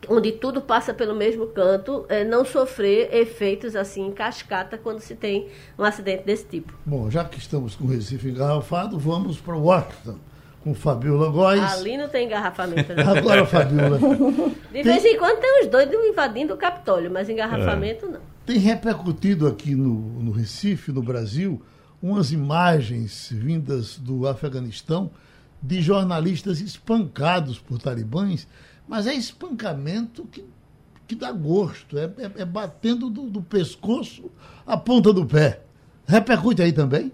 onde 0.10 0.32
tudo 0.32 0.62
passa 0.62 0.94
pelo 0.94 1.16
mesmo 1.16 1.48
canto, 1.48 2.06
é, 2.10 2.24
não 2.24 2.44
sofrer 2.46 3.14
efeitos 3.14 3.76
assim 3.76 4.08
em 4.08 4.12
cascata 4.12 4.78
quando 4.78 5.00
se 5.00 5.16
tem 5.16 5.48
um 5.78 5.84
acidente 5.84 6.24
desse 6.24 6.46
tipo. 6.46 6.74
Bom, 6.86 7.10
já 7.10 7.24
que 7.26 7.38
estamos 7.38 7.76
com 7.76 7.86
o 7.86 7.88
Recife 7.88 8.30
engarrafado, 8.30 8.98
vamos 8.98 9.40
para 9.40 9.56
Washington 9.56 10.18
com 10.66 10.74
Fabiola 10.74 11.30
Góes. 11.30 11.62
Ali 11.62 11.96
não 11.96 12.10
tem 12.10 12.26
engarrafamento. 12.26 12.92
Né? 12.92 13.04
Agora, 13.04 13.46
Fabiola. 13.46 14.00
De 14.74 14.82
vez 14.82 15.06
em 15.06 15.16
quando 15.18 15.40
tem 15.40 15.62
os 15.62 15.68
doidos 15.68 15.96
invadindo 16.04 16.56
o 16.56 16.58
Capitólio, 16.58 17.12
mas 17.12 17.30
engarrafamento 17.30 18.08
é. 18.08 18.10
não. 18.10 18.20
Tem 18.46 18.58
repercutido 18.58 19.48
aqui 19.48 19.76
no, 19.76 19.94
no 19.94 20.32
Recife, 20.32 20.92
no 20.92 21.04
Brasil, 21.04 21.62
umas 22.02 22.32
imagens 22.32 23.30
vindas 23.32 23.98
do 24.00 24.28
Afeganistão 24.28 25.12
de 25.62 25.82
jornalistas 25.82 26.60
espancados 26.62 27.60
por 27.60 27.80
talibãs 27.80 28.48
mas 28.88 29.08
é 29.08 29.14
espancamento 29.14 30.26
que, 30.26 30.46
que 31.08 31.16
dá 31.16 31.32
gosto, 31.32 31.98
é, 31.98 32.06
é, 32.18 32.42
é 32.42 32.46
batendo 32.46 33.10
do, 33.10 33.30
do 33.30 33.42
pescoço 33.42 34.30
a 34.66 34.78
ponta 34.78 35.12
do 35.12 35.26
pé. 35.26 35.62
Repercute 36.08 36.62
aí 36.62 36.72
também? 36.72 37.12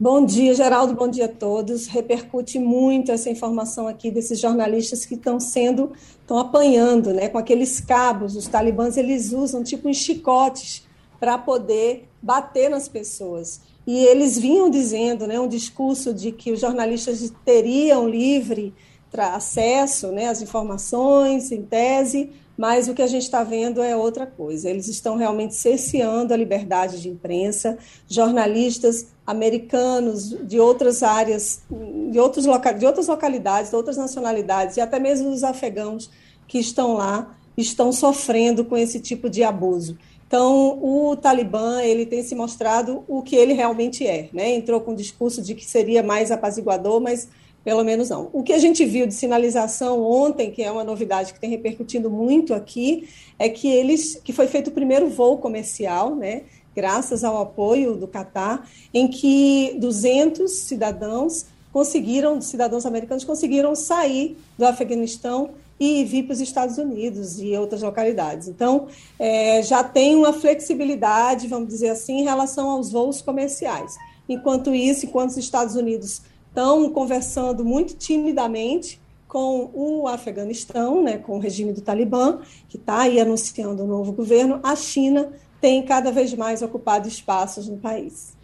Bom 0.00 0.24
dia, 0.24 0.54
Geraldo, 0.54 0.94
bom 0.94 1.08
dia 1.08 1.24
a 1.24 1.28
todos. 1.28 1.88
Repercute 1.88 2.56
muito 2.56 3.10
essa 3.10 3.28
informação 3.28 3.88
aqui 3.88 4.12
desses 4.12 4.38
jornalistas 4.38 5.04
que 5.04 5.16
estão 5.16 5.40
sendo, 5.40 5.90
estão 6.20 6.38
apanhando, 6.38 7.12
né, 7.12 7.28
com 7.28 7.36
aqueles 7.36 7.80
cabos. 7.80 8.36
Os 8.36 8.46
talibãs, 8.46 8.96
eles 8.96 9.32
usam 9.32 9.64
tipo 9.64 9.88
uns 9.88 9.96
chicotes 9.96 10.86
para 11.18 11.36
poder 11.36 12.08
bater 12.22 12.70
nas 12.70 12.88
pessoas. 12.88 13.60
E 13.84 14.04
eles 14.04 14.38
vinham 14.38 14.70
dizendo, 14.70 15.26
né, 15.26 15.40
um 15.40 15.48
discurso 15.48 16.14
de 16.14 16.30
que 16.30 16.52
os 16.52 16.60
jornalistas 16.60 17.32
teriam 17.44 18.08
livre 18.08 18.72
acesso 19.16 20.08
né, 20.12 20.28
às 20.28 20.42
informações, 20.42 21.50
em 21.50 21.62
tese, 21.62 22.30
mas 22.56 22.88
o 22.88 22.94
que 22.94 23.02
a 23.02 23.06
gente 23.06 23.22
está 23.22 23.44
vendo 23.44 23.80
é 23.80 23.96
outra 23.96 24.26
coisa. 24.26 24.68
Eles 24.68 24.88
estão 24.88 25.16
realmente 25.16 25.54
cerceando 25.54 26.34
a 26.34 26.36
liberdade 26.36 27.00
de 27.00 27.08
imprensa, 27.08 27.78
jornalistas 28.08 29.06
americanos 29.24 30.30
de 30.46 30.58
outras 30.58 31.02
áreas, 31.02 31.62
de, 32.10 32.18
outros 32.18 32.46
loca 32.46 32.72
de 32.72 32.84
outras 32.84 33.06
localidades, 33.06 33.70
de 33.70 33.76
outras 33.76 33.96
nacionalidades, 33.96 34.76
e 34.76 34.80
até 34.80 34.98
mesmo 34.98 35.30
os 35.30 35.44
afegãos 35.44 36.10
que 36.48 36.58
estão 36.58 36.94
lá, 36.94 37.36
estão 37.56 37.92
sofrendo 37.92 38.64
com 38.64 38.76
esse 38.76 38.98
tipo 38.98 39.30
de 39.30 39.44
abuso. 39.44 39.96
Então, 40.26 40.78
o 40.82 41.16
Talibã 41.16 41.80
ele 41.80 42.04
tem 42.04 42.22
se 42.22 42.34
mostrado 42.34 43.02
o 43.08 43.22
que 43.22 43.34
ele 43.34 43.54
realmente 43.54 44.06
é. 44.06 44.28
Né? 44.32 44.50
Entrou 44.54 44.80
com 44.80 44.92
o 44.92 44.96
discurso 44.96 45.40
de 45.40 45.54
que 45.54 45.64
seria 45.64 46.02
mais 46.02 46.30
apaziguador, 46.30 47.00
mas 47.00 47.28
pelo 47.68 47.84
menos 47.84 48.08
não. 48.08 48.30
O 48.32 48.42
que 48.42 48.54
a 48.54 48.58
gente 48.58 48.82
viu 48.86 49.06
de 49.06 49.12
sinalização 49.12 50.02
ontem, 50.02 50.50
que 50.50 50.62
é 50.62 50.72
uma 50.72 50.82
novidade 50.82 51.34
que 51.34 51.38
tem 51.38 51.50
repercutindo 51.50 52.08
muito 52.08 52.54
aqui, 52.54 53.06
é 53.38 53.46
que 53.46 53.68
eles 53.68 54.18
que 54.24 54.32
foi 54.32 54.46
feito 54.46 54.68
o 54.68 54.70
primeiro 54.70 55.10
voo 55.10 55.36
comercial, 55.36 56.14
né, 56.14 56.44
graças 56.74 57.22
ao 57.22 57.42
apoio 57.42 57.94
do 57.94 58.08
Catar, 58.08 58.66
em 58.94 59.06
que 59.06 59.76
200 59.78 60.50
cidadãos 60.50 61.44
conseguiram, 61.70 62.40
cidadãos 62.40 62.86
americanos 62.86 63.22
conseguiram 63.22 63.74
sair 63.74 64.38
do 64.56 64.64
Afeganistão 64.64 65.50
e 65.78 66.06
vir 66.06 66.22
para 66.22 66.32
os 66.32 66.40
Estados 66.40 66.78
Unidos 66.78 67.38
e 67.38 67.54
outras 67.54 67.82
localidades. 67.82 68.48
Então, 68.48 68.86
é, 69.18 69.62
já 69.62 69.84
tem 69.84 70.16
uma 70.16 70.32
flexibilidade, 70.32 71.46
vamos 71.46 71.68
dizer 71.68 71.90
assim, 71.90 72.20
em 72.20 72.24
relação 72.24 72.70
aos 72.70 72.90
voos 72.90 73.20
comerciais. 73.20 73.94
Enquanto 74.26 74.74
isso, 74.74 75.04
enquanto 75.04 75.32
os 75.32 75.36
Estados 75.36 75.74
Unidos 75.74 76.22
estão 76.58 76.90
conversando 76.90 77.64
muito 77.64 77.94
timidamente 77.94 79.00
com 79.28 79.70
o 79.72 80.08
Afeganistão, 80.08 81.04
né, 81.04 81.16
com 81.16 81.36
o 81.36 81.38
regime 81.38 81.72
do 81.72 81.80
Talibã, 81.80 82.40
que 82.68 82.76
está 82.76 83.02
aí 83.02 83.20
anunciando 83.20 83.84
um 83.84 83.86
novo 83.86 84.10
governo, 84.10 84.58
a 84.64 84.74
China 84.74 85.30
tem 85.60 85.84
cada 85.84 86.10
vez 86.10 86.34
mais 86.34 86.60
ocupado 86.60 87.06
espaços 87.06 87.68
no 87.68 87.76
país. 87.76 88.36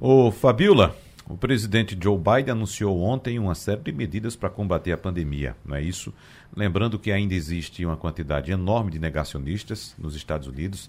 Ô, 0.00 0.30
Fabiola, 0.30 0.94
o 1.28 1.36
presidente 1.36 1.98
Joe 2.00 2.16
Biden 2.16 2.52
anunciou 2.52 3.00
ontem 3.00 3.40
uma 3.40 3.56
série 3.56 3.80
de 3.80 3.90
medidas 3.90 4.36
para 4.36 4.48
combater 4.48 4.92
a 4.92 4.98
pandemia, 4.98 5.56
não 5.64 5.74
é 5.74 5.82
isso? 5.82 6.14
Lembrando 6.54 6.96
que 6.96 7.10
ainda 7.10 7.34
existe 7.34 7.84
uma 7.84 7.96
quantidade 7.96 8.52
enorme 8.52 8.92
de 8.92 9.00
negacionistas 9.00 9.96
nos 9.98 10.14
Estados 10.14 10.46
Unidos. 10.46 10.88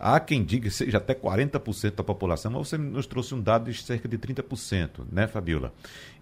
Há 0.00 0.20
quem 0.20 0.44
diga 0.44 0.68
que 0.68 0.74
seja 0.74 0.98
até 0.98 1.12
40% 1.12 1.96
da 1.96 2.04
população, 2.04 2.52
mas 2.52 2.68
você 2.68 2.78
nos 2.78 3.04
trouxe 3.04 3.34
um 3.34 3.40
dado 3.40 3.70
de 3.70 3.82
cerca 3.82 4.08
de 4.08 4.16
30%, 4.16 5.04
né, 5.10 5.26
Fabiola? 5.26 5.72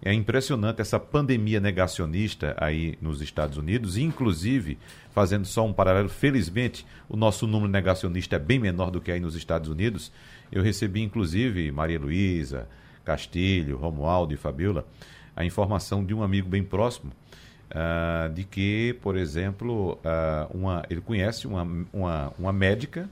É 0.01 0.11
impressionante 0.11 0.81
essa 0.81 0.99
pandemia 0.99 1.59
negacionista 1.59 2.55
aí 2.57 2.97
nos 2.99 3.21
Estados 3.21 3.55
Unidos, 3.55 3.95
inclusive, 3.95 4.79
fazendo 5.11 5.45
só 5.45 5.63
um 5.63 5.71
paralelo, 5.71 6.09
felizmente, 6.09 6.87
o 7.07 7.15
nosso 7.15 7.45
número 7.45 7.71
negacionista 7.71 8.35
é 8.35 8.39
bem 8.39 8.57
menor 8.57 8.89
do 8.89 8.99
que 8.99 9.11
aí 9.11 9.19
nos 9.19 9.35
Estados 9.35 9.69
Unidos. 9.69 10.11
Eu 10.51 10.63
recebi, 10.63 11.03
inclusive, 11.03 11.71
Maria 11.71 11.99
Luísa, 11.99 12.67
Castilho, 13.05 13.77
Romualdo 13.77 14.33
e 14.33 14.37
Fabiola, 14.37 14.87
a 15.35 15.45
informação 15.45 16.03
de 16.03 16.15
um 16.15 16.23
amigo 16.23 16.49
bem 16.49 16.63
próximo, 16.63 17.11
uh, 17.69 18.33
de 18.33 18.43
que, 18.43 18.97
por 19.03 19.15
exemplo, 19.15 19.99
uh, 20.03 20.57
uma, 20.57 20.83
ele 20.89 20.99
conhece 20.99 21.45
uma, 21.45 21.61
uma, 21.93 22.33
uma 22.39 22.51
médica 22.51 23.07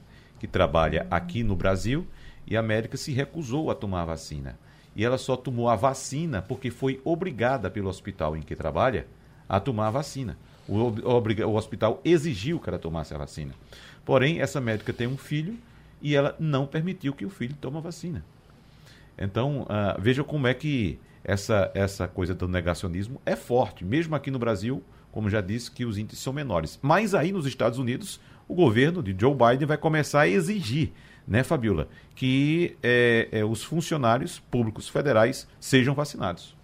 que 0.46 0.52
trabalha 0.52 1.06
aqui 1.10 1.42
no 1.42 1.56
Brasil 1.56 2.06
e 2.46 2.56
a 2.56 2.62
médica 2.62 2.96
se 2.96 3.12
recusou 3.12 3.68
a 3.68 3.74
tomar 3.74 4.02
a 4.02 4.06
vacina. 4.06 4.56
E 4.94 5.04
ela 5.04 5.18
só 5.18 5.36
tomou 5.36 5.68
a 5.68 5.74
vacina 5.74 6.40
porque 6.40 6.70
foi 6.70 7.00
obrigada 7.04 7.68
pelo 7.68 7.88
hospital 7.88 8.36
em 8.36 8.40
que 8.40 8.54
trabalha 8.54 9.06
a 9.48 9.58
tomar 9.58 9.88
a 9.88 9.90
vacina. 9.90 10.38
O, 10.68 10.76
o, 10.76 11.54
hospital 11.54 12.00
exigiu 12.04 12.60
que 12.60 12.68
ela 12.68 12.78
tomasse 12.78 13.12
a 13.12 13.18
vacina. 13.18 13.52
Porém, 14.04 14.40
essa 14.40 14.60
médica 14.60 14.92
tem 14.92 15.06
um 15.06 15.18
filho 15.18 15.58
e 16.00 16.14
ela 16.14 16.34
não 16.38 16.66
permitiu 16.66 17.12
que 17.12 17.26
o 17.26 17.30
filho 17.30 17.56
tome 17.60 17.78
a 17.78 17.80
vacina. 17.80 18.24
Então, 19.18 19.62
uh, 19.62 20.00
veja 20.00 20.22
como 20.22 20.46
é 20.46 20.54
que 20.54 20.98
essa, 21.24 21.70
essa 21.74 22.06
coisa 22.06 22.34
do 22.34 22.46
negacionismo 22.46 23.20
é 23.26 23.34
forte, 23.34 23.84
mesmo 23.84 24.14
aqui 24.14 24.30
no 24.30 24.38
Brasil, 24.38 24.82
como 25.10 25.28
já 25.28 25.40
disse, 25.40 25.70
que 25.70 25.84
os 25.84 25.98
índices 25.98 26.22
são 26.22 26.32
menores. 26.32 26.78
Mas 26.82 27.14
aí 27.14 27.32
nos 27.32 27.46
Estados 27.46 27.78
Unidos, 27.78 28.20
o 28.48 28.54
governo 28.54 29.02
de 29.02 29.14
Joe 29.18 29.34
Biden 29.34 29.66
vai 29.66 29.76
começar 29.76 30.22
a 30.22 30.28
exigir, 30.28 30.92
né, 31.26 31.42
Fabiola, 31.42 31.88
que 32.14 32.76
é, 32.82 33.28
é, 33.30 33.44
os 33.44 33.62
funcionários 33.62 34.38
públicos 34.38 34.88
federais 34.88 35.46
sejam 35.60 35.94
vacinados. 35.94 36.55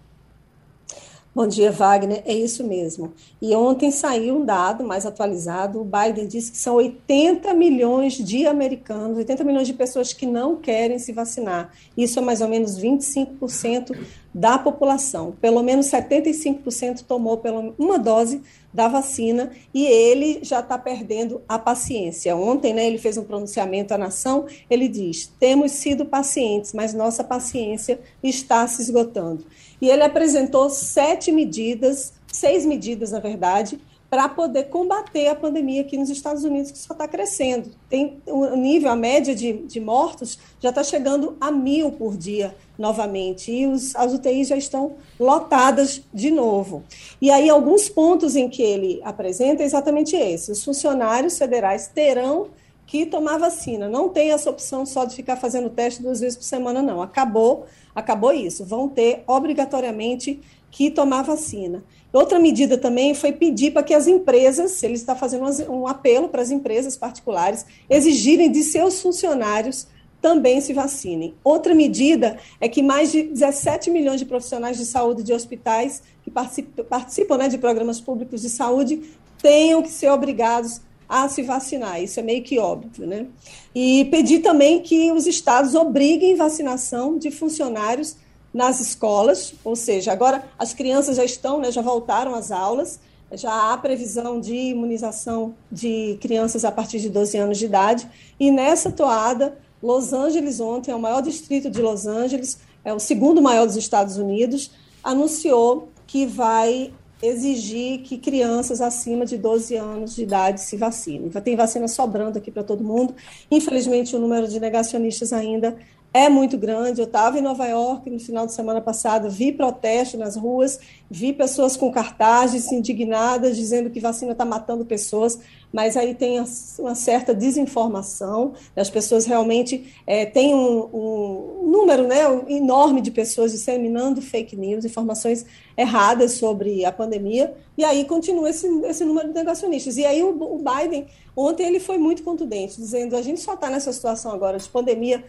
Bom 1.35 1.47
dia, 1.47 1.71
Wagner. 1.71 2.21
É 2.27 2.33
isso 2.33 2.63
mesmo. 2.63 3.11
E 3.41 3.55
ontem 3.55 3.89
saiu 3.89 4.37
um 4.37 4.45
dado 4.45 4.83
mais 4.83 5.03
atualizado. 5.03 5.81
O 5.81 5.83
Biden 5.83 6.27
disse 6.27 6.51
que 6.51 6.57
são 6.59 6.75
80 6.75 7.55
milhões 7.55 8.13
de 8.13 8.45
americanos, 8.45 9.17
80 9.17 9.43
milhões 9.43 9.65
de 9.65 9.73
pessoas 9.73 10.13
que 10.13 10.27
não 10.27 10.57
querem 10.57 10.99
se 10.99 11.11
vacinar. 11.11 11.73
Isso 11.97 12.19
é 12.19 12.21
mais 12.21 12.39
ou 12.39 12.47
menos 12.47 12.79
25% 12.79 13.97
da 14.31 14.59
população. 14.59 15.33
Pelo 15.41 15.63
menos 15.63 15.87
75% 15.87 17.01
tomou 17.01 17.39
pela 17.39 17.73
uma 17.79 17.97
dose 17.97 18.43
da 18.71 18.87
vacina 18.87 19.51
e 19.73 19.87
ele 19.87 20.37
já 20.43 20.59
está 20.59 20.77
perdendo 20.77 21.41
a 21.49 21.57
paciência. 21.57 22.35
Ontem, 22.35 22.75
né, 22.75 22.85
ele 22.85 22.99
fez 22.99 23.17
um 23.17 23.23
pronunciamento 23.23 23.91
à 23.91 23.97
nação. 23.97 24.45
Ele 24.69 24.87
diz: 24.87 25.33
temos 25.39 25.71
sido 25.71 26.05
pacientes, 26.05 26.73
mas 26.73 26.93
nossa 26.93 27.23
paciência 27.23 27.99
está 28.21 28.67
se 28.67 28.83
esgotando 28.83 29.43
e 29.83 29.89
ele 29.89 30.03
apresentou 30.03 30.69
sete 30.69 31.29
medidas, 31.29 32.13
seis 32.31 32.65
medidas, 32.65 33.11
na 33.11 33.19
verdade, 33.19 33.77
para 34.09 34.29
poder 34.29 34.69
combater 34.69 35.27
a 35.27 35.35
pandemia 35.35 35.81
aqui 35.81 35.97
nos 35.97 36.09
Estados 36.09 36.45
Unidos, 36.45 36.71
que 36.71 36.77
só 36.77 36.93
está 36.93 37.05
crescendo. 37.05 37.69
Tem 37.89 38.21
o 38.25 38.55
nível, 38.55 38.89
a 38.89 38.95
média 38.95 39.35
de, 39.35 39.51
de 39.51 39.81
mortos 39.81 40.39
já 40.61 40.69
está 40.69 40.85
chegando 40.85 41.35
a 41.41 41.51
mil 41.51 41.91
por 41.91 42.15
dia 42.15 42.55
novamente, 42.77 43.51
e 43.51 43.67
os, 43.67 43.93
as 43.97 44.13
UTIs 44.13 44.47
já 44.47 44.55
estão 44.55 44.93
lotadas 45.19 46.01
de 46.13 46.31
novo. 46.31 46.83
E 47.21 47.29
aí, 47.29 47.49
alguns 47.49 47.89
pontos 47.89 48.37
em 48.37 48.47
que 48.47 48.61
ele 48.61 49.01
apresenta 49.03 49.63
é 49.63 49.65
exatamente 49.65 50.15
esse: 50.15 50.49
os 50.49 50.63
funcionários 50.63 51.37
federais 51.37 51.89
terão 51.93 52.47
que 52.85 53.05
tomar 53.05 53.37
vacina. 53.37 53.87
Não 53.87 54.09
tem 54.09 54.31
essa 54.31 54.49
opção 54.49 54.85
só 54.85 55.05
de 55.05 55.15
ficar 55.15 55.35
fazendo 55.35 55.69
teste 55.69 56.01
duas 56.01 56.19
vezes 56.19 56.37
por 56.37 56.43
semana, 56.43 56.81
não. 56.81 57.01
Acabou 57.01 57.65
acabou 57.95 58.33
isso. 58.33 58.65
Vão 58.65 58.87
ter 58.87 59.23
obrigatoriamente 59.27 60.41
que 60.71 60.89
tomar 60.89 61.21
vacina. 61.21 61.83
Outra 62.11 62.39
medida 62.39 62.77
também 62.77 63.13
foi 63.13 63.31
pedir 63.31 63.71
para 63.71 63.83
que 63.83 63.93
as 63.93 64.07
empresas, 64.07 64.81
ele 64.83 64.93
está 64.93 65.15
fazendo 65.15 65.45
um 65.71 65.87
apelo 65.87 66.29
para 66.29 66.41
as 66.41 66.51
empresas 66.51 66.97
particulares, 66.97 67.65
exigirem 67.89 68.51
de 68.51 68.63
seus 68.63 69.01
funcionários 69.01 69.87
também 70.21 70.61
se 70.61 70.71
vacinem. 70.71 71.33
Outra 71.43 71.75
medida 71.75 72.37
é 72.61 72.69
que 72.69 72.81
mais 72.81 73.11
de 73.11 73.23
17 73.23 73.91
milhões 73.91 74.19
de 74.19 74.25
profissionais 74.25 74.77
de 74.77 74.85
saúde 74.85 75.21
de 75.21 75.33
hospitais 75.33 76.01
que 76.23 76.31
participam, 76.31 77.37
né, 77.37 77.49
de 77.49 77.57
programas 77.57 77.99
públicos 77.99 78.41
de 78.41 78.49
saúde 78.49 79.01
tenham 79.41 79.81
que 79.83 79.91
ser 79.91 80.09
obrigados 80.09 80.79
a 81.13 81.29
se 81.29 81.43
vacinar, 81.43 82.01
isso 82.01 82.19
é 82.19 82.23
meio 82.23 82.41
que 82.41 82.57
óbvio, 82.57 83.05
né? 83.05 83.27
E 83.75 84.05
pedir 84.05 84.39
também 84.39 84.81
que 84.81 85.11
os 85.11 85.27
estados 85.27 85.75
obriguem 85.75 86.35
vacinação 86.35 87.19
de 87.19 87.29
funcionários 87.29 88.15
nas 88.51 88.79
escolas, 88.79 89.53
ou 89.63 89.75
seja, 89.75 90.11
agora 90.11 90.43
as 90.57 90.73
crianças 90.73 91.17
já 91.17 91.23
estão, 91.23 91.59
né, 91.59 91.71
já 91.71 91.83
voltaram 91.83 92.33
às 92.33 92.51
aulas, 92.51 92.99
já 93.31 93.71
há 93.71 93.77
previsão 93.77 94.39
de 94.39 94.55
imunização 94.55 95.53
de 95.71 96.17
crianças 96.19 96.65
a 96.65 96.71
partir 96.71 96.99
de 96.99 97.09
12 97.09 97.37
anos 97.37 97.59
de 97.59 97.65
idade, 97.65 98.09
e 98.39 98.49
nessa 98.49 98.91
toada, 98.91 99.55
Los 99.83 100.13
Angeles 100.13 100.59
ontem, 100.59 100.89
é 100.89 100.95
o 100.95 100.99
maior 100.99 101.21
distrito 101.21 101.69
de 101.69 101.79
Los 101.79 102.07
Angeles, 102.07 102.57
é 102.83 102.91
o 102.91 102.99
segundo 102.99 103.39
maior 103.39 103.67
dos 103.67 103.75
Estados 103.75 104.17
Unidos, 104.17 104.71
anunciou 105.03 105.89
que 106.07 106.25
vai 106.25 106.91
exigir 107.23 108.01
que 108.01 108.17
crianças 108.17 108.81
acima 108.81 109.25
de 109.25 109.37
12 109.37 109.75
anos 109.77 110.15
de 110.15 110.23
idade 110.23 110.59
se 110.61 110.75
vacinem. 110.75 111.29
Tem 111.29 111.55
vacina 111.55 111.87
sobrando 111.87 112.37
aqui 112.37 112.51
para 112.51 112.63
todo 112.63 112.83
mundo. 112.83 113.15
Infelizmente, 113.49 114.15
o 114.15 114.19
número 114.19 114.47
de 114.47 114.59
negacionistas 114.59 115.31
ainda 115.31 115.75
é 116.13 116.29
muito 116.29 116.57
grande. 116.57 117.01
Eu 117.01 117.05
estava 117.05 117.39
em 117.39 117.41
Nova 117.41 117.65
York 117.65 118.07
no 118.09 118.19
final 118.19 118.45
de 118.45 118.53
semana 118.53 118.79
passado, 118.79 119.29
vi 119.29 119.51
protesto 119.51 120.15
nas 120.15 120.35
ruas, 120.35 120.79
vi 121.09 121.33
pessoas 121.33 121.75
com 121.75 121.91
cartazes 121.91 122.71
indignadas 122.71 123.57
dizendo 123.57 123.89
que 123.89 123.99
vacina 123.99 124.33
está 124.33 124.45
matando 124.45 124.85
pessoas, 124.85 125.39
mas 125.71 125.97
aí 125.97 126.13
tem 126.13 126.43
uma 126.77 126.93
certa 126.93 127.33
desinformação. 127.33 128.53
As 128.75 128.91
pessoas 128.91 129.25
realmente 129.25 129.91
é, 130.05 130.23
têm 130.23 130.53
um, 130.53 130.83
um, 130.93 131.71
número 131.71 132.07
né, 132.07 132.19
enorme 132.47 133.01
de 133.01 133.09
pessoas 133.09 133.51
disseminando 133.51 134.21
fake 134.21 134.55
news, 134.55 134.85
informações 134.85 135.43
erradas 135.75 136.33
sobre 136.33 136.85
a 136.85 136.91
pandemia, 136.91 137.55
e 137.75 137.83
aí 137.83 138.05
continua 138.05 138.51
esse, 138.51 138.67
esse 138.85 139.03
número 139.03 139.29
de 139.29 139.33
negacionistas. 139.33 139.97
E 139.97 140.05
aí 140.05 140.21
o, 140.21 140.29
o 140.29 140.59
Biden, 140.59 141.07
ontem, 141.35 141.65
ele 141.65 141.79
foi 141.79 141.97
muito 141.97 142.21
contundente, 142.21 142.77
dizendo 142.77 143.17
a 143.17 143.21
gente 143.23 143.41
só 143.41 143.55
está 143.55 143.67
nessa 143.67 143.91
situação 143.91 144.31
agora 144.31 144.59
de 144.59 144.69
pandemia 144.69 145.23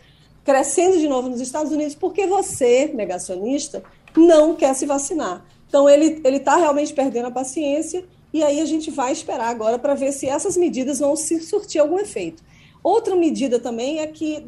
crescendo 0.45 0.99
de 0.99 1.09
novo 1.09 1.29
nos 1.29 1.41
Estados 1.41 1.73
Unidos 1.73 1.95
porque 1.95 2.27
você, 2.27 2.91
negacionista, 2.95 3.83
não 4.17 4.55
quer 4.55 4.75
se 4.75 4.87
vacinar. 4.87 5.45
Então, 5.69 5.89
ele 5.89 6.21
está 6.25 6.57
realmente 6.57 6.93
perdendo 6.93 7.27
a 7.27 7.31
paciência 7.31 8.05
e 8.33 8.43
aí 8.43 8.61
a 8.61 8.65
gente 8.65 8.91
vai 8.91 9.13
esperar 9.13 9.49
agora 9.49 9.79
para 9.79 9.95
ver 9.95 10.13
se 10.13 10.29
essas 10.29 10.57
medidas 10.57 10.99
vão 10.99 11.17
se 11.17 11.41
surtir 11.41 11.81
algum 11.81 11.99
efeito. 11.99 12.43
Outra 12.83 13.17
medida 13.17 13.59
também 13.59 14.01
é 14.01 14.07
que 14.07 14.45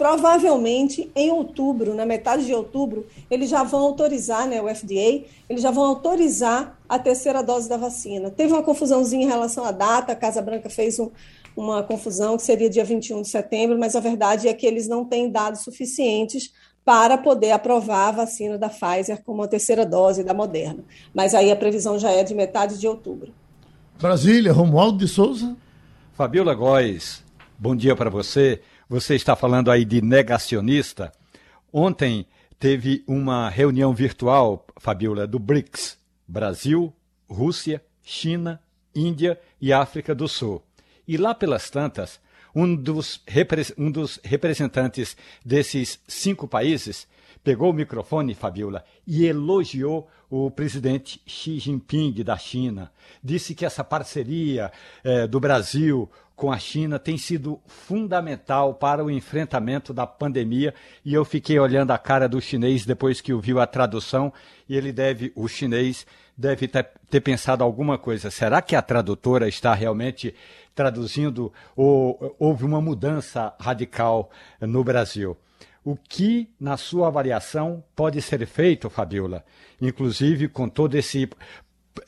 provavelmente 0.00 1.10
em 1.14 1.30
outubro, 1.30 1.94
na 1.94 2.06
metade 2.06 2.46
de 2.46 2.54
outubro, 2.54 3.06
eles 3.30 3.50
já 3.50 3.62
vão 3.62 3.80
autorizar, 3.80 4.46
né, 4.46 4.58
o 4.62 4.74
FDA, 4.74 5.26
eles 5.46 5.60
já 5.60 5.70
vão 5.70 5.84
autorizar 5.84 6.78
a 6.88 6.98
terceira 6.98 7.42
dose 7.42 7.68
da 7.68 7.76
vacina. 7.76 8.30
Teve 8.30 8.54
uma 8.54 8.62
confusãozinha 8.62 9.26
em 9.26 9.28
relação 9.28 9.62
à 9.62 9.70
data, 9.70 10.12
a 10.12 10.16
Casa 10.16 10.40
Branca 10.40 10.70
fez 10.70 10.98
um, 10.98 11.10
uma 11.60 11.82
confusão 11.82 12.36
que 12.36 12.42
seria 12.42 12.70
dia 12.70 12.84
21 12.84 13.22
de 13.22 13.28
setembro, 13.28 13.78
mas 13.78 13.94
a 13.94 14.00
verdade 14.00 14.48
é 14.48 14.54
que 14.54 14.66
eles 14.66 14.88
não 14.88 15.04
têm 15.04 15.30
dados 15.30 15.60
suficientes 15.60 16.52
para 16.84 17.18
poder 17.18 17.52
aprovar 17.52 18.08
a 18.08 18.12
vacina 18.12 18.56
da 18.56 18.68
Pfizer 18.68 19.22
como 19.22 19.42
a 19.42 19.48
terceira 19.48 19.84
dose 19.84 20.24
da 20.24 20.32
Moderna. 20.32 20.82
Mas 21.14 21.34
aí 21.34 21.50
a 21.50 21.56
previsão 21.56 21.98
já 21.98 22.10
é 22.10 22.24
de 22.24 22.34
metade 22.34 22.78
de 22.78 22.88
outubro. 22.88 23.32
Brasília, 24.00 24.52
Romualdo 24.52 24.98
de 24.98 25.06
Souza. 25.06 25.56
Fabiola 26.14 26.54
Góes, 26.54 27.22
bom 27.58 27.76
dia 27.76 27.94
para 27.94 28.10
você. 28.10 28.60
Você 28.88 29.14
está 29.14 29.36
falando 29.36 29.70
aí 29.70 29.84
de 29.84 30.02
negacionista. 30.02 31.12
Ontem 31.72 32.26
teve 32.58 33.04
uma 33.06 33.48
reunião 33.48 33.94
virtual, 33.94 34.66
Fabiola, 34.78 35.26
do 35.26 35.38
BRICS: 35.38 35.98
Brasil, 36.26 36.92
Rússia, 37.28 37.82
China 38.02 38.60
Índia 38.94 39.38
e 39.60 39.72
África 39.72 40.14
do 40.14 40.26
Sul. 40.26 40.62
E 41.10 41.16
lá 41.16 41.34
pelas 41.34 41.68
tantas, 41.68 42.20
um 42.54 42.72
dos, 42.72 43.20
um 43.76 43.90
dos 43.90 44.20
representantes 44.22 45.16
desses 45.44 45.98
cinco 46.06 46.46
países 46.46 47.04
pegou 47.42 47.72
o 47.72 47.74
microfone, 47.74 48.32
Fabiola, 48.32 48.84
e 49.04 49.26
elogiou 49.26 50.08
o 50.30 50.52
presidente 50.52 51.20
Xi 51.26 51.58
Jinping 51.58 52.22
da 52.22 52.36
China. 52.36 52.92
Disse 53.24 53.56
que 53.56 53.66
essa 53.66 53.82
parceria 53.82 54.70
eh, 55.02 55.26
do 55.26 55.40
Brasil 55.40 56.08
com 56.36 56.52
a 56.52 56.58
China 56.60 56.96
tem 56.96 57.18
sido 57.18 57.60
fundamental 57.66 58.74
para 58.74 59.04
o 59.04 59.10
enfrentamento 59.10 59.92
da 59.92 60.06
pandemia 60.06 60.72
e 61.04 61.12
eu 61.12 61.24
fiquei 61.24 61.58
olhando 61.58 61.90
a 61.90 61.98
cara 61.98 62.28
do 62.28 62.40
chinês 62.40 62.86
depois 62.86 63.20
que 63.20 63.32
ouviu 63.32 63.58
a 63.58 63.66
tradução 63.66 64.32
e 64.68 64.76
ele 64.76 64.92
deve, 64.92 65.32
o 65.34 65.48
chinês 65.48 66.06
deve 66.38 66.66
ter, 66.66 66.88
ter 67.10 67.20
pensado 67.20 67.62
alguma 67.62 67.98
coisa. 67.98 68.30
Será 68.30 68.62
que 68.62 68.74
a 68.74 68.80
tradutora 68.80 69.48
está 69.48 69.74
realmente 69.74 70.34
traduzindo 70.80 71.52
ou 71.76 72.34
houve 72.38 72.64
uma 72.64 72.80
mudança 72.80 73.52
radical 73.60 74.30
no 74.58 74.82
Brasil? 74.82 75.36
O 75.84 75.94
que, 75.94 76.48
na 76.58 76.78
sua 76.78 77.08
avaliação, 77.08 77.84
pode 77.94 78.22
ser 78.22 78.46
feito, 78.46 78.88
Fabiola, 78.88 79.44
inclusive 79.78 80.48
com 80.48 80.70
todo 80.70 80.94
esse 80.94 81.28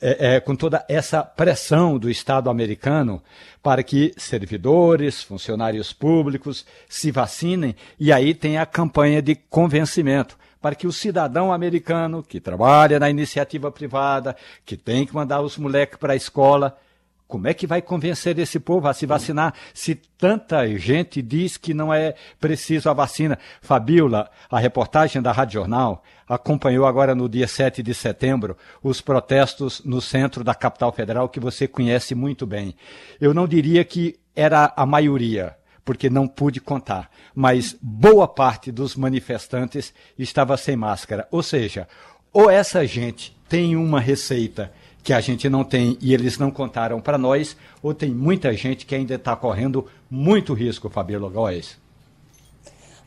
é, 0.01 0.35
é, 0.35 0.39
com 0.39 0.55
toda 0.55 0.83
essa 0.89 1.21
pressão 1.23 1.99
do 1.99 2.09
Estado 2.09 2.49
americano 2.49 3.21
para 3.61 3.83
que 3.83 4.11
servidores, 4.17 5.21
funcionários 5.21 5.93
públicos 5.93 6.65
se 6.89 7.11
vacinem 7.11 7.75
e 7.99 8.11
aí 8.11 8.33
tem 8.33 8.57
a 8.57 8.65
campanha 8.65 9.21
de 9.21 9.35
convencimento 9.35 10.35
para 10.59 10.73
que 10.73 10.87
o 10.87 10.91
cidadão 10.91 11.53
americano 11.53 12.23
que 12.23 12.39
trabalha 12.39 12.97
na 12.97 13.09
iniciativa 13.09 13.69
privada, 13.69 14.35
que 14.65 14.77
tem 14.77 15.05
que 15.05 15.13
mandar 15.13 15.41
os 15.41 15.57
moleques 15.57 15.99
para 15.99 16.13
a 16.13 16.15
escola, 16.15 16.75
como 17.33 17.47
é 17.47 17.53
que 17.55 17.65
vai 17.65 17.81
convencer 17.81 18.37
esse 18.37 18.59
povo 18.59 18.87
a 18.87 18.93
se 18.93 19.07
vacinar 19.07 19.55
se 19.73 19.95
tanta 19.95 20.67
gente 20.77 21.19
diz 21.19 21.57
que 21.57 21.73
não 21.73 21.91
é 21.91 22.13
preciso 22.39 22.91
a 22.91 22.93
vacina? 22.93 23.39
Fabiola, 23.59 24.29
a 24.51 24.59
reportagem 24.59 25.19
da 25.19 25.31
Rádio 25.31 25.55
Jornal, 25.55 26.03
acompanhou 26.29 26.85
agora 26.85 27.15
no 27.15 27.27
dia 27.27 27.47
7 27.47 27.81
de 27.81 27.91
setembro 27.91 28.55
os 28.83 29.01
protestos 29.01 29.81
no 29.83 29.99
centro 29.99 30.43
da 30.43 30.53
capital 30.53 30.91
federal 30.91 31.27
que 31.27 31.39
você 31.39 31.67
conhece 31.67 32.13
muito 32.13 32.45
bem. 32.45 32.75
Eu 33.19 33.33
não 33.33 33.47
diria 33.47 33.83
que 33.83 34.15
era 34.35 34.71
a 34.77 34.85
maioria, 34.85 35.57
porque 35.83 36.11
não 36.11 36.27
pude 36.27 36.61
contar, 36.61 37.09
mas 37.33 37.75
boa 37.81 38.27
parte 38.27 38.71
dos 38.71 38.95
manifestantes 38.95 39.91
estava 40.19 40.55
sem 40.55 40.75
máscara. 40.75 41.27
Ou 41.31 41.41
seja, 41.41 41.87
ou 42.31 42.47
essa 42.47 42.85
gente 42.85 43.35
tem 43.49 43.75
uma 43.75 43.99
receita 43.99 44.71
que 45.03 45.11
a 45.11 45.19
gente 45.19 45.49
não 45.49 45.63
tem 45.63 45.97
e 46.01 46.13
eles 46.13 46.37
não 46.37 46.49
contaram 46.49 47.01
para 47.01 47.17
nós, 47.17 47.57
ou 47.81 47.93
tem 47.93 48.09
muita 48.09 48.53
gente 48.53 48.85
que 48.85 48.95
ainda 48.95 49.15
está 49.15 49.35
correndo 49.35 49.85
muito 50.09 50.53
risco, 50.53 50.89
Fabíola 50.89 51.29
Góes? 51.29 51.77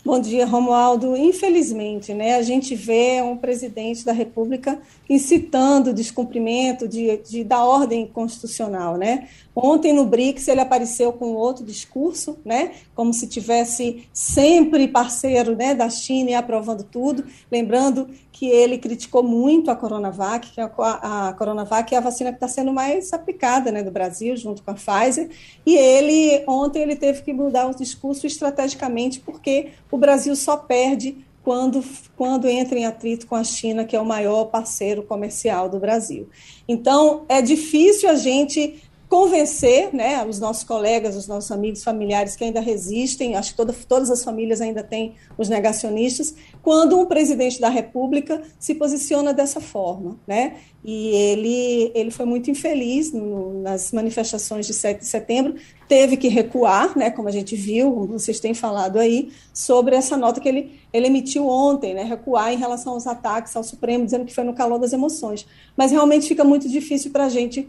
Bom 0.07 0.21
dia, 0.21 0.47
Romualdo. 0.47 1.17
Infelizmente, 1.17 2.15
né, 2.15 2.37
a 2.37 2.43
gente 2.43 2.77
vê 2.77 3.21
um 3.21 3.37
presidente 3.37 4.05
da 4.05 4.13
República 4.13 4.81
incitando 5.11 5.89
o 5.89 5.93
descumprimento 5.93 6.87
de, 6.87 7.17
de, 7.29 7.43
da 7.43 7.65
ordem 7.65 8.07
constitucional. 8.07 8.97
Né? 8.97 9.27
Ontem 9.53 9.93
no 9.93 10.07
BRICS 10.07 10.47
ele 10.47 10.61
apareceu 10.61 11.13
com 11.13 11.35
outro 11.35 11.65
discurso, 11.65 12.39
né, 12.45 12.75
como 12.95 13.13
se 13.13 13.27
tivesse 13.27 14.07
sempre 14.13 14.87
parceiro 14.87 15.57
né, 15.57 15.75
da 15.75 15.91
China 15.91 16.31
e 16.31 16.35
aprovando 16.35 16.85
tudo. 16.85 17.25
Lembrando 17.51 18.09
que 18.39 18.47
ele 18.47 18.77
criticou 18.77 19.23
muito 19.23 19.71
a 19.71 19.75
Coronavac, 19.75 20.53
que 20.53 20.61
a, 20.61 20.67
a, 20.67 21.33
Coronavac 21.33 21.95
é 21.95 21.97
a 21.97 22.03
vacina 22.03 22.31
que 22.31 22.37
está 22.37 22.47
sendo 22.47 22.71
mais 22.71 23.11
aplicada 23.15 23.73
né, 23.73 23.83
do 23.83 23.91
Brasil, 23.91 24.37
junto 24.37 24.63
com 24.63 24.71
a 24.71 24.75
Pfizer, 24.75 25.31
e 25.65 25.75
ele, 25.75 26.45
ontem, 26.47 26.83
ele 26.83 26.97
teve 26.97 27.23
que 27.23 27.33
mudar 27.33 27.67
o 27.67 27.75
discurso 27.75 28.27
estrategicamente, 28.27 29.21
porque 29.21 29.71
o 29.91 29.97
Brasil 29.97 30.37
só 30.37 30.55
perde 30.55 31.17
quando, 31.43 31.83
quando 32.15 32.47
entra 32.47 32.79
em 32.79 32.85
atrito 32.85 33.27
com 33.27 33.37
a 33.37 33.43
China, 33.43 33.87
que 33.87 33.97
é 33.97 34.01
o 34.01 34.05
maior 34.05 34.45
parceiro 34.47 35.03
comercial 35.03 35.71
do 35.71 35.79
Brasil. 35.79 36.29
Então, 36.69 37.25
é 37.31 37.41
difícil 37.41 38.11
a 38.11 38.17
gente 38.17 38.83
convencer 39.09 39.95
né, 39.95 40.25
os 40.27 40.41
nossos 40.41 40.65
colegas, 40.65 41.15
os 41.15 41.29
nossos 41.29 41.51
amigos, 41.53 41.85
familiares 41.85 42.35
que 42.35 42.45
ainda 42.45 42.61
resistem, 42.61 43.37
acho 43.37 43.51
que 43.51 43.57
toda, 43.57 43.73
todas 43.73 44.11
as 44.11 44.25
famílias 44.25 44.61
ainda 44.61 44.83
têm 44.83 45.15
os 45.39 45.49
negacionistas, 45.49 46.35
quando 46.63 46.99
um 46.99 47.07
presidente 47.07 47.61
da 47.61 47.69
República 47.69 48.43
se 48.59 48.75
posiciona 48.75 49.33
dessa 49.33 49.61
forma. 49.61 50.19
Né? 50.27 50.57
E 50.85 51.09
ele, 51.15 51.93
ele 51.95 52.11
foi 52.11 52.27
muito 52.27 52.51
infeliz 52.51 53.13
no, 53.13 53.61
nas 53.63 53.93
manifestações 53.93 54.67
de 54.67 54.75
7 54.75 55.01
de 55.01 55.07
setembro, 55.07 55.55
teve 55.89 56.17
que 56.17 56.29
recuar, 56.29 56.97
né, 56.99 57.11
como 57.11 57.29
a 57.29 57.33
gente 57.33 57.55
viu, 57.55 57.93
como 57.93 58.19
vocês 58.19 58.41
têm 58.41 58.55
falado 58.55 58.99
aí, 58.99 59.31
sobre 59.53 59.95
essa 59.95 60.17
nota 60.17 60.41
que 60.41 60.49
ele, 60.49 60.81
ele 60.93 61.07
emitiu 61.07 61.49
ontem, 61.49 61.95
né, 61.95 62.03
recuar 62.03 62.53
em 62.53 62.57
relação 62.57 62.95
aos 62.95 63.07
ataques 63.07 63.55
ao 63.55 63.63
Supremo, 63.63 64.05
dizendo 64.05 64.25
que 64.25 64.35
foi 64.35 64.45
no 64.45 64.55
calor 64.55 64.79
das 64.79 64.93
emoções. 64.93 65.47
Mas 65.77 65.93
realmente 65.93 66.27
fica 66.27 66.43
muito 66.43 66.69
difícil 66.69 67.11
para 67.13 67.25
a 67.27 67.29
gente 67.29 67.69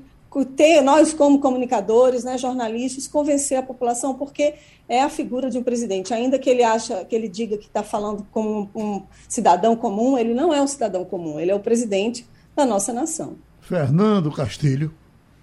ter, 0.55 0.82
nós 0.82 1.13
como 1.13 1.39
comunicadores, 1.39 2.23
né, 2.23 2.38
jornalistas, 2.38 3.07
convencer 3.07 3.57
a 3.57 3.63
população, 3.63 4.13
porque 4.13 4.53
é 4.88 5.01
a 5.01 5.09
figura 5.09 5.49
de 5.49 5.57
um 5.57 5.63
presidente. 5.63 6.13
Ainda 6.13 6.38
que 6.38 6.49
ele 6.49 6.63
acha, 6.63 7.03
que 7.05 7.15
ele 7.15 7.28
diga 7.28 7.57
que 7.57 7.65
está 7.65 7.84
falando 7.84 8.25
como 8.32 8.69
um, 8.75 9.03
cidadão 9.28 9.75
comum, 9.75 10.17
ele 10.17 10.34
não 10.34 10.53
é 10.53 10.61
um 10.61 10.67
cidadão 10.67 11.03
comum, 11.05 11.39
ele 11.39 11.51
é 11.51 11.55
o 11.55 11.59
presidente 11.59 12.28
da 12.55 12.65
nossa 12.65 12.93
nação. 12.93 13.38
Fernando 13.61 14.32
Castilho. 14.32 14.93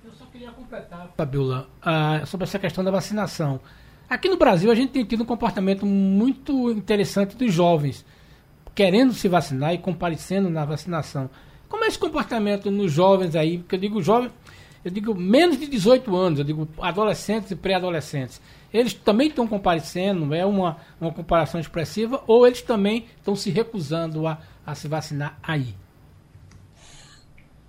Eu 0.05 0.13
só 0.13 0.25
queria 0.27 0.51
completar, 0.51 1.11
Fabiola, 1.17 1.69
uh, 1.81 2.27
sobre 2.27 2.45
essa 2.45 2.59
questão 2.59 2.83
da 2.83 2.91
vacinação. 2.91 3.61
Aqui 4.09 4.29
no 4.29 4.37
Brasil 4.37 4.71
a 4.71 4.75
gente 4.75 4.93
tem 4.93 5.05
tido 5.05 5.23
um 5.23 5.27
comportamento 5.27 5.85
muito 5.87 6.71
interessante 6.71 7.37
dos 7.37 7.53
jovens, 7.53 8.05
querendo 8.75 9.13
se 9.13 9.29
vacinar 9.29 9.75
e 9.75 9.79
comparecendo 9.79 10.51
na 10.51 10.65
vacinação. 10.65 11.29
Como 11.69 11.85
é 11.85 11.89
esse 11.89 11.99
comportamento 11.99 12.71
nos 12.71 12.93
jovens 12.93 13.35
aí? 13.35 13.59
Porque 13.59 13.75
eu 13.75 13.81
digo 13.81 14.03
jovem, 14.03 14.31
eu 14.85 14.91
digo 14.91 15.15
menos 15.15 15.59
de 15.59 15.67
18 15.67 16.15
anos, 16.15 16.39
eu 16.39 16.45
digo 16.45 16.69
adolescentes 16.79 17.51
e 17.51 17.57
pré-adolescentes, 17.57 18.41
eles 18.73 18.93
também 18.93 19.29
estão 19.29 19.47
comparecendo, 19.47 20.35
é 20.35 20.45
uma, 20.45 20.77
uma 21.01 21.13
comparação 21.13 21.61
expressiva, 21.61 22.23
ou 22.27 22.47
eles 22.47 22.61
também 22.61 23.07
estão 23.17 23.35
se 23.35 23.51
recusando 23.51 24.27
a, 24.27 24.39
a 24.67 24.75
se 24.75 24.87
vacinar 24.87 25.39
aí? 25.43 25.75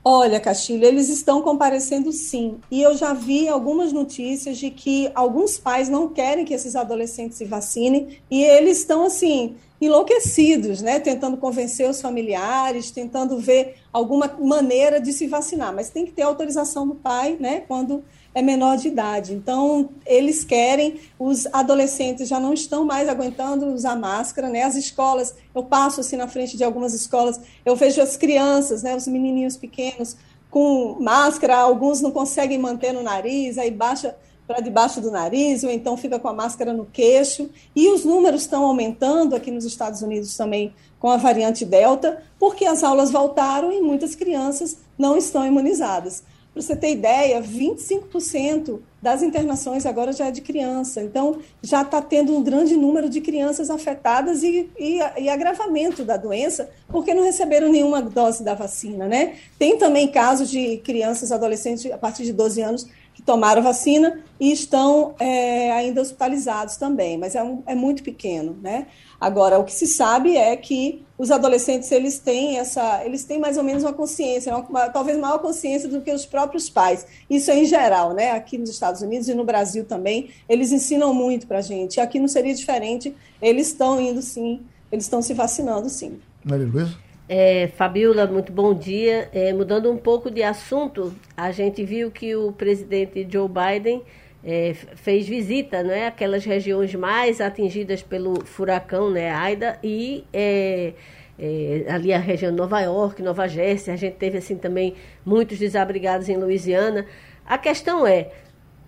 Olha, 0.07 0.39
Castilho, 0.39 0.85
eles 0.85 1.09
estão 1.09 1.41
comparecendo 1.41 2.11
sim. 2.11 2.59
E 2.69 2.79
eu 2.79 2.95
já 2.95 3.11
vi 3.11 3.47
algumas 3.47 3.91
notícias 3.91 4.57
de 4.59 4.69
que 4.69 5.09
alguns 5.15 5.57
pais 5.57 5.89
não 5.89 6.09
querem 6.09 6.45
que 6.45 6.53
esses 6.53 6.75
adolescentes 6.75 7.39
se 7.39 7.45
vacinem 7.45 8.19
e 8.29 8.43
eles 8.43 8.79
estão 8.79 9.03
assim 9.03 9.55
enlouquecidos, 9.79 10.81
né, 10.81 10.99
tentando 10.99 11.37
convencer 11.37 11.89
os 11.89 12.01
familiares, 12.01 12.91
tentando 12.91 13.37
ver 13.37 13.75
alguma 13.91 14.27
maneira 14.39 14.99
de 14.99 15.11
se 15.11 15.27
vacinar, 15.27 15.73
mas 15.73 15.89
tem 15.89 16.05
que 16.05 16.11
ter 16.11 16.21
autorização 16.21 16.87
do 16.87 16.95
pai, 16.95 17.37
né, 17.39 17.63
quando 17.67 18.03
é 18.33 18.41
menor 18.41 18.77
de 18.77 18.89
idade. 18.89 19.33
Então, 19.33 19.89
eles 20.05 20.43
querem, 20.43 20.99
os 21.17 21.47
adolescentes 21.53 22.27
já 22.27 22.39
não 22.39 22.53
estão 22.53 22.83
mais 22.83 23.07
aguentando 23.07 23.67
usar 23.67 23.95
máscara, 23.95 24.49
né? 24.49 24.63
As 24.63 24.75
escolas, 24.75 25.33
eu 25.55 25.63
passo 25.63 26.01
assim 26.01 26.17
na 26.17 26.27
frente 26.27 26.57
de 26.57 26.63
algumas 26.63 26.93
escolas, 26.93 27.39
eu 27.65 27.77
vejo 27.77 28.01
as 28.01 28.17
crianças, 28.17 28.83
né, 28.83 28.93
os 28.93 29.07
menininhos 29.07 29.55
pequenos 29.55 30.17
com 30.51 30.97
máscara, 30.99 31.57
alguns 31.57 32.01
não 32.01 32.11
conseguem 32.11 32.57
manter 32.57 32.93
no 32.93 33.01
nariz, 33.01 33.57
aí 33.57 33.71
baixa 33.71 34.15
para 34.47 34.59
debaixo 34.59 35.01
do 35.01 35.11
nariz, 35.11 35.63
ou 35.63 35.69
então 35.69 35.97
fica 35.97 36.19
com 36.19 36.27
a 36.27 36.33
máscara 36.33 36.73
no 36.73 36.85
queixo. 36.85 37.49
E 37.75 37.89
os 37.89 38.05
números 38.05 38.41
estão 38.41 38.63
aumentando 38.65 39.35
aqui 39.35 39.51
nos 39.51 39.65
Estados 39.65 40.01
Unidos 40.01 40.35
também 40.35 40.73
com 40.99 41.09
a 41.09 41.17
variante 41.17 41.65
Delta, 41.65 42.21
porque 42.39 42.65
as 42.65 42.83
aulas 42.83 43.11
voltaram 43.11 43.71
e 43.71 43.81
muitas 43.81 44.15
crianças 44.15 44.77
não 44.97 45.17
estão 45.17 45.45
imunizadas. 45.45 46.23
Para 46.55 46.61
você 46.61 46.73
ter 46.73 46.91
ideia, 46.93 47.41
25% 47.41 48.79
das 49.01 49.21
internações 49.21 49.85
agora 49.85 50.13
já 50.13 50.27
é 50.27 50.31
de 50.31 50.39
criança. 50.39 51.01
Então, 51.01 51.39
já 51.61 51.81
está 51.81 52.01
tendo 52.01 52.33
um 52.33 52.41
grande 52.41 52.77
número 52.77 53.09
de 53.09 53.19
crianças 53.19 53.69
afetadas 53.69 54.41
e, 54.41 54.69
e, 54.79 54.99
e, 55.17 55.27
agravamento 55.27 56.05
da 56.05 56.15
doença, 56.15 56.69
porque 56.87 57.13
não 57.13 57.23
receberam 57.23 57.69
nenhuma 57.69 58.01
dose 58.01 58.41
da 58.41 58.53
vacina, 58.53 59.05
né? 59.05 59.35
Tem 59.59 59.77
também 59.77 60.07
casos 60.07 60.49
de 60.49 60.77
crianças, 60.77 61.29
adolescentes, 61.29 61.91
a 61.91 61.97
partir 61.97 62.23
de 62.23 62.31
12 62.31 62.61
anos, 62.61 62.87
tomaram 63.25 63.61
vacina 63.61 64.21
e 64.39 64.51
estão 64.51 65.15
é, 65.19 65.71
ainda 65.71 66.01
hospitalizados 66.01 66.77
também, 66.77 67.17
mas 67.17 67.35
é, 67.35 67.43
um, 67.43 67.63
é 67.65 67.73
muito 67.73 68.03
pequeno, 68.03 68.55
né? 68.61 68.87
Agora, 69.19 69.57
o 69.57 69.63
que 69.63 69.73
se 69.73 69.87
sabe 69.87 70.35
é 70.35 70.55
que 70.55 71.03
os 71.17 71.31
adolescentes 71.31 71.91
eles 71.91 72.19
têm 72.19 72.57
essa, 72.57 73.03
eles 73.03 73.23
têm 73.23 73.39
mais 73.39 73.57
ou 73.57 73.63
menos 73.63 73.83
uma 73.83 73.93
consciência, 73.93 74.55
uma, 74.55 74.89
talvez 74.89 75.17
maior 75.17 75.39
consciência 75.39 75.87
do 75.87 76.01
que 76.01 76.11
os 76.11 76.25
próprios 76.25 76.69
pais. 76.69 77.07
Isso 77.29 77.49
é 77.49 77.57
em 77.57 77.65
geral, 77.65 78.13
né? 78.13 78.31
Aqui 78.31 78.57
nos 78.57 78.69
Estados 78.69 79.01
Unidos 79.01 79.27
e 79.29 79.33
no 79.33 79.45
Brasil 79.45 79.85
também, 79.85 80.29
eles 80.47 80.71
ensinam 80.71 81.13
muito 81.13 81.47
para 81.47 81.59
a 81.59 81.61
gente. 81.61 81.99
Aqui 81.99 82.19
não 82.19 82.27
seria 82.27 82.53
diferente. 82.53 83.15
Eles 83.41 83.67
estão 83.67 83.99
indo 83.99 84.21
sim, 84.21 84.61
eles 84.91 85.05
estão 85.05 85.21
se 85.21 85.33
vacinando 85.33 85.89
sim. 85.89 86.19
Maria 86.43 86.67
Luísa? 86.67 87.04
É, 87.27 87.67
Fabiola, 87.75 88.27
muito 88.27 88.51
bom 88.51 88.73
dia. 88.73 89.29
É, 89.33 89.51
mudando 89.51 89.91
um 89.91 89.97
pouco 89.97 90.29
de 90.29 90.43
assunto, 90.43 91.11
a 91.35 91.51
gente 91.51 91.83
viu 91.83 92.11
que 92.11 92.35
o 92.35 92.51
presidente 92.51 93.27
Joe 93.27 93.49
Biden 93.49 94.03
é, 94.43 94.75
fez 94.95 95.27
visita, 95.27 95.81
né, 95.81 96.07
aquelas 96.07 96.45
regiões 96.45 96.93
mais 96.93 97.41
atingidas 97.41 98.03
pelo 98.03 98.45
furacão, 98.45 99.09
né, 99.09 99.31
Aida, 99.31 99.79
e 99.83 100.23
é, 100.31 100.93
é, 101.39 101.85
ali 101.89 102.13
a 102.13 102.19
região 102.19 102.51
de 102.51 102.57
Nova 102.57 102.79
York, 102.81 103.23
Nova 103.23 103.47
Jersey, 103.47 103.91
a 103.91 103.97
gente 103.97 104.17
teve 104.17 104.37
assim 104.37 104.55
também 104.55 104.93
muitos 105.25 105.57
desabrigados 105.57 106.29
em 106.29 106.37
Louisiana. 106.37 107.07
A 107.43 107.57
questão 107.57 108.05
é, 108.05 108.29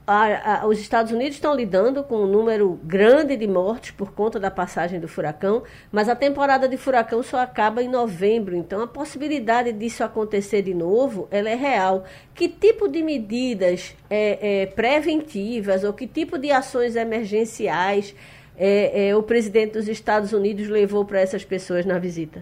a, 0.07 0.61
a, 0.61 0.67
os 0.67 0.79
Estados 0.79 1.11
Unidos 1.11 1.35
estão 1.35 1.53
lidando 1.53 2.01
com 2.01 2.23
um 2.23 2.27
número 2.27 2.79
grande 2.81 3.35
de 3.35 3.45
mortes 3.45 3.91
por 3.91 4.13
conta 4.13 4.39
da 4.39 4.49
passagem 4.49 5.01
do 5.01 5.07
furacão, 5.07 5.63
mas 5.91 6.07
a 6.07 6.15
temporada 6.15 6.65
de 6.65 6.77
furacão 6.77 7.21
só 7.21 7.39
acaba 7.39 7.83
em 7.83 7.89
novembro, 7.89 8.55
então 8.55 8.81
a 8.81 8.87
possibilidade 8.87 9.73
disso 9.73 10.05
acontecer 10.05 10.61
de 10.61 10.73
novo, 10.73 11.27
ela 11.29 11.49
é 11.49 11.55
real. 11.55 12.05
Que 12.33 12.47
tipo 12.47 12.87
de 12.87 13.03
medidas 13.03 13.93
é, 14.09 14.61
é, 14.61 14.65
preventivas 14.67 15.83
ou 15.83 15.91
que 15.91 16.07
tipo 16.07 16.37
de 16.37 16.51
ações 16.51 16.95
emergenciais 16.95 18.15
é, 18.57 19.09
é 19.09 19.15
o 19.15 19.21
presidente 19.21 19.73
dos 19.73 19.89
Estados 19.89 20.31
Unidos 20.31 20.69
levou 20.69 21.03
para 21.03 21.19
essas 21.19 21.43
pessoas 21.43 21.85
na 21.85 21.99
visita? 21.99 22.41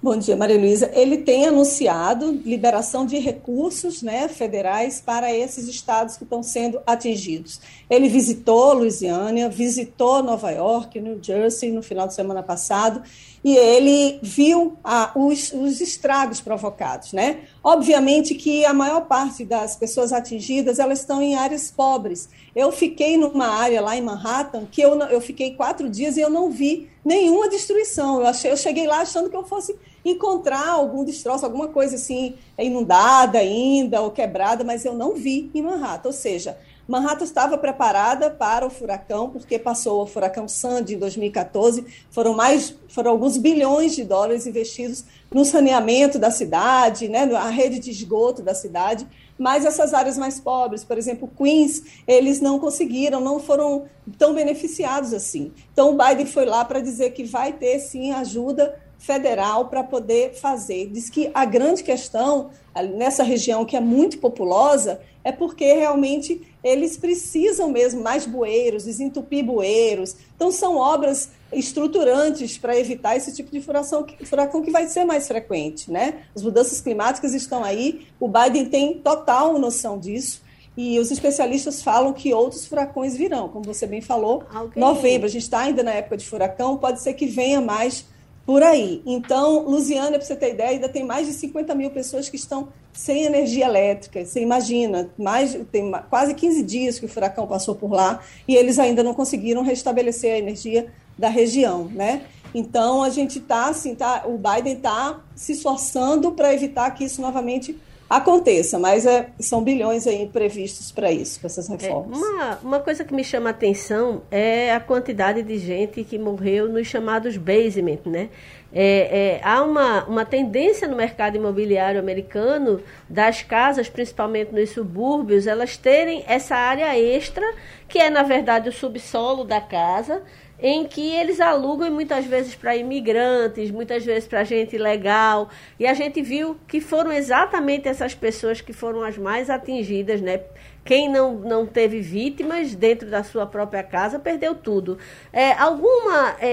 Bom 0.00 0.16
dia, 0.16 0.36
Maria 0.36 0.56
Luísa. 0.56 0.92
Ele 0.94 1.18
tem 1.18 1.48
anunciado 1.48 2.30
liberação 2.44 3.04
de 3.04 3.18
recursos 3.18 4.00
né, 4.00 4.28
federais 4.28 5.02
para 5.04 5.34
esses 5.34 5.66
estados 5.66 6.16
que 6.16 6.22
estão 6.22 6.40
sendo 6.40 6.80
atingidos. 6.86 7.60
Ele 7.90 8.08
visitou 8.08 8.74
Louisiana, 8.74 9.48
visitou 9.48 10.22
Nova 10.22 10.52
York, 10.52 11.00
New 11.00 11.18
Jersey 11.20 11.72
no 11.72 11.82
final 11.82 12.06
de 12.06 12.14
semana 12.14 12.44
passado 12.44 13.02
e 13.48 13.56
ele 13.56 14.18
viu 14.20 14.76
os, 15.14 15.54
os, 15.54 15.80
estragos 15.80 16.38
provocados, 16.38 17.14
né? 17.14 17.44
Obviamente 17.64 18.34
que 18.34 18.62
a 18.66 18.74
maior 18.74 19.06
parte 19.06 19.42
das 19.42 19.74
pessoas 19.74 20.12
atingidas 20.12 20.78
elas 20.78 21.00
estão 21.00 21.22
em 21.22 21.34
áreas 21.34 21.70
pobres. 21.70 22.28
Eu 22.54 22.70
fiquei 22.70 23.16
numa 23.16 23.46
área 23.46 23.80
lá 23.80 23.96
em 23.96 24.02
Manhattan 24.02 24.66
que 24.70 24.82
eu, 24.82 24.98
eu 25.04 25.20
fiquei 25.22 25.54
quatro 25.54 25.88
dias 25.88 26.18
e 26.18 26.20
eu 26.20 26.28
não 26.28 26.50
vi 26.50 26.90
nenhuma 27.02 27.48
destruição. 27.48 28.20
Eu, 28.20 28.26
achei, 28.26 28.50
eu 28.50 28.56
cheguei 28.58 28.86
lá 28.86 29.00
achando 29.00 29.30
que 29.30 29.36
eu 29.36 29.44
fosse 29.44 29.74
encontrar 30.04 30.68
algum 30.68 31.02
destroço, 31.02 31.46
alguma 31.46 31.68
coisa 31.68 31.96
assim 31.96 32.34
inundada 32.58 33.38
ainda 33.38 34.02
ou 34.02 34.10
quebrada, 34.10 34.62
mas 34.62 34.84
eu 34.84 34.92
não 34.92 35.14
vi 35.14 35.50
em 35.54 35.62
Manhattan. 35.62 36.10
Ou 36.10 36.12
seja, 36.12 36.58
Manhattan 36.88 37.24
estava 37.24 37.58
preparada 37.58 38.30
para 38.30 38.66
o 38.66 38.70
furacão, 38.70 39.28
porque 39.28 39.58
passou 39.58 40.02
o 40.02 40.06
furacão 40.06 40.48
Sandy 40.48 40.94
em 40.94 40.98
2014. 40.98 41.84
Foram 42.10 42.32
mais, 42.34 42.74
foram 42.88 43.10
alguns 43.10 43.36
bilhões 43.36 43.94
de 43.94 44.04
dólares 44.04 44.46
investidos 44.46 45.04
no 45.30 45.44
saneamento 45.44 46.18
da 46.18 46.30
cidade, 46.30 47.06
né, 47.06 47.26
na 47.26 47.50
rede 47.50 47.78
de 47.78 47.90
esgoto 47.90 48.42
da 48.42 48.54
cidade. 48.54 49.06
Mas 49.38 49.66
essas 49.66 49.92
áreas 49.92 50.16
mais 50.16 50.40
pobres, 50.40 50.82
por 50.82 50.96
exemplo, 50.96 51.30
Queens, 51.36 51.82
eles 52.06 52.40
não 52.40 52.58
conseguiram, 52.58 53.20
não 53.20 53.38
foram 53.38 53.84
tão 54.16 54.32
beneficiados 54.32 55.12
assim. 55.12 55.52
Então, 55.70 55.90
o 55.90 55.98
Biden 55.98 56.24
foi 56.24 56.46
lá 56.46 56.64
para 56.64 56.80
dizer 56.80 57.10
que 57.10 57.22
vai 57.22 57.52
ter 57.52 57.80
sim 57.80 58.12
ajuda 58.12 58.74
federal 58.98 59.66
para 59.66 59.84
poder 59.84 60.34
fazer. 60.34 60.90
Diz 60.90 61.08
que 61.08 61.30
a 61.32 61.44
grande 61.44 61.84
questão 61.84 62.50
nessa 62.96 63.22
região 63.22 63.64
que 63.64 63.76
é 63.76 63.80
muito 63.80 64.18
populosa 64.18 65.00
é 65.28 65.32
porque 65.32 65.74
realmente 65.74 66.40
eles 66.64 66.96
precisam 66.96 67.70
mesmo 67.70 68.02
mais 68.02 68.24
bueiros, 68.24 68.84
desentupir 68.84 69.44
bueiros. 69.44 70.16
Então 70.34 70.50
são 70.50 70.76
obras 70.76 71.30
estruturantes 71.52 72.56
para 72.56 72.78
evitar 72.78 73.14
esse 73.14 73.34
tipo 73.34 73.50
de 73.50 73.60
furacão, 73.60 74.06
furacão 74.24 74.62
que 74.62 74.70
vai 74.70 74.88
ser 74.88 75.04
mais 75.04 75.28
frequente, 75.28 75.90
né? 75.90 76.22
As 76.34 76.42
mudanças 76.42 76.80
climáticas 76.80 77.34
estão 77.34 77.62
aí, 77.62 78.06
o 78.18 78.26
Biden 78.26 78.70
tem 78.70 78.94
total 78.94 79.58
noção 79.58 79.98
disso. 79.98 80.40
E 80.74 80.98
os 80.98 81.10
especialistas 81.10 81.82
falam 81.82 82.14
que 82.14 82.32
outros 82.32 82.66
furacões 82.66 83.14
virão, 83.14 83.48
como 83.48 83.64
você 83.64 83.86
bem 83.86 84.00
falou. 84.00 84.44
Alguém... 84.50 84.80
Novembro, 84.80 85.26
a 85.26 85.30
gente 85.30 85.42
está 85.42 85.60
ainda 85.60 85.82
na 85.82 85.92
época 85.92 86.16
de 86.16 86.24
furacão, 86.24 86.78
pode 86.78 87.02
ser 87.02 87.12
que 87.12 87.26
venha 87.26 87.60
mais 87.60 88.06
por 88.48 88.62
aí. 88.62 89.02
Então, 89.04 89.68
Lusiana, 89.68 90.12
para 90.12 90.22
você 90.22 90.34
ter 90.34 90.54
ideia, 90.54 90.70
ainda 90.70 90.88
tem 90.88 91.04
mais 91.04 91.26
de 91.26 91.34
50 91.34 91.74
mil 91.74 91.90
pessoas 91.90 92.30
que 92.30 92.36
estão 92.36 92.68
sem 92.94 93.24
energia 93.24 93.66
elétrica. 93.66 94.24
Você 94.24 94.40
imagina, 94.40 95.10
mais, 95.18 95.54
tem 95.70 95.92
quase 96.08 96.32
15 96.32 96.62
dias 96.62 96.98
que 96.98 97.04
o 97.04 97.08
furacão 97.10 97.46
passou 97.46 97.74
por 97.74 97.92
lá 97.92 98.20
e 98.48 98.56
eles 98.56 98.78
ainda 98.78 99.02
não 99.02 99.12
conseguiram 99.12 99.62
restabelecer 99.62 100.32
a 100.32 100.38
energia 100.38 100.86
da 101.18 101.28
região, 101.28 101.90
né? 101.94 102.22
Então, 102.54 103.02
a 103.02 103.10
gente 103.10 103.38
está, 103.38 103.66
assim, 103.66 103.94
tá, 103.94 104.24
o 104.24 104.38
Biden 104.38 104.78
está 104.78 105.20
se 105.36 105.52
esforçando 105.52 106.32
para 106.32 106.54
evitar 106.54 106.90
que 106.92 107.04
isso 107.04 107.20
novamente 107.20 107.78
aconteça, 108.08 108.78
mas 108.78 109.04
é, 109.04 109.28
são 109.38 109.62
bilhões 109.62 110.06
aí 110.06 110.26
previstos 110.26 110.90
para 110.90 111.12
isso, 111.12 111.38
para 111.40 111.48
essas 111.48 111.68
é, 111.68 111.72
reformas. 111.72 112.18
É, 112.18 112.22
uma, 112.22 112.58
uma 112.62 112.80
coisa 112.80 113.04
que 113.04 113.14
me 113.14 113.22
chama 113.22 113.50
a 113.50 113.52
atenção 113.52 114.22
é 114.30 114.72
a 114.72 114.80
quantidade 114.80 115.42
de 115.42 115.58
gente 115.58 116.02
que 116.04 116.18
morreu 116.18 116.68
nos 116.68 116.86
chamados 116.86 117.36
basement, 117.36 118.00
né? 118.06 118.30
É, 118.72 119.38
é, 119.40 119.40
há 119.42 119.62
uma, 119.62 120.04
uma 120.04 120.24
tendência 120.26 120.86
no 120.86 120.94
mercado 120.94 121.36
imobiliário 121.36 121.98
americano 121.98 122.82
das 123.08 123.42
casas, 123.42 123.88
principalmente 123.88 124.52
nos 124.52 124.70
subúrbios, 124.70 125.46
elas 125.46 125.76
terem 125.76 126.22
essa 126.26 126.54
área 126.54 126.98
extra, 126.98 127.46
que 127.88 127.98
é 127.98 128.10
na 128.10 128.22
verdade 128.22 128.68
o 128.68 128.72
subsolo 128.72 129.44
da 129.44 129.60
casa, 129.60 130.22
em 130.60 130.86
que 130.86 131.14
eles 131.14 131.40
alugam 131.40 131.90
muitas 131.90 132.24
vezes 132.26 132.54
para 132.54 132.76
imigrantes, 132.76 133.70
muitas 133.70 134.04
vezes 134.04 134.28
para 134.28 134.42
gente 134.44 134.76
legal. 134.76 135.48
E 135.78 135.86
a 135.86 135.94
gente 135.94 136.20
viu 136.20 136.56
que 136.66 136.80
foram 136.80 137.12
exatamente 137.12 137.88
essas 137.88 138.14
pessoas 138.14 138.60
que 138.60 138.72
foram 138.72 139.02
as 139.02 139.16
mais 139.16 139.48
atingidas, 139.48 140.20
né? 140.20 140.40
Quem 140.84 141.06
não, 141.06 141.34
não 141.34 141.66
teve 141.66 142.00
vítimas 142.00 142.74
dentro 142.74 143.10
da 143.10 143.22
sua 143.22 143.46
própria 143.46 143.82
casa 143.82 144.18
perdeu 144.18 144.54
tudo. 144.54 144.98
É, 145.32 145.52
alguma 145.52 146.34
é, 146.40 146.48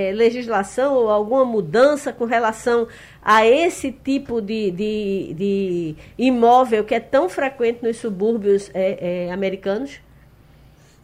é, 0.00 0.08
é 0.08 0.12
legislação 0.12 0.94
ou 0.94 1.10
alguma 1.10 1.44
mudança 1.44 2.12
com 2.12 2.24
relação 2.24 2.88
a 3.22 3.46
esse 3.46 3.92
tipo 3.92 4.40
de, 4.40 4.70
de, 4.70 5.34
de 5.34 5.96
imóvel 6.16 6.82
que 6.82 6.94
é 6.94 7.00
tão 7.00 7.28
frequente 7.28 7.82
nos 7.82 7.98
subúrbios 7.98 8.70
é, 8.72 9.26
é, 9.26 9.32
americanos? 9.32 10.00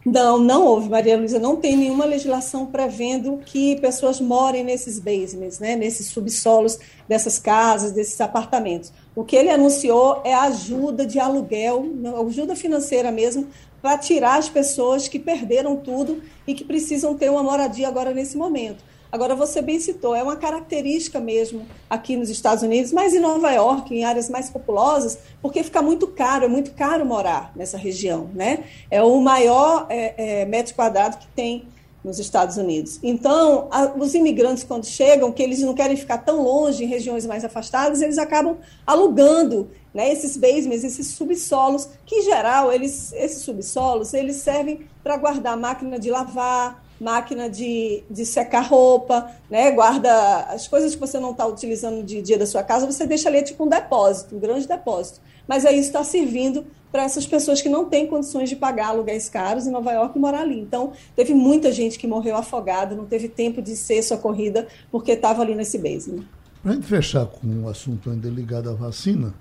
Não, 0.05 0.37
não 0.37 0.63
houve, 0.63 0.87
Maria 0.87 1.17
Luísa. 1.17 1.39
Não 1.39 1.55
tem 1.55 1.75
nenhuma 1.75 2.05
legislação 2.05 2.67
prevendo 2.67 3.39
que 3.43 3.75
pessoas 3.77 4.21
morem 4.21 4.63
nesses 4.63 4.99
basements, 4.99 5.57
né, 5.57 5.75
nesses 5.75 6.07
subsolos 6.07 6.77
dessas 7.09 7.39
casas, 7.39 7.91
desses 7.91 8.21
apartamentos. 8.21 8.93
O 9.15 9.23
que 9.23 9.35
ele 9.35 9.49
anunciou 9.49 10.21
é 10.23 10.33
ajuda 10.33 11.07
de 11.07 11.19
aluguel, 11.19 11.87
ajuda 12.27 12.55
financeira 12.55 13.11
mesmo, 13.11 13.47
para 13.81 13.97
tirar 13.97 14.37
as 14.37 14.47
pessoas 14.47 15.07
que 15.07 15.17
perderam 15.17 15.75
tudo 15.75 16.21
e 16.45 16.53
que 16.53 16.63
precisam 16.63 17.15
ter 17.15 17.31
uma 17.31 17.41
moradia 17.41 17.87
agora 17.87 18.13
nesse 18.13 18.37
momento. 18.37 18.83
Agora, 19.15 19.33
você 19.33 19.61
bem 19.61 19.79
citou, 19.79 20.13
é 20.13 20.21
uma 20.21 20.35
característica 20.35 21.21
mesmo 21.21 21.65
aqui 21.89 22.17
nos 22.17 22.29
Estados 22.29 22.61
Unidos, 22.63 22.91
mas 22.91 23.13
em 23.13 23.19
Nova 23.21 23.49
York, 23.49 23.95
em 23.95 24.03
áreas 24.03 24.29
mais 24.29 24.49
populosas, 24.49 25.17
porque 25.41 25.63
fica 25.63 25.81
muito 25.81 26.07
caro, 26.07 26.43
é 26.43 26.47
muito 26.49 26.71
caro 26.71 27.05
morar 27.05 27.49
nessa 27.55 27.77
região, 27.77 28.29
né? 28.33 28.65
É 28.91 29.01
o 29.01 29.21
maior 29.21 29.85
é, 29.87 30.41
é, 30.41 30.45
metro 30.45 30.75
quadrado 30.75 31.15
que 31.15 31.27
tem 31.27 31.65
nos 32.03 32.19
Estados 32.19 32.57
Unidos. 32.57 32.99
Então, 33.01 33.69
a, 33.71 33.85
os 33.97 34.13
imigrantes, 34.13 34.65
quando 34.65 34.85
chegam, 34.85 35.31
que 35.31 35.41
eles 35.41 35.61
não 35.61 35.73
querem 35.73 35.95
ficar 35.95 36.17
tão 36.17 36.41
longe, 36.43 36.83
em 36.83 36.87
regiões 36.87 37.25
mais 37.25 37.45
afastadas, 37.45 38.01
eles 38.01 38.17
acabam 38.17 38.57
alugando 38.85 39.69
né, 39.93 40.11
esses 40.11 40.35
basements, 40.35 40.83
esses 40.83 41.07
subsolos, 41.07 41.87
que 42.05 42.17
em 42.17 42.23
geral, 42.23 42.69
eles, 42.69 43.13
esses 43.13 43.43
subsolos, 43.43 44.13
eles 44.13 44.35
servem 44.35 44.81
para 45.01 45.15
guardar 45.15 45.55
máquina 45.55 45.97
de 45.97 46.11
lavar, 46.11 46.83
máquina 46.99 47.49
de, 47.49 48.03
de 48.09 48.25
secar 48.25 48.61
roupa, 48.61 49.29
né? 49.49 49.71
guarda 49.71 50.45
as 50.49 50.67
coisas 50.67 50.95
que 50.95 51.01
você 51.01 51.19
não 51.19 51.31
está 51.31 51.45
utilizando 51.45 51.97
no 51.97 52.03
dia 52.03 52.37
da 52.37 52.45
sua 52.45 52.63
casa, 52.63 52.85
você 52.85 53.05
deixa 53.05 53.29
ali 53.29 53.43
tipo 53.43 53.65
um 53.65 53.67
depósito, 53.67 54.35
um 54.35 54.39
grande 54.39 54.67
depósito. 54.67 55.19
Mas 55.47 55.65
aí 55.65 55.79
está 55.79 56.03
servindo 56.03 56.65
para 56.91 57.03
essas 57.03 57.27
pessoas 57.27 57.61
que 57.61 57.67
não 57.67 57.85
têm 57.85 58.07
condições 58.07 58.49
de 58.49 58.55
pagar 58.55 58.87
aluguéis 58.87 59.27
caros 59.27 59.67
em 59.67 59.71
Nova 59.71 59.91
York 59.91 60.17
e 60.17 60.21
morar 60.21 60.41
ali. 60.41 60.59
Então, 60.59 60.93
teve 61.15 61.33
muita 61.33 61.71
gente 61.71 61.99
que 61.99 62.07
morreu 62.07 62.37
afogada, 62.37 62.95
não 62.95 63.05
teve 63.05 63.27
tempo 63.27 63.61
de 63.61 63.75
ser 63.75 64.01
socorrida 64.01 64.67
porque 64.89 65.11
estava 65.11 65.41
ali 65.41 65.53
nesse 65.53 65.77
basement. 65.77 66.23
Para 66.63 66.73
gente 66.73 66.87
fechar 66.87 67.25
com 67.25 67.45
um 67.45 67.67
assunto 67.67 68.09
ainda 68.09 68.29
ligado 68.29 68.69
à 68.69 68.73
vacina, 68.73 69.33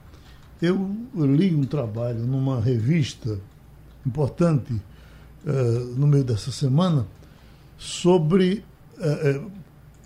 eu 0.61 0.91
li 1.15 1.55
um 1.55 1.65
trabalho 1.65 2.27
numa 2.27 2.61
revista 2.61 3.39
importante 4.05 4.73
uh, 5.47 5.51
no 5.97 6.07
meio 6.07 6.25
dessa 6.25 6.51
semana 6.51 7.07
sobre 7.77 8.65
uh, 8.99 9.51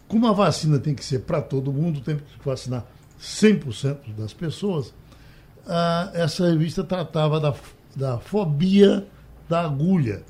como 0.09 0.27
a 0.27 0.33
vacina 0.33 0.79
tem 0.79 0.95
que 0.95 1.05
ser 1.05 1.21
para 1.21 1.43
todo 1.43 1.73
mundo, 1.73 2.01
tem 2.01 2.17
que 2.17 2.23
vacinar 2.45 2.85
100% 3.21 4.15
das 4.17 4.33
pessoas. 4.33 4.89
Uh, 5.67 6.11
essa 6.15 6.49
revista 6.49 6.83
tratava 6.83 7.39
da, 7.39 7.55
da 7.95 8.19
fobia 8.19 9.07
da 9.49 9.65
agulha. 9.65 10.23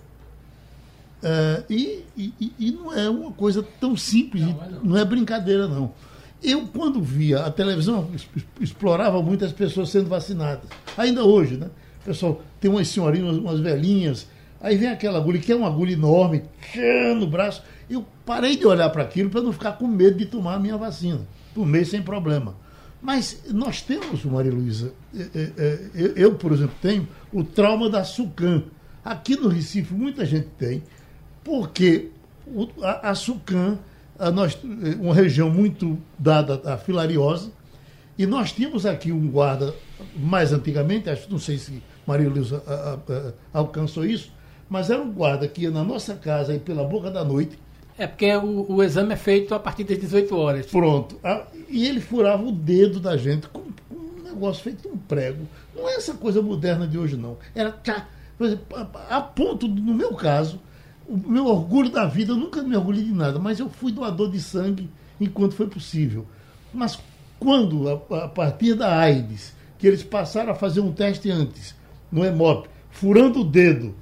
Uh, 1.23 1.65
e, 1.71 2.05
e, 2.17 2.53
e, 2.59 2.73
não 2.73 2.93
é 2.93 3.09
uma 3.09 3.33
coisa 3.33 3.65
tão 3.81 3.97
simples, 3.97 4.43
não, 4.43 4.63
é, 4.63 4.69
não. 4.69 4.85
não 4.85 4.97
é 4.97 5.05
brincadeira, 5.05 5.67
não. 5.67 5.93
Eu, 6.43 6.69
quando 6.69 7.03
via, 7.03 7.45
a 7.45 7.51
televisão 7.51 8.09
explorava 8.61 9.21
muito 9.21 9.45
as 9.45 9.53
pessoas 9.53 9.91
sendo 9.91 10.09
vacinadas. 10.09 10.69
Ainda 10.97 11.25
hoje, 11.25 11.57
né? 11.57 11.69
Pessoal, 12.05 12.41
tem 12.61 12.71
umas 12.71 12.87
senhorinhas, 12.89 13.37
umas 13.37 13.59
velhinhas, 13.59 14.29
aí 14.61 14.77
vem 14.77 14.89
aquela 14.89 15.19
agulha, 15.19 15.39
que 15.39 15.53
é 15.53 15.57
uma 15.57 15.69
agulha 15.69 15.93
enorme, 15.93 16.43
no 17.17 17.27
braço. 17.27 17.63
Eu 17.89 18.05
parei 18.25 18.57
de 18.57 18.67
olhar 18.67 18.91
para 18.91 19.03
aquilo 19.03 19.31
para 19.31 19.41
não 19.41 19.53
ficar 19.53 19.73
com 19.73 19.87
medo 19.87 20.19
de 20.19 20.27
tomar 20.27 20.55
a 20.55 20.59
minha 20.59 20.77
vacina. 20.77 21.21
Tomei 21.55 21.85
sem 21.85 22.03
problema. 22.03 22.55
Mas 23.01 23.45
nós 23.51 23.81
temos, 23.81 24.25
Maria 24.25 24.53
Luísa, 24.53 24.93
é, 25.15 25.23
é, 25.23 25.43
é, 25.95 26.13
eu, 26.17 26.35
por 26.35 26.53
exemplo, 26.53 26.75
tenho 26.83 27.09
o 27.33 27.45
trauma 27.45 27.89
da 27.89 28.05
Sucan. 28.05 28.65
Aqui 29.05 29.37
no 29.37 29.49
Recife 29.49 29.95
muita 29.95 30.27
gente 30.27 30.49
tem, 30.59 30.83
porque 31.45 32.11
a, 32.83 33.15
a 34.19 34.31
nós, 34.31 34.59
uma 35.01 35.15
região 35.15 35.49
muito 35.49 35.99
dada 36.19 36.61
à 36.65 36.77
filariose, 36.77 37.53
e 38.19 38.27
nós 38.27 38.51
tínhamos 38.51 38.85
aqui 38.85 39.13
um 39.13 39.29
guarda, 39.29 39.73
mais 40.17 40.53
antigamente, 40.53 41.09
acho, 41.09 41.31
não 41.31 41.39
sei 41.39 41.57
se 41.57 41.81
Maria 42.05 42.29
Luísa 42.29 42.63
alcançou 43.53 44.05
isso, 44.05 44.33
mas 44.69 44.91
era 44.91 45.01
um 45.01 45.11
guarda 45.11 45.49
que 45.49 45.63
ia 45.63 45.71
na 45.71 45.83
nossa 45.83 46.15
casa 46.15 46.55
e 46.55 46.59
pela 46.59 46.85
boca 46.85 47.11
da 47.11 47.25
noite, 47.25 47.59
é 47.99 48.07
porque 48.07 48.33
o, 48.37 48.75
o, 48.75 48.83
exame 48.83 49.13
é 49.13 49.17
feito 49.17 49.53
a 49.53 49.59
partir 49.59 49.83
das 49.83 49.99
18 49.99 50.37
horas. 50.37 50.67
Pronto. 50.67 51.19
Ah, 51.25 51.45
e 51.69 51.85
ele 51.85 52.01
furava 52.01 52.45
o 52.45 52.53
dedo 52.53 53.01
da 53.01 53.17
gente 53.17 53.49
com, 53.49 53.61
com 53.89 53.95
um 53.97 54.23
negócio 54.23 54.63
feito 54.63 54.89
um 54.89 54.97
prego. 54.97 55.49
Não 55.75 55.89
é 55.89 55.97
essa 55.97 56.15
coisa 56.15 56.41
moderna 56.41 56.87
de 56.87 56.97
hoje, 56.97 57.17
não. 57.17 57.37
Era 57.53 57.73
cá. 57.73 58.07
A 59.11 59.21
ponto, 59.21 59.67
no 59.67 59.93
meu 59.93 60.15
caso, 60.15 60.61
o 61.09 61.17
meu 61.17 61.47
orgulho 61.47 61.91
da 61.91 62.07
vida, 62.07 62.31
eu 62.31 62.37
nunca 62.37 62.63
me 62.63 62.77
orgulhei 62.77 63.03
de 63.03 63.13
nada, 63.13 63.37
mas 63.41 63.59
eu 63.59 63.69
fui 63.69 63.91
doador 63.91 64.31
de 64.31 64.41
sangue 64.41 64.89
enquanto 65.21 65.57
foi 65.57 65.67
possível. 65.67 66.25
Mas 66.73 67.01
quando, 67.41 67.89
a, 67.89 68.25
a 68.25 68.29
partir 68.29 68.75
da 68.75 68.97
AIDS, 68.97 69.53
que 69.77 69.89
eles 69.89 70.05
passaram 70.05 70.53
a 70.53 70.55
fazer 70.55 70.81
um 70.81 70.93
teste 70.93 71.31
antes, 71.33 71.75
no 72.13 72.25
EMOP, 72.25 72.69
furando 72.91 73.41
o 73.41 73.45
dedo, 73.45 73.93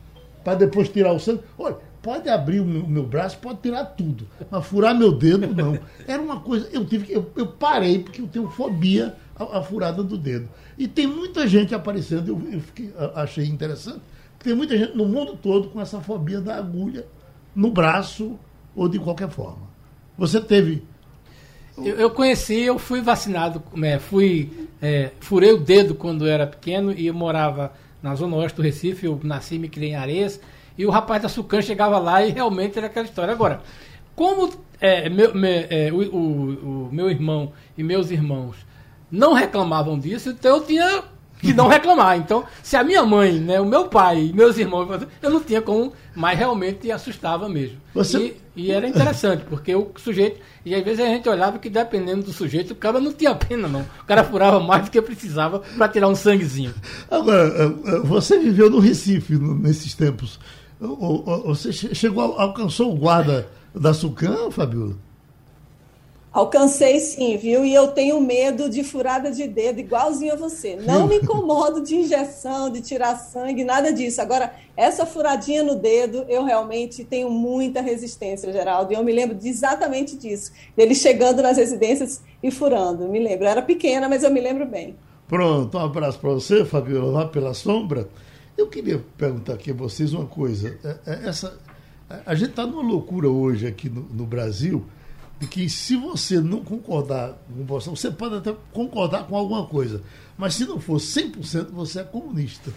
para 0.47 0.55
depois 0.55 0.88
tirar 0.88 1.12
o 1.12 1.18
sangue. 1.18 1.40
Olha, 1.59 1.76
pode 2.01 2.28
abrir 2.28 2.61
o 2.61 2.64
meu, 2.64 2.86
meu, 2.86 3.03
braço, 3.03 3.36
pode 3.38 3.59
tirar 3.62 3.84
tudo, 3.84 4.28
mas 4.49 4.64
furar 4.64 4.97
meu 4.97 5.11
dedo, 5.11 5.53
não. 5.53 5.76
Era 6.07 6.22
uma 6.22 6.38
coisa, 6.38 6.68
eu 6.72 6.86
tive 6.86 7.07
que, 7.07 7.12
eu, 7.12 7.28
eu 7.34 7.49
parei 7.49 7.99
porque 7.99 8.20
eu 8.20 8.28
tenho 8.28 8.49
fobia 8.49 9.16
à, 9.34 9.59
à, 9.59 9.62
furada 9.62 10.05
do 10.05 10.16
dedo. 10.16 10.49
E 10.78 10.86
tem 10.86 11.05
muita 11.05 11.49
gente 11.49 11.74
aparecendo, 11.74 12.28
eu, 12.28 12.40
eu 12.53 12.61
fiquei, 12.61 12.94
achei 13.16 13.44
interessante, 13.47 13.99
tem 14.38 14.55
muita 14.55 14.78
gente 14.78 14.97
no 14.97 15.05
mundo 15.05 15.36
todo 15.36 15.68
com 15.68 15.80
essa 15.80 16.01
fobia 16.01 16.40
da 16.40 16.55
agulha 16.55 17.05
no 17.53 17.72
braço 17.72 18.38
ou 18.76 18.88
de 18.88 19.01
qualquer 19.01 19.28
forma. 19.28 19.66
Você 20.16 20.40
teve. 20.40 20.84
Eu, 21.76 21.97
eu 21.97 22.11
conheci, 22.11 22.61
eu 22.61 22.78
fui 22.78 23.01
vacinado, 23.01 23.61
é, 23.82 23.99
fui, 23.99 24.68
é, 24.80 25.11
furei 25.18 25.53
o 25.53 25.59
dedo 25.59 25.97
quando 25.97 26.24
era 26.24 26.47
pequeno 26.47 26.92
e 26.92 27.09
eu 27.09 27.14
morava 27.14 27.72
na 28.07 28.15
zona 28.15 28.37
oeste 28.37 28.57
do 28.57 28.63
Recife, 28.63 29.05
eu 29.05 29.19
nasci 29.25 29.59
me 29.59 29.69
criei 29.69 29.91
em 29.91 29.97
Areias 29.97 30.41
e 30.79 30.87
o 30.87 30.91
rapaz 30.91 31.21
da 31.21 31.29
Sucan 31.29 31.61
chegava 31.61 31.99
lá 31.99 32.25
e 32.25 32.31
realmente 32.31 32.79
era 32.79 32.87
aquela 32.87 33.05
história. 33.05 33.33
Agora, 33.33 33.63
como 34.15 34.49
é, 34.81 35.09
meu, 35.09 35.35
me, 35.35 35.67
é, 35.69 35.91
o, 35.93 35.97
o, 35.97 36.87
o, 36.87 36.89
meu 36.93 37.11
irmão 37.11 37.53
e 37.77 37.83
meus 37.83 38.13
irmãos 38.13 38.65
não 39.11 39.33
reclamavam 39.33 39.99
disso, 39.99 40.31
então 40.31 40.59
eu 40.59 40.65
tinha 40.65 41.03
que 41.39 41.53
não 41.53 41.68
reclamar. 41.68 42.16
Então, 42.16 42.45
se 42.62 42.76
a 42.76 42.84
minha 42.84 43.05
mãe, 43.05 43.39
né, 43.39 43.61
o 43.61 43.66
meu 43.66 43.89
pai 43.89 44.32
meus 44.34 44.57
irmãos, 44.59 44.89
eu 45.22 45.30
não 45.30 45.41
tinha 45.41 45.61
como, 45.62 45.93
mas 46.14 46.39
realmente 46.39 46.91
assustava 46.91 47.49
mesmo. 47.49 47.76
Você... 47.95 48.34
E, 48.55 48.66
e, 48.68 48.72
era 48.72 48.89
interessante, 48.89 49.45
porque 49.49 49.74
o 49.74 49.91
sujeito, 49.97 50.41
e 50.64 50.74
às 50.74 50.82
vezes 50.82 51.05
a 51.05 51.09
gente 51.09 51.28
olhava 51.28 51.59
que 51.59 51.68
dependendo 51.68 52.22
do 52.22 52.32
sujeito, 52.32 52.70
o 52.72 52.76
cara 52.76 52.99
não 52.99 53.12
tinha 53.12 53.34
pena, 53.34 53.68
não. 53.68 53.82
O 53.82 54.07
cara 54.07 54.24
furava 54.24 54.59
mais 54.61 54.84
do 54.84 54.91
que 54.91 55.03
precisava 55.03 55.61
para 55.76 55.89
tirar 55.89 56.09
um 56.09 56.14
sanguezinho. 56.14 56.74
Agora, 57.11 57.49
eh, 57.49 57.72
eh, 57.87 58.01
você 58.01 58.39
viveu 58.39 58.70
no 58.70 58.78
Recife 58.78 59.37
nesses 59.39 59.95
tempos. 59.95 60.41
Você 61.45 61.72
chegou, 61.72 62.39
alcançou 62.39 62.93
o 62.93 62.97
guarda 62.97 63.49
da 63.74 63.95
Sucan, 63.95 64.51
Fabiola? 64.51 65.06
Alcancei 66.37 67.01
sim, 67.01 67.39
viu? 67.39 67.64
E 67.64 67.72
eu 67.72 67.89
tenho 67.89 68.20
medo 68.20 68.68
de 68.68 68.84
furada 68.84 69.30
de 69.30 69.49
dedo, 69.49 69.80
igualzinho 69.80 70.34
a 70.34 70.37
você. 70.37 70.76
Não 70.76 71.07
me 71.07 71.16
incomodo 71.16 71.80
de 71.80 71.97
injeção, 71.97 72.68
de 72.68 72.82
tirar 72.82 73.16
sangue, 73.16 73.64
nada 73.64 73.91
disso. 73.91 74.20
Agora, 74.20 74.55
essa 74.76 75.07
furadinha 75.07 75.62
no 75.62 75.76
dedo, 75.76 76.26
eu 76.28 76.45
realmente 76.45 77.03
tenho 77.05 77.30
muita 77.30 77.80
resistência, 77.80 78.53
Geraldo. 78.53 78.93
E 78.93 78.97
eu 78.97 79.03
me 79.03 79.14
lembro 79.14 79.34
de 79.34 79.49
exatamente 79.49 80.14
disso. 80.14 80.53
Dele 80.76 80.95
chegando 80.95 81.41
nas 81.41 81.57
residências 81.57 82.20
e 82.43 82.51
furando. 82.51 83.09
Me 83.09 83.18
lembro. 83.18 83.47
Eu 83.47 83.51
era 83.53 83.62
pequena, 83.62 84.07
mas 84.07 84.22
eu 84.22 84.30
me 84.30 84.43
lembro 84.43 84.66
bem. 84.66 84.95
Pronto, 85.26 85.78
um 85.78 85.80
abraço 85.80 86.18
para 86.18 86.34
você, 86.34 86.66
Fabiola, 86.66 87.20
lá 87.20 87.26
pela 87.26 87.55
sombra. 87.55 88.11
Eu 88.59 88.66
queria 88.66 89.03
perguntar 89.16 89.55
aqui 89.55 89.70
a 89.70 89.74
vocês 89.74 90.12
uma 90.12 90.26
coisa. 90.26 90.78
É, 90.84 91.12
é, 91.12 91.28
essa, 91.30 91.59
a 92.26 92.34
gente 92.34 92.51
está 92.51 92.66
numa 92.66 92.82
loucura 92.82 93.26
hoje 93.26 93.66
aqui 93.66 93.89
no, 93.89 94.03
no, 94.03 94.26
Brasil 94.26 94.84
de 95.39 95.47
que 95.47 95.68
se 95.68 95.97
você 95.97 96.41
não 96.41 96.64
concordar 96.64 97.37
com 97.47 97.64
você, 97.64 97.91
você 97.91 98.11
pode 98.11 98.37
até 98.37 98.55
concordar 98.72 99.24
com 99.24 99.37
alguma 99.37 99.66
coisa, 99.66 100.03
mas 100.37 100.55
se 100.55 100.64
não 100.64 100.80
for 100.80 100.97
100% 100.97 101.70
você 101.72 102.01
é 102.01 102.05
comunista. 102.05 102.72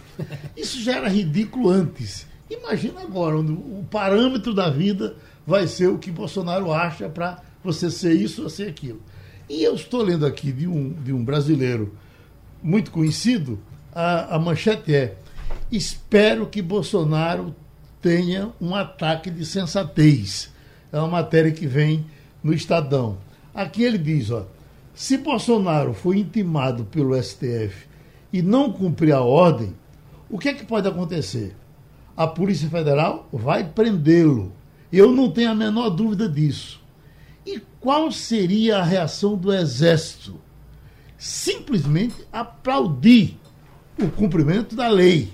Isso 0.56 0.80
já 0.82 0.96
era 0.96 1.08
ridículo 1.08 1.70
antes. 1.70 2.26
Imagina 2.50 3.00
agora, 3.00 3.38
onde 3.38 3.52
o 3.52 3.84
parâmetro 3.90 4.52
da 4.52 4.68
vida 4.68 5.16
vai 5.46 5.66
ser 5.66 5.88
o 5.88 5.98
que 5.98 6.10
Bolsonaro 6.10 6.72
acha 6.72 7.08
para 7.08 7.42
você 7.62 7.90
ser 7.90 8.12
isso 8.12 8.42
ou 8.42 8.50
ser 8.50 8.68
aquilo. 8.68 9.00
E 9.48 9.62
eu 9.62 9.74
estou 9.74 10.02
lendo 10.02 10.26
aqui 10.26 10.52
de 10.52 10.66
um, 10.66 10.92
de 10.92 11.12
um 11.12 11.24
brasileiro 11.24 11.94
muito 12.62 12.90
conhecido, 12.90 13.58
a, 13.92 14.36
a 14.36 14.38
manchete 14.38 14.94
é 14.94 15.16
Espero 15.70 16.46
que 16.46 16.60
Bolsonaro 16.60 17.54
tenha 18.02 18.52
um 18.60 18.74
ataque 18.74 19.30
de 19.30 19.44
sensatez. 19.46 20.50
É 20.92 20.98
uma 20.98 21.08
matéria 21.08 21.52
que 21.52 21.66
vem 21.66 22.06
no 22.42 22.52
Estadão. 22.52 23.18
Aqui 23.54 23.82
ele 23.82 23.98
diz, 23.98 24.30
ó, 24.30 24.46
se 24.94 25.18
Bolsonaro 25.18 25.94
foi 25.94 26.18
intimado 26.18 26.84
pelo 26.84 27.20
STF 27.20 27.88
e 28.32 28.42
não 28.42 28.72
cumprir 28.72 29.12
a 29.12 29.20
ordem, 29.20 29.74
o 30.28 30.38
que 30.38 30.48
é 30.48 30.54
que 30.54 30.64
pode 30.64 30.86
acontecer? 30.86 31.56
A 32.16 32.26
Polícia 32.26 32.68
Federal 32.68 33.28
vai 33.32 33.64
prendê-lo. 33.64 34.52
Eu 34.92 35.12
não 35.12 35.30
tenho 35.30 35.50
a 35.50 35.54
menor 35.54 35.90
dúvida 35.90 36.28
disso. 36.28 36.80
E 37.46 37.60
qual 37.80 38.12
seria 38.12 38.78
a 38.78 38.84
reação 38.84 39.36
do 39.36 39.52
Exército? 39.52 40.40
Simplesmente 41.16 42.14
aplaudir 42.32 43.38
o 43.98 44.08
cumprimento 44.08 44.74
da 44.74 44.88
lei 44.88 45.32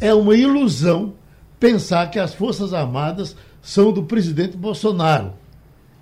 é 0.00 0.14
uma 0.14 0.34
ilusão 0.34 1.14
pensar 1.58 2.10
que 2.10 2.18
as 2.18 2.34
Forças 2.34 2.72
Armadas 2.72 3.36
são 3.60 3.92
do 3.92 4.04
presidente 4.04 4.56
Bolsonaro. 4.56 5.34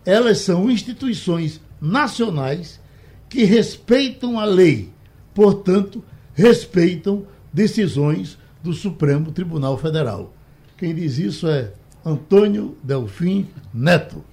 Elas 0.08 0.38
são 0.38 0.70
instituições 0.70 1.60
nacionais 1.78 2.80
que 3.28 3.44
respeitam 3.44 4.40
a 4.40 4.44
lei, 4.46 4.88
portanto, 5.34 6.02
respeitam 6.32 7.26
decisões 7.52 8.38
do 8.62 8.72
Supremo 8.72 9.30
Tribunal 9.32 9.76
Federal. 9.76 10.32
Quem 10.78 10.94
diz 10.94 11.18
isso 11.18 11.46
é 11.46 11.72
Antônio 12.02 12.74
Delfim 12.82 13.48
Neto. 13.74 14.24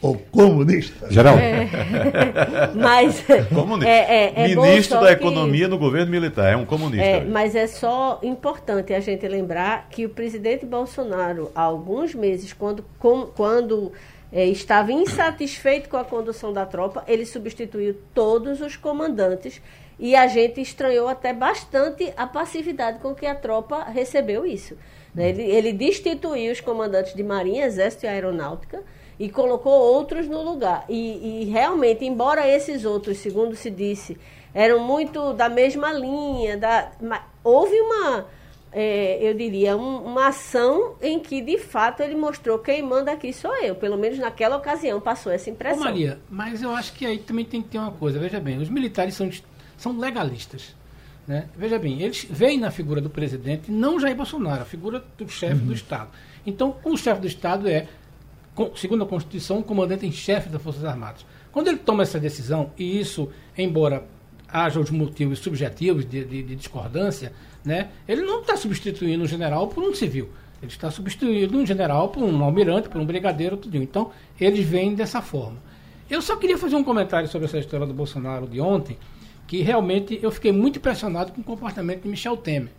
O 0.00 0.14
comunista. 0.14 1.12
Geral. 1.12 1.36
É, 1.36 1.68
mas. 2.74 3.22
Comunista. 3.54 3.90
É, 3.90 4.32
é, 4.34 4.50
é 4.50 4.56
Ministro 4.56 5.00
da 5.00 5.12
Economia 5.12 5.66
que, 5.66 5.70
no 5.70 5.76
governo 5.76 6.10
militar. 6.10 6.50
É 6.50 6.56
um 6.56 6.64
comunista. 6.64 7.04
É, 7.04 7.22
mas 7.22 7.54
é 7.54 7.66
só 7.66 8.18
importante 8.22 8.94
a 8.94 9.00
gente 9.00 9.28
lembrar 9.28 9.86
que 9.90 10.06
o 10.06 10.08
presidente 10.08 10.64
Bolsonaro, 10.64 11.50
há 11.54 11.60
alguns 11.60 12.14
meses, 12.14 12.54
quando, 12.54 12.82
com, 12.98 13.26
quando 13.26 13.92
é, 14.32 14.46
estava 14.46 14.92
insatisfeito 14.92 15.88
com 15.88 15.96
a 15.96 16.04
condução 16.04 16.52
da 16.52 16.64
tropa, 16.64 17.04
ele 17.06 17.26
substituiu 17.26 17.96
todos 18.14 18.60
os 18.60 18.76
comandantes 18.76 19.60
e 19.98 20.14
a 20.16 20.26
gente 20.26 20.60
estranhou 20.60 21.08
até 21.08 21.32
bastante 21.32 22.12
a 22.16 22.26
passividade 22.26 23.00
com 23.00 23.14
que 23.14 23.26
a 23.26 23.34
tropa 23.34 23.84
recebeu 23.84 24.46
isso. 24.46 24.76
Né? 25.14 25.28
Ele, 25.30 25.42
ele 25.42 25.72
destituiu 25.72 26.52
os 26.52 26.60
comandantes 26.60 27.14
de 27.14 27.22
Marinha, 27.22 27.66
Exército 27.66 28.06
e 28.06 28.08
Aeronáutica 28.08 28.82
e 29.18 29.28
colocou 29.28 29.72
outros 29.72 30.26
no 30.26 30.42
lugar. 30.42 30.86
E, 30.88 31.42
e, 31.42 31.50
realmente, 31.50 32.04
embora 32.06 32.48
esses 32.48 32.86
outros, 32.86 33.18
segundo 33.18 33.54
se 33.54 33.70
disse, 33.70 34.16
eram 34.54 34.80
muito 34.80 35.34
da 35.34 35.48
mesma 35.48 35.92
linha, 35.92 36.56
da, 36.56 36.90
houve 37.44 37.78
uma, 37.78 38.26
é, 38.72 39.18
eu 39.20 39.34
diria, 39.34 39.76
um, 39.76 40.04
uma 40.04 40.28
ação 40.28 40.94
em 41.02 41.18
que, 41.18 41.40
de 41.40 41.58
fato, 41.58 42.02
ele 42.02 42.14
mostrou 42.14 42.58
quem 42.58 42.82
manda 42.82 43.12
aqui 43.12 43.32
sou 43.32 43.54
eu. 43.56 43.74
Pelo 43.74 43.96
menos 43.96 44.18
naquela 44.18 44.56
ocasião 44.56 45.00
passou 45.00 45.32
essa 45.32 45.50
impressão. 45.50 45.80
Ô 45.80 45.84
Maria, 45.84 46.20
mas 46.30 46.62
eu 46.62 46.70
acho 46.70 46.92
que 46.92 47.04
aí 47.04 47.18
também 47.18 47.44
tem 47.44 47.62
que 47.62 47.68
ter 47.68 47.78
uma 47.78 47.90
coisa. 47.90 48.18
Veja 48.18 48.38
bem, 48.38 48.58
os 48.58 48.68
militares 48.68 49.14
são, 49.14 49.28
são 49.76 49.98
legalistas. 49.98 50.74
Né? 51.26 51.48
Veja 51.56 51.78
bem, 51.78 52.00
eles 52.02 52.26
veem 52.28 52.58
na 52.58 52.70
figura 52.70 53.00
do 53.00 53.10
presidente 53.10 53.70
não 53.70 54.00
Jair 54.00 54.16
Bolsonaro, 54.16 54.62
a 54.62 54.64
figura 54.64 55.04
do 55.16 55.28
chefe 55.28 55.60
uhum. 55.60 55.66
do 55.66 55.72
Estado. 55.72 56.10
Então, 56.46 56.76
o 56.84 56.96
chefe 56.96 57.20
do 57.20 57.26
Estado 57.26 57.68
é 57.68 57.86
segundo 58.74 59.04
a 59.04 59.06
Constituição, 59.06 59.58
o 59.58 59.64
comandante 59.64 60.06
em 60.06 60.12
chefe 60.12 60.48
das 60.48 60.60
Forças 60.60 60.84
Armadas. 60.84 61.24
Quando 61.52 61.68
ele 61.68 61.78
toma 61.78 62.02
essa 62.02 62.18
decisão, 62.18 62.72
e 62.78 63.00
isso, 63.00 63.30
embora 63.56 64.04
haja 64.48 64.80
os 64.80 64.90
motivos 64.90 65.38
subjetivos 65.38 66.04
de, 66.04 66.24
de, 66.24 66.42
de 66.42 66.56
discordância, 66.56 67.32
né, 67.64 67.88
ele 68.08 68.22
não 68.22 68.40
está 68.40 68.56
substituindo 68.56 69.22
um 69.22 69.26
general 69.26 69.68
por 69.68 69.82
um 69.82 69.94
civil. 69.94 70.28
Ele 70.62 70.70
está 70.70 70.90
substituindo 70.90 71.56
um 71.56 71.64
general 71.64 72.08
por 72.08 72.22
um 72.22 72.44
almirante, 72.44 72.88
por 72.88 73.00
um 73.00 73.06
brigadeiro, 73.06 73.56
tudo. 73.56 73.76
Então, 73.76 74.10
eles 74.38 74.64
vêm 74.64 74.94
dessa 74.94 75.22
forma. 75.22 75.56
Eu 76.08 76.20
só 76.20 76.36
queria 76.36 76.58
fazer 76.58 76.76
um 76.76 76.84
comentário 76.84 77.28
sobre 77.28 77.46
essa 77.46 77.58
história 77.58 77.86
do 77.86 77.94
Bolsonaro 77.94 78.46
de 78.46 78.60
ontem, 78.60 78.98
que 79.46 79.62
realmente 79.62 80.18
eu 80.22 80.30
fiquei 80.30 80.52
muito 80.52 80.78
impressionado 80.78 81.32
com 81.32 81.40
o 81.40 81.44
comportamento 81.44 82.02
de 82.02 82.08
Michel 82.08 82.36
Temer. 82.36 82.70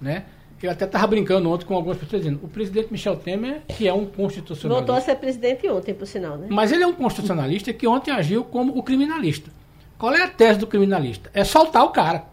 Né? 0.00 0.24
Eu 0.62 0.70
até 0.70 0.86
estava 0.86 1.06
brincando 1.06 1.50
ontem 1.50 1.64
com 1.66 1.74
algumas 1.74 1.98
pessoas 1.98 2.22
dizendo, 2.22 2.40
o 2.42 2.48
presidente 2.48 2.90
Michel 2.90 3.16
Temer, 3.16 3.62
que 3.68 3.86
é 3.86 3.92
um 3.92 4.06
constitucionalista. 4.06 4.68
Voltou 4.68 4.94
a 4.94 5.00
ser 5.00 5.16
presidente 5.16 5.68
ontem, 5.68 5.94
por 5.94 6.06
sinal, 6.06 6.36
né? 6.36 6.48
Mas 6.50 6.72
ele 6.72 6.82
é 6.82 6.86
um 6.86 6.92
constitucionalista 6.92 7.72
que 7.72 7.86
ontem 7.86 8.10
agiu 8.10 8.42
como 8.42 8.76
o 8.76 8.82
criminalista. 8.82 9.50
Qual 9.96 10.14
é 10.14 10.22
a 10.22 10.28
tese 10.28 10.58
do 10.58 10.66
criminalista? 10.66 11.30
É 11.34 11.44
soltar 11.44 11.84
o 11.84 11.90
cara. 11.90 12.24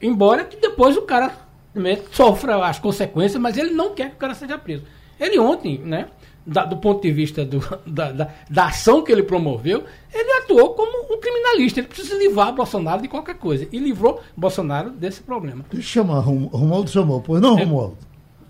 Embora 0.00 0.44
que 0.44 0.56
depois 0.56 0.96
o 0.96 1.02
cara 1.02 1.32
né, 1.74 2.00
sofra 2.10 2.66
as 2.66 2.78
consequências, 2.78 3.40
mas 3.40 3.56
ele 3.56 3.70
não 3.70 3.94
quer 3.94 4.10
que 4.10 4.16
o 4.16 4.18
cara 4.18 4.34
seja 4.34 4.58
preso. 4.58 4.84
Ele 5.18 5.38
ontem, 5.38 5.78
né, 5.78 6.08
da, 6.46 6.64
do 6.64 6.76
ponto 6.76 7.02
de 7.02 7.10
vista 7.10 7.44
do, 7.44 7.60
da, 7.86 8.12
da, 8.12 8.28
da, 8.48 8.66
ação 8.66 9.02
que 9.02 9.10
ele 9.10 9.22
promoveu, 9.22 9.84
ele 10.12 10.32
atuou 10.32 10.74
como 10.74 11.12
um 11.12 11.20
criminalista. 11.20 11.80
Ele 11.80 11.88
precisa 11.88 12.16
livrar 12.16 12.54
Bolsonaro 12.54 13.02
de 13.02 13.08
qualquer 13.08 13.34
coisa. 13.34 13.66
E 13.72 13.78
livrou 13.78 14.20
Bolsonaro 14.36 14.90
desse 14.90 15.22
problema. 15.22 15.64
Deixa 15.72 16.00
eu 16.00 16.04
chamar, 16.04 16.20
Romualdo 16.20 16.90
chamou, 16.90 17.20
pois 17.20 17.40
não, 17.40 17.58
é, 17.58 17.64
Romualdo? 17.64 17.98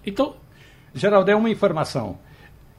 Então. 0.05 0.34
Geraldo, 0.94 1.30
é 1.30 1.36
uma 1.36 1.51
informação. 1.51 2.18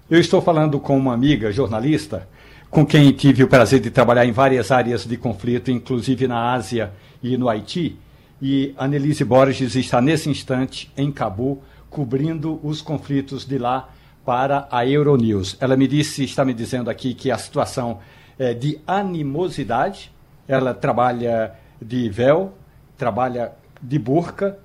Eu 0.09 0.19
estou 0.19 0.41
falando 0.41 0.79
com 0.79 0.97
uma 0.97 1.13
amiga 1.13 1.51
jornalista, 1.51 2.27
com 2.69 2.85
quem 2.85 3.11
tive 3.11 3.43
o 3.43 3.47
prazer 3.47 3.79
de 3.79 3.91
trabalhar 3.91 4.25
em 4.25 4.31
várias 4.31 4.71
áreas 4.71 5.05
de 5.05 5.17
conflito, 5.17 5.69
inclusive 5.69 6.27
na 6.27 6.53
Ásia 6.53 6.93
e 7.21 7.37
no 7.37 7.49
Haiti. 7.49 7.97
E 8.41 8.75
Annelise 8.77 9.23
Borges 9.23 9.75
está 9.75 9.99
nesse 9.99 10.29
instante 10.29 10.91
em 10.95 11.11
Cabu, 11.11 11.61
cobrindo 11.89 12.59
os 12.63 12.81
conflitos 12.81 13.45
de 13.45 13.57
lá 13.57 13.89
para 14.23 14.67
a 14.69 14.85
Euronews. 14.85 15.57
Ela 15.59 15.75
me 15.75 15.87
disse, 15.87 16.23
está 16.23 16.45
me 16.45 16.53
dizendo 16.53 16.89
aqui 16.89 17.13
que 17.13 17.31
a 17.31 17.37
situação 17.37 17.99
é 18.37 18.53
de 18.53 18.79
animosidade. 18.85 20.11
Ela 20.47 20.73
trabalha 20.73 21.53
de 21.81 22.09
véu, 22.09 22.53
trabalha 22.97 23.53
de 23.81 23.97
burca, 23.97 24.59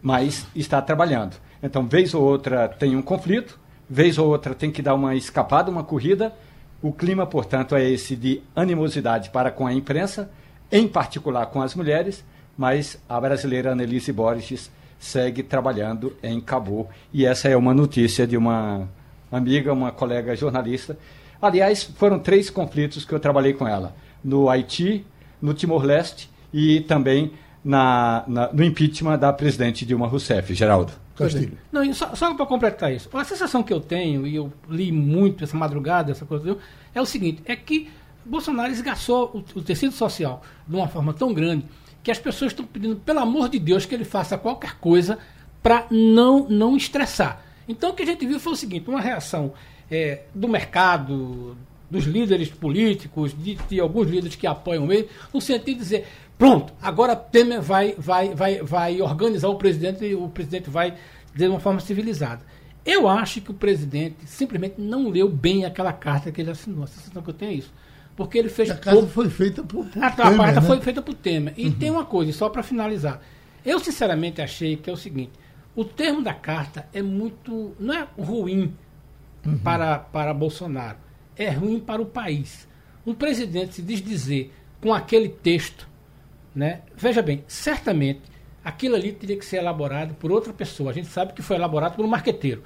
mas 0.00 0.46
está 0.54 0.80
trabalhando. 0.80 1.36
Então, 1.62 1.86
vez 1.86 2.14
ou 2.14 2.22
outra 2.22 2.68
tem 2.68 2.96
um 2.96 3.02
conflito, 3.02 3.58
vez 3.90 4.18
ou 4.18 4.28
outra 4.28 4.54
tem 4.54 4.70
que 4.70 4.80
dar 4.80 4.94
uma 4.94 5.14
escapada, 5.14 5.70
uma 5.70 5.84
corrida. 5.84 6.32
O 6.80 6.92
clima, 6.92 7.26
portanto, 7.26 7.74
é 7.74 7.90
esse 7.90 8.14
de 8.14 8.40
animosidade 8.54 9.30
para 9.30 9.50
com 9.50 9.66
a 9.66 9.74
imprensa, 9.74 10.30
em 10.70 10.86
particular 10.86 11.46
com 11.46 11.60
as 11.60 11.74
mulheres, 11.74 12.24
mas 12.58 13.00
a 13.08 13.20
brasileira 13.20 13.70
Annelise 13.70 14.12
Borges 14.12 14.68
segue 14.98 15.44
trabalhando 15.44 16.16
em 16.20 16.40
Cabo. 16.40 16.88
E 17.12 17.24
essa 17.24 17.48
é 17.48 17.56
uma 17.56 17.72
notícia 17.72 18.26
de 18.26 18.36
uma 18.36 18.88
amiga, 19.30 19.72
uma 19.72 19.92
colega 19.92 20.34
jornalista. 20.34 20.98
Aliás, 21.40 21.84
foram 21.84 22.18
três 22.18 22.50
conflitos 22.50 23.04
que 23.04 23.12
eu 23.12 23.20
trabalhei 23.20 23.52
com 23.52 23.66
ela: 23.66 23.94
no 24.24 24.50
Haiti, 24.50 25.06
no 25.40 25.54
Timor-Leste 25.54 26.28
e 26.52 26.80
também 26.80 27.30
na, 27.64 28.24
na, 28.26 28.52
no 28.52 28.64
impeachment 28.64 29.18
da 29.18 29.32
presidente 29.32 29.86
Dilma 29.86 30.08
Rousseff. 30.08 30.52
Geraldo. 30.52 30.92
Castilho. 31.14 31.58
Não, 31.72 31.92
só, 31.92 32.14
só 32.14 32.32
para 32.32 32.46
completar 32.46 32.92
isso, 32.92 33.08
a 33.12 33.24
sensação 33.24 33.60
que 33.60 33.72
eu 33.72 33.80
tenho, 33.80 34.24
e 34.24 34.36
eu 34.36 34.52
li 34.68 34.92
muito 34.92 35.42
essa 35.42 35.56
madrugada, 35.56 36.12
essa 36.12 36.24
coisa, 36.24 36.56
é 36.94 37.00
o 37.00 37.06
seguinte: 37.06 37.42
é 37.44 37.56
que 37.56 37.88
Bolsonaro 38.24 38.70
esgaçou 38.70 39.44
o, 39.54 39.58
o 39.58 39.62
tecido 39.62 39.92
social 39.92 40.42
de 40.66 40.76
uma 40.76 40.86
forma 40.86 41.12
tão 41.12 41.34
grande 41.34 41.64
que 42.02 42.10
as 42.10 42.18
pessoas 42.18 42.52
estão 42.52 42.64
pedindo, 42.64 42.96
pelo 42.96 43.20
amor 43.20 43.48
de 43.48 43.58
Deus, 43.58 43.84
que 43.84 43.94
ele 43.94 44.04
faça 44.04 44.38
qualquer 44.38 44.76
coisa 44.78 45.18
para 45.62 45.86
não, 45.90 46.48
não 46.48 46.76
estressar. 46.76 47.42
Então 47.68 47.90
o 47.90 47.94
que 47.94 48.02
a 48.02 48.06
gente 48.06 48.26
viu 48.26 48.40
foi 48.40 48.52
o 48.52 48.56
seguinte, 48.56 48.88
uma 48.88 49.00
reação 49.00 49.52
é, 49.90 50.22
do 50.34 50.48
mercado, 50.48 51.56
dos 51.90 52.04
líderes 52.04 52.48
políticos, 52.48 53.34
de, 53.36 53.56
de, 53.56 53.80
alguns 53.80 54.08
líderes 54.08 54.36
que 54.36 54.46
apoiam 54.46 54.90
ele, 54.92 55.08
no 55.32 55.40
sentido 55.40 55.76
de 55.76 55.82
dizer, 55.82 56.06
pronto, 56.36 56.72
agora 56.80 57.16
Temer 57.16 57.60
vai, 57.60 57.94
vai, 57.96 58.34
vai, 58.34 58.62
vai 58.62 59.02
organizar 59.02 59.48
o 59.48 59.56
presidente 59.56 60.04
e 60.04 60.14
o 60.14 60.28
presidente 60.28 60.70
vai 60.70 60.94
de 61.34 61.46
uma 61.46 61.60
forma 61.60 61.80
civilizada. 61.80 62.42
Eu 62.84 63.06
acho 63.06 63.40
que 63.40 63.50
o 63.50 63.54
presidente 63.54 64.26
simplesmente 64.26 64.80
não 64.80 65.08
leu 65.08 65.28
bem 65.28 65.64
aquela 65.64 65.92
carta 65.92 66.32
que 66.32 66.40
ele 66.40 66.50
assinou. 66.50 66.84
A 66.84 66.86
sensação 66.86 67.22
que 67.22 67.28
eu 67.28 67.34
tenho 67.34 67.50
é 67.50 67.54
isso. 67.54 67.72
Porque 68.18 68.36
ele 68.36 68.48
fez. 68.48 68.68
A 68.68 68.74
carta 68.74 68.98
todo... 68.98 69.08
foi 69.08 69.30
feita 69.30 69.62
por, 69.62 69.86
por 69.86 70.02
a, 70.02 70.10
Temer. 70.10 70.32
A 70.32 70.36
carta 70.36 70.60
né? 70.60 70.66
foi 70.66 70.80
feita 70.80 71.00
por 71.00 71.14
Temer. 71.14 71.54
E 71.56 71.66
uhum. 71.66 71.72
tem 71.72 71.88
uma 71.88 72.04
coisa, 72.04 72.32
só 72.32 72.48
para 72.48 72.64
finalizar. 72.64 73.22
Eu, 73.64 73.78
sinceramente, 73.78 74.42
achei 74.42 74.76
que 74.76 74.90
é 74.90 74.92
o 74.92 74.96
seguinte: 74.96 75.30
o 75.76 75.84
termo 75.84 76.20
da 76.20 76.34
carta 76.34 76.88
é 76.92 77.00
muito. 77.00 77.76
não 77.78 77.94
é 77.94 78.08
ruim 78.18 78.74
uhum. 79.46 79.58
para, 79.58 80.00
para 80.00 80.34
Bolsonaro, 80.34 80.98
é 81.36 81.48
ruim 81.48 81.78
para 81.78 82.02
o 82.02 82.06
país. 82.06 82.66
Um 83.06 83.14
presidente 83.14 83.76
se 83.76 83.82
desdizer 83.82 84.50
com 84.80 84.92
aquele 84.92 85.28
texto, 85.28 85.88
né? 86.52 86.80
Veja 86.96 87.22
bem, 87.22 87.44
certamente 87.46 88.22
aquilo 88.64 88.96
ali 88.96 89.12
teria 89.12 89.36
que 89.36 89.44
ser 89.44 89.58
elaborado 89.58 90.14
por 90.14 90.32
outra 90.32 90.52
pessoa. 90.52 90.90
A 90.90 90.92
gente 90.92 91.06
sabe 91.06 91.34
que 91.34 91.40
foi 91.40 91.54
elaborado 91.54 91.94
por 91.94 92.04
um 92.04 92.08
marqueteiro. 92.08 92.64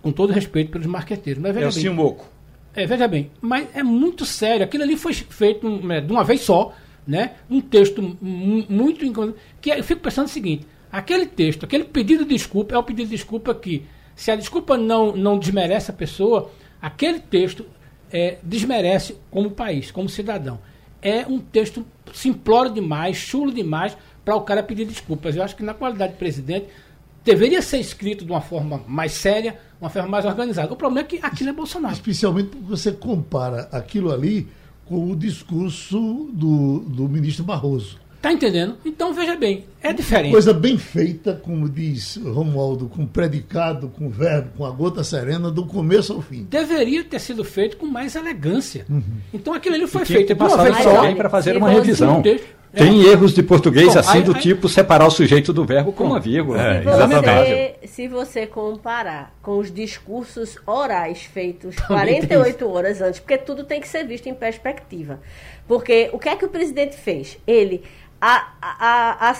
Com 0.00 0.10
todo 0.10 0.32
respeito 0.32 0.70
pelos 0.70 0.86
marqueteiros. 0.86 1.42
Mas 1.42 1.54
veja 1.54 1.66
é 1.66 1.68
o 1.68 1.94
bem, 1.94 1.94
Moco. 1.94 2.33
É, 2.74 2.86
veja 2.86 3.06
bem, 3.06 3.30
mas 3.40 3.68
é 3.74 3.82
muito 3.82 4.24
sério. 4.24 4.64
Aquilo 4.64 4.82
ali 4.82 4.96
foi 4.96 5.14
feito 5.14 5.66
é, 5.92 6.00
de 6.00 6.12
uma 6.12 6.24
vez 6.24 6.40
só, 6.40 6.74
né? 7.06 7.34
Um 7.48 7.60
texto 7.60 8.16
muito 8.20 9.34
que 9.60 9.70
eu 9.70 9.84
fico 9.84 10.00
pensando 10.00 10.26
o 10.26 10.30
seguinte: 10.30 10.66
Aquele 10.94 11.26
texto, 11.26 11.64
aquele 11.64 11.82
pedido 11.82 12.22
de 12.22 12.30
desculpa 12.30 12.76
é 12.76 12.78
o 12.78 12.82
pedido 12.84 13.08
de 13.08 13.16
desculpa 13.16 13.52
que, 13.52 13.84
se 14.14 14.30
a 14.30 14.36
desculpa 14.36 14.76
não, 14.76 15.10
não 15.16 15.36
desmerece 15.36 15.90
a 15.90 15.92
pessoa, 15.92 16.52
aquele 16.80 17.18
texto 17.18 17.66
é, 18.12 18.38
desmerece 18.44 19.16
como 19.28 19.50
país, 19.50 19.90
como 19.90 20.08
cidadão. 20.08 20.60
É 21.02 21.26
um 21.26 21.40
texto 21.40 21.84
simplório 22.12 22.70
demais, 22.70 23.16
chulo 23.16 23.52
demais 23.52 23.96
para 24.24 24.36
o 24.36 24.42
cara 24.42 24.62
pedir 24.62 24.84
desculpas. 24.84 25.34
Eu 25.34 25.42
acho 25.42 25.56
que 25.56 25.64
na 25.64 25.74
qualidade 25.74 26.12
de 26.12 26.18
presidente 26.20 26.68
deveria 27.24 27.62
ser 27.62 27.78
escrito 27.78 28.24
de 28.24 28.30
uma 28.30 28.40
forma 28.40 28.82
mais 28.86 29.12
séria, 29.12 29.58
uma 29.80 29.88
forma 29.88 30.08
mais 30.08 30.24
organizada. 30.24 30.72
O 30.72 30.76
problema 30.76 31.06
é 31.06 31.08
que 31.08 31.18
aquilo 31.22 31.50
é 31.50 31.52
Bolsonaro. 31.52 31.94
Especialmente 31.94 32.48
porque 32.50 32.66
você 32.66 32.92
compara 32.92 33.68
aquilo 33.72 34.12
ali 34.12 34.48
com 34.84 35.10
o 35.10 35.16
discurso 35.16 36.28
do, 36.32 36.80
do 36.80 37.08
ministro 37.08 37.44
Barroso. 37.44 37.98
Tá 38.24 38.32
entendendo? 38.32 38.78
Então 38.86 39.12
veja 39.12 39.36
bem, 39.36 39.66
é 39.82 39.92
diferente. 39.92 40.32
Coisa 40.32 40.54
bem 40.54 40.78
feita, 40.78 41.34
como 41.34 41.68
diz 41.68 42.16
Romualdo, 42.16 42.88
com 42.88 43.06
predicado, 43.06 43.88
com 43.88 44.08
verbo, 44.08 44.48
com 44.56 44.64
a 44.64 44.70
gota 44.70 45.04
serena, 45.04 45.50
do 45.50 45.66
começo 45.66 46.14
ao 46.14 46.22
fim. 46.22 46.46
Deveria 46.48 47.04
ter 47.04 47.18
sido 47.18 47.44
feito 47.44 47.76
com 47.76 47.84
mais 47.84 48.16
elegância. 48.16 48.86
Uhum. 48.88 49.02
Então 49.34 49.52
aquilo 49.52 49.74
ali 49.74 49.86
foi 49.86 50.04
e 50.04 50.06
feito. 50.06 50.28
Tem 50.28 50.36
passado 50.36 50.74
só 50.82 51.14
para 51.14 51.28
fazer 51.28 51.54
uma 51.58 51.68
revisão. 51.68 52.22
Tem 52.74 53.06
é. 53.06 53.12
erros 53.12 53.32
de 53.32 53.42
português 53.42 53.94
Bom, 53.94 54.00
assim 54.00 54.18
aí, 54.18 54.22
do 54.22 54.34
aí, 54.34 54.40
tipo 54.40 54.68
separar 54.68 55.06
o 55.06 55.10
sujeito 55.10 55.52
do 55.52 55.64
verbo 55.64 55.92
com 55.92 56.04
uma 56.04 56.20
vírgula. 56.20 56.60
É, 56.60 56.82
se, 56.82 56.86
você, 56.86 57.74
se 57.86 58.08
você 58.08 58.46
comparar 58.46 59.32
com 59.42 59.58
os 59.58 59.72
discursos 59.72 60.58
orais 60.66 61.22
feitos 61.22 61.76
48 61.86 62.68
horas 62.68 63.00
antes, 63.00 63.20
porque 63.20 63.38
tudo 63.38 63.64
tem 63.64 63.80
que 63.80 63.88
ser 63.88 64.04
visto 64.04 64.28
em 64.28 64.34
perspectiva. 64.34 65.20
Porque 65.66 66.10
o 66.12 66.18
que 66.18 66.28
é 66.28 66.36
que 66.36 66.44
o 66.44 66.48
presidente 66.48 66.96
fez? 66.96 67.38
Ele 67.46 67.82
a, 68.20 68.52
a, 68.60 69.30
a, 69.30 69.36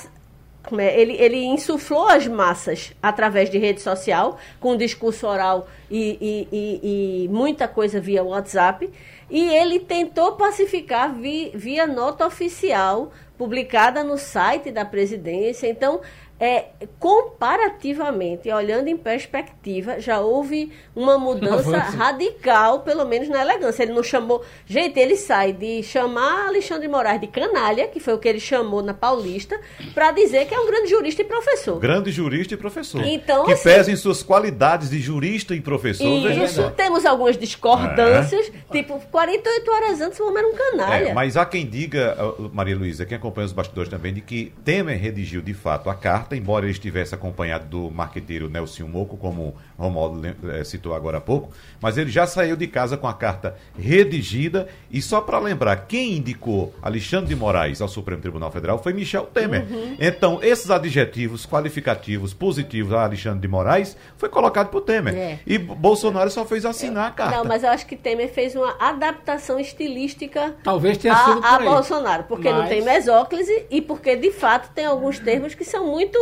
é, 0.79 1.01
ele, 1.01 1.13
ele 1.15 1.45
insuflou 1.45 2.09
as 2.09 2.27
massas 2.27 2.93
através 3.03 3.51
de 3.51 3.59
rede 3.59 3.81
social, 3.81 4.39
com 4.59 4.77
discurso 4.77 5.27
oral 5.27 5.69
e, 5.91 6.19
e, 6.21 6.49
e, 6.53 7.25
e 7.25 7.29
muita 7.29 7.69
coisa 7.69 8.01
via 8.01 8.23
WhatsApp, 8.23 8.91
e 9.31 9.43
ele 9.43 9.79
tentou 9.79 10.33
pacificar 10.33 11.15
vi, 11.15 11.51
via 11.55 11.87
nota 11.87 12.27
oficial 12.27 13.13
publicada 13.37 14.05
no 14.05 14.17
site 14.17 14.71
da 14.71 14.85
presidência. 14.85 15.67
Então, 15.67 16.01
é, 16.39 16.67
comparativamente, 16.99 18.51
olhando 18.51 18.89
em 18.89 18.97
perspectiva, 18.97 20.01
já 20.01 20.21
houve 20.21 20.73
uma 20.95 21.17
mudança 21.17 21.79
radical, 21.79 22.81
pelo 22.81 23.05
menos 23.05 23.29
na 23.29 23.41
elegância. 23.41 23.83
Ele 23.83 23.93
não 23.93 24.03
chamou. 24.03 24.45
Gente, 24.67 24.99
ele 24.99 25.17
sai 25.17 25.53
de 25.53 25.83
chamar 25.83 26.49
Alexandre 26.49 26.89
Moraes 26.89 27.21
de 27.21 27.29
canalha, 27.29 27.87
que 27.89 28.01
foi 28.01 28.15
o 28.15 28.19
que 28.19 28.29
ele 28.29 28.41
chamou 28.41 28.83
na 28.83 28.93
Paulista, 28.93 29.61
para 29.95 30.11
dizer 30.11 30.47
que 30.47 30.55
é 30.55 30.59
um 30.59 30.67
grande 30.67 30.89
jurista 30.89 31.23
e 31.23 31.25
professor. 31.25 31.79
Grande 31.79 32.11
jurista 32.11 32.55
e 32.55 32.57
professor. 32.57 33.05
Então, 33.05 33.45
que 33.45 33.53
assim, 33.53 33.63
pesa 33.63 33.91
em 33.93 33.97
suas 33.97 34.23
qualidades 34.23 34.91
de 34.91 34.99
jurista 34.99 35.55
e 35.55 35.61
professor. 35.61 36.07
Isso, 36.07 36.71
temos 36.73 37.07
algumas 37.07 37.37
discordâncias, 37.37 38.49
é. 38.49 38.73
tipo, 38.73 38.99
48 39.11 39.71
horas 39.71 40.01
antes 40.01 40.19
o 40.21 40.29
homem 40.29 40.39
era 40.39 40.49
um 40.49 40.55
canalha. 40.55 41.09
É, 41.09 41.15
mas 41.15 41.37
há 41.37 41.47
quem 41.47 41.67
diga, 41.67 42.17
Maria 42.53 42.77
Luísa, 42.77 43.07
que 43.07 43.15
acompanha 43.15 43.47
os 43.47 43.53
bastidores 43.53 43.89
também 43.89 44.13
de 44.13 44.21
que 44.21 44.53
Temer 44.65 45.01
redigiu 45.01 45.41
de 45.41 45.55
fato 45.55 45.89
a 45.89 45.95
carta, 45.95 46.24
embora 46.33 46.65
ele 46.65 46.73
estivesse 46.73 47.15
acompanhado 47.15 47.67
do 47.67 47.91
marqueteiro 47.91 48.49
Nelson 48.49 48.87
Moco, 48.87 49.17
como 49.17 49.55
Romualdo 49.79 50.27
eh, 50.27 50.65
citou 50.65 50.95
agora 50.95 51.19
há 51.19 51.21
pouco, 51.21 51.51
mas 51.81 51.99
ele 51.99 52.11
já 52.11 52.27
saiu 52.27 52.57
de 52.57 52.67
casa 52.67 52.97
com 52.97 53.09
a 53.09 53.15
carta 53.15 53.57
redigida. 53.79 54.69
E 54.91 55.03
só 55.03 55.21
para 55.21 55.39
lembrar, 55.39 55.87
quem 55.87 56.17
indicou 56.17 56.75
Alexandre 56.81 57.29
de 57.29 57.37
Moraes 57.37 57.81
ao 57.81 57.89
Supremo 57.89 58.23
Tribunal 58.23 58.51
Federal 58.51 58.83
foi 58.83 58.93
Michel 58.93 59.27
Temer. 59.27 59.67
Uhum. 59.71 59.97
Então, 59.99 60.39
esses 60.43 60.71
adjetivos 60.71 61.45
qualificativos 61.47 62.33
positivos 62.33 62.93
a 62.93 63.05
Alexandre 63.05 63.41
de 63.41 63.49
Moraes 63.49 63.97
foi 64.17 64.29
colocado 64.29 64.69
por 64.69 64.83
Temer. 64.83 65.15
É. 65.15 65.39
E 65.47 65.59
Bolsonaro 65.59 66.31
só 66.31 66.45
fez 66.45 66.65
assinar 66.65 67.09
a 67.09 67.11
carta. 67.11 67.37
Não, 67.37 67.45
mas 67.45 67.65
eu 67.65 67.71
acho 67.71 67.87
que 67.87 67.97
Temer 67.97 68.33
fez 68.33 68.55
uma 68.55 68.77
adaptação 68.79 69.59
estilística 69.59 70.55
Talvez 70.63 70.99
tenha 70.99 71.17
sido 71.17 71.45
a, 71.45 71.57
a 71.57 71.59
Bolsonaro, 71.59 72.25
porque 72.25 72.49
mas... 72.49 72.61
não 72.61 72.69
tem 72.69 72.83
mesóclise 72.83 73.67
e 73.71 73.81
porque 73.81 74.17
de 74.17 74.31
fato 74.31 74.73
tem 74.75 74.87
alguns 74.87 75.19
termos 75.19 75.55
que 75.55 75.65
são 75.65 75.87
muito 75.87 76.19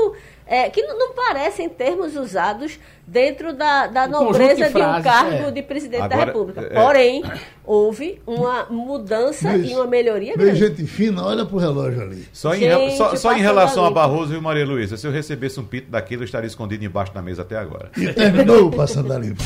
é, 0.46 0.68
que 0.68 0.82
não, 0.82 0.98
não, 0.98 1.14
parecem 1.14 1.68
termos 1.68 2.16
usados 2.16 2.78
dentro 3.06 3.52
da, 3.52 3.86
da 3.86 4.06
nobreza 4.06 4.66
de, 4.66 4.70
frases, 4.70 5.02
de, 5.02 5.08
um 5.08 5.12
cargo 5.12 5.48
é. 5.48 5.50
de 5.50 5.62
presidente 5.62 6.02
Agora, 6.02 6.18
da 6.18 6.24
República. 6.24 6.60
É, 6.60 6.82
Porém, 6.82 7.22
houve 7.64 8.20
uma 8.26 8.66
mudança 8.70 9.48
mas, 9.50 9.70
e 9.70 9.74
uma 9.74 9.86
melhoria 9.86 10.36
grande. 10.36 10.58
gente 10.58 10.86
fina, 10.86 11.24
olha 11.24 11.44
para 11.44 11.56
o 11.56 11.58
relógio 11.58 12.02
ali. 12.02 12.26
Só 12.32 12.54
em, 12.54 12.96
só, 12.96 13.14
só 13.16 13.36
em 13.36 13.40
relação 13.40 13.84
a 13.84 13.90
Barroso 13.90 14.34
e 14.34 14.40
Maria 14.40 14.64
Luísa, 14.64 14.96
se 14.96 15.06
eu 15.06 15.12
recebesse 15.12 15.58
um 15.58 15.64
pito 15.64 15.90
daquilo, 15.90 16.22
eu 16.22 16.26
estaria 16.26 16.46
escondido 16.46 16.84
embaixo 16.84 17.12
da 17.12 17.22
mesa 17.22 17.42
até 17.42 17.56
agora. 17.56 17.90
E 17.96 18.12
terminou 18.12 18.70
passando 18.70 19.12
a 19.12 19.18
limpo. 19.18 19.42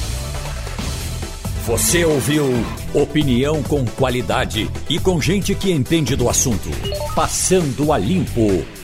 Você 1.67 2.05
ouviu 2.05 2.45
opinião 2.95 3.61
com 3.65 3.85
qualidade 3.85 4.71
e 4.89 5.01
com 5.01 5.21
gente 5.21 5.53
que 5.53 5.73
entende 5.73 6.15
do 6.15 6.29
assunto. 6.29 6.69
Passando 7.13 7.93
a 7.93 7.99
limpo. 7.99 8.76